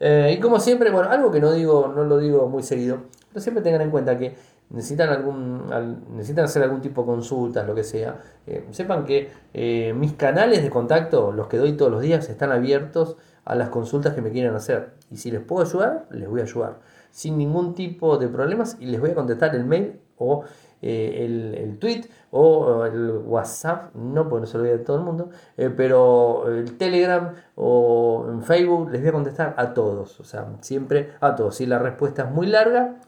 Eh, 0.00 0.34
y 0.36 0.40
como 0.40 0.60
siempre, 0.60 0.90
bueno, 0.90 1.08
algo 1.08 1.30
que 1.30 1.40
no 1.40 1.52
digo, 1.52 1.92
no 1.94 2.04
lo 2.04 2.18
digo 2.18 2.48
muy 2.48 2.62
seguido, 2.62 2.98
pero 3.32 3.40
siempre 3.40 3.62
tengan 3.62 3.82
en 3.82 3.90
cuenta 3.90 4.18
que 4.18 4.34
necesitan 4.70 5.10
algún 5.10 5.68
necesitan 6.14 6.44
hacer 6.44 6.62
algún 6.62 6.80
tipo 6.80 7.02
de 7.02 7.06
consultas, 7.06 7.66
lo 7.66 7.74
que 7.74 7.84
sea, 7.84 8.20
eh, 8.46 8.66
sepan 8.70 9.04
que 9.04 9.30
eh, 9.52 9.92
mis 9.94 10.14
canales 10.14 10.62
de 10.62 10.70
contacto, 10.70 11.32
los 11.32 11.48
que 11.48 11.58
doy 11.58 11.76
todos 11.76 11.90
los 11.90 12.02
días, 12.02 12.28
están 12.28 12.52
abiertos 12.52 13.16
a 13.44 13.54
las 13.54 13.68
consultas 13.68 14.14
que 14.14 14.22
me 14.22 14.30
quieran 14.30 14.54
hacer. 14.54 14.90
Y 15.10 15.16
si 15.16 15.30
les 15.30 15.40
puedo 15.40 15.66
ayudar, 15.66 16.06
les 16.10 16.28
voy 16.28 16.40
a 16.40 16.44
ayudar. 16.44 16.78
Sin 17.10 17.36
ningún 17.38 17.74
tipo 17.74 18.16
de 18.18 18.28
problemas 18.28 18.76
y 18.80 18.86
les 18.86 19.00
voy 19.00 19.10
a 19.10 19.14
contestar 19.14 19.54
el 19.56 19.64
mail 19.64 20.00
o 20.18 20.44
eh, 20.82 21.56
el, 21.64 21.78
tweet 21.78 22.04
o 22.30 22.84
el 22.84 23.10
WhatsApp, 23.24 23.94
no 23.94 24.28
porque 24.28 24.42
no 24.42 24.46
se 24.46 24.58
lo 24.58 24.64
voy 24.64 24.72
a 24.72 24.84
todo 24.84 24.98
el 24.98 25.02
mundo, 25.02 25.30
pero 25.76 26.46
el 26.48 26.76
Telegram 26.78 27.34
o 27.56 28.26
en 28.30 28.42
Facebook 28.42 28.90
les 28.90 29.00
voy 29.00 29.08
a 29.08 29.12
contestar 29.12 29.54
a 29.56 29.74
todos, 29.74 30.20
o 30.20 30.24
sea, 30.24 30.46
siempre 30.60 31.10
a 31.20 31.34
todos. 31.34 31.56
Si 31.56 31.66
la 31.66 31.80
respuesta 31.80 32.22
es 32.22 32.30
muy 32.30 32.46
larga, 32.46 33.00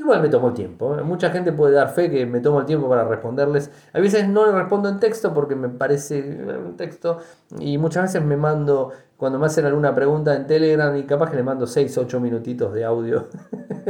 Igual 0.00 0.22
me 0.22 0.30
tomo 0.30 0.48
el 0.48 0.54
tiempo. 0.54 0.96
¿eh? 0.96 1.02
Mucha 1.02 1.28
gente 1.28 1.52
puede 1.52 1.74
dar 1.74 1.90
fe 1.90 2.10
que 2.10 2.24
me 2.24 2.40
tomo 2.40 2.60
el 2.60 2.64
tiempo 2.64 2.88
para 2.88 3.04
responderles. 3.04 3.70
A 3.92 4.00
veces 4.00 4.26
no 4.26 4.46
le 4.46 4.52
respondo 4.52 4.88
en 4.88 4.98
texto 4.98 5.34
porque 5.34 5.54
me 5.54 5.68
parece 5.68 6.22
un 6.56 6.74
texto. 6.78 7.18
Y 7.58 7.76
muchas 7.76 8.04
veces 8.04 8.24
me 8.24 8.38
mando 8.38 8.92
cuando 9.20 9.38
me 9.38 9.44
hacen 9.44 9.66
alguna 9.66 9.94
pregunta 9.94 10.34
en 10.34 10.46
Telegram 10.46 10.96
y 10.96 11.02
capaz 11.02 11.30
que 11.30 11.36
le 11.36 11.42
mando 11.42 11.66
6, 11.66 11.98
8 11.98 12.20
minutitos 12.20 12.72
de 12.72 12.86
audio, 12.86 13.28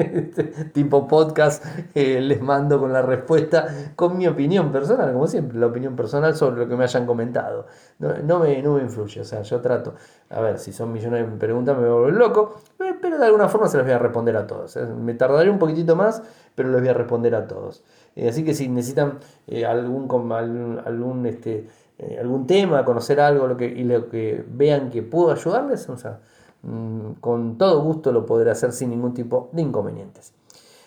tipo 0.73 1.07
podcast, 1.07 1.65
eh, 1.95 2.21
les 2.21 2.43
mando 2.43 2.81
con 2.81 2.93
la 2.93 3.01
respuesta, 3.01 3.93
con 3.95 4.19
mi 4.19 4.27
opinión 4.27 4.73
personal, 4.73 5.13
como 5.13 5.29
siempre, 5.29 5.57
la 5.61 5.67
opinión 5.67 5.95
personal 5.95 6.35
sobre 6.35 6.57
lo 6.57 6.69
que 6.69 6.75
me 6.75 6.83
hayan 6.83 7.07
comentado. 7.07 7.67
No, 8.01 8.41
me, 8.41 8.61
no 8.61 8.75
me 8.75 8.83
influye, 8.83 9.21
o 9.21 9.25
sea, 9.25 9.43
yo 9.43 9.61
trato, 9.61 9.95
a 10.31 10.41
ver, 10.41 10.59
si 10.59 10.73
son 10.73 10.93
millones 10.93 11.31
de 11.31 11.37
preguntas 11.37 11.79
me 11.79 11.89
vuelvo 11.89 12.11
loco, 12.11 12.57
eh, 12.91 12.99
pero 13.01 13.19
de 13.19 13.27
alguna 13.27 13.49
forma 13.49 13.69
se 13.69 13.77
las 13.77 13.87
voy 13.87 13.95
a 13.95 13.99
responder 13.99 14.37
a 14.37 14.47
todos. 14.47 14.77
Eh. 14.77 14.87
Me 14.87 15.15
tardaré 15.15 15.51
un 15.51 15.59
poquitito 15.59 15.97
más, 15.97 16.23
pero 16.55 16.71
les 16.71 16.81
voy 16.81 16.91
a 16.91 16.95
responder 16.95 17.35
a 17.35 17.47
todos. 17.47 17.83
así 18.29 18.45
que 18.45 18.55
si 18.55 18.69
necesitan 18.69 19.19
algún, 19.67 20.09
algún, 20.33 20.81
algún 20.85 21.27
este, 21.27 21.69
eh, 22.03 22.17
algún 22.19 22.47
tema, 22.47 22.83
conocer 22.87 23.21
algo 23.21 23.47
lo 23.47 23.59
que, 23.59 23.67
y 23.67 23.85
lo 23.85 24.09
que 24.09 24.43
vean 24.49 24.89
que 24.89 25.03
puedo 25.03 25.33
ayudarles, 25.33 25.87
o 25.91 25.99
sea, 25.99 26.21
mm, 26.63 27.21
con 27.21 27.59
todo 27.59 27.83
gusto 27.83 28.11
lo 28.11 28.25
podré 28.25 28.51
hacer 28.51 28.73
sin 28.73 28.89
ningún 28.89 29.13
tipo 29.13 29.51
de 29.53 29.61
inconvenientes. 29.61 30.33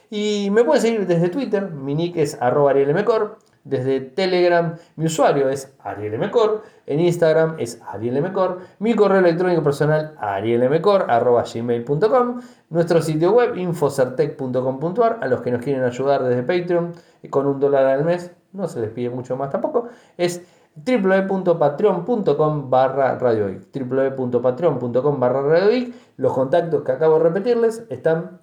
Y 0.10 0.50
me 0.52 0.64
pueden 0.64 0.82
seguir 0.82 1.06
desde 1.06 1.30
Twitter, 1.30 1.70
mi 1.70 1.94
nick 1.94 2.18
es 2.18 2.36
arielmcor, 2.42 3.38
desde 3.64 4.02
Telegram. 4.02 4.76
Mi 4.96 5.06
usuario 5.06 5.48
es 5.50 5.74
arielmcor, 5.80 6.64
en 6.86 7.00
Instagram 7.00 7.56
es 7.60 7.82
arielmcor, 7.88 8.60
mi 8.80 8.94
correo 8.96 9.20
electrónico 9.20 9.64
personal 9.64 10.16
arielmcor.gmail.com, 10.20 12.42
nuestro 12.70 13.02
sitio 13.02 13.32
web 13.32 13.56
infocertec.com.ar, 13.58 15.20
a 15.22 15.28
los 15.28 15.42
que 15.42 15.52
nos 15.52 15.62
quieren 15.62 15.84
ayudar 15.84 16.24
desde 16.24 16.44
Patreon 16.44 16.94
con 17.30 17.48
un 17.48 17.60
dólar 17.60 17.86
al 17.86 18.04
mes, 18.04 18.32
no 18.52 18.68
se 18.68 18.82
les 18.82 18.90
pide 18.92 19.10
mucho 19.10 19.36
más 19.36 19.50
tampoco, 19.50 19.88
es 20.18 20.44
www.patreon.com 20.76 22.70
barra 22.70 23.18
radioic 23.20 23.72
www.patreon.com 23.72 25.20
barra 25.20 25.42
radioic 25.42 25.94
los 26.18 26.34
contactos 26.34 26.84
que 26.84 26.92
acabo 26.92 27.20
de 27.20 27.26
repetirles 27.26 27.86
están 27.90 28.40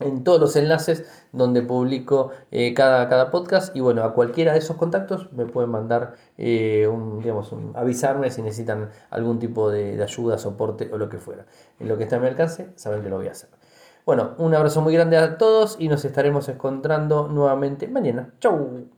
en 0.00 0.24
todos 0.24 0.40
los 0.40 0.56
enlaces 0.56 1.04
donde 1.32 1.62
publico 1.62 2.30
eh, 2.50 2.74
cada, 2.74 3.08
cada 3.08 3.30
podcast. 3.30 3.74
Y 3.76 3.80
bueno 3.80 4.02
a 4.02 4.12
cualquiera 4.12 4.52
de 4.52 4.58
esos 4.58 4.76
contactos 4.76 5.32
me 5.32 5.46
pueden 5.46 5.70
mandar 5.70 6.14
eh, 6.38 6.88
un, 6.88 7.20
digamos, 7.20 7.54
avisarme 7.74 8.30
si 8.30 8.42
necesitan 8.42 8.90
algún 9.10 9.38
tipo 9.38 9.70
de, 9.70 9.96
de 9.96 10.02
ayuda 10.02 10.38
soporte 10.38 10.90
o 10.92 10.98
lo 10.98 11.08
que 11.08 11.18
fuera. 11.18 11.46
En 11.78 11.88
lo 11.88 11.96
que 11.96 12.04
está 12.04 12.16
a 12.16 12.20
mi 12.20 12.26
alcance 12.26 12.70
saben 12.76 13.02
que 13.02 13.08
lo 13.08 13.16
voy 13.16 13.28
a 13.28 13.32
hacer. 13.32 13.50
Bueno 14.06 14.34
un 14.38 14.54
abrazo 14.54 14.80
muy 14.80 14.94
grande 14.94 15.16
a 15.16 15.38
todos 15.38 15.76
y 15.78 15.88
nos 15.88 16.04
estaremos 16.04 16.48
encontrando 16.48 17.28
nuevamente 17.28 17.86
mañana. 17.88 18.32
Chau 18.40 18.90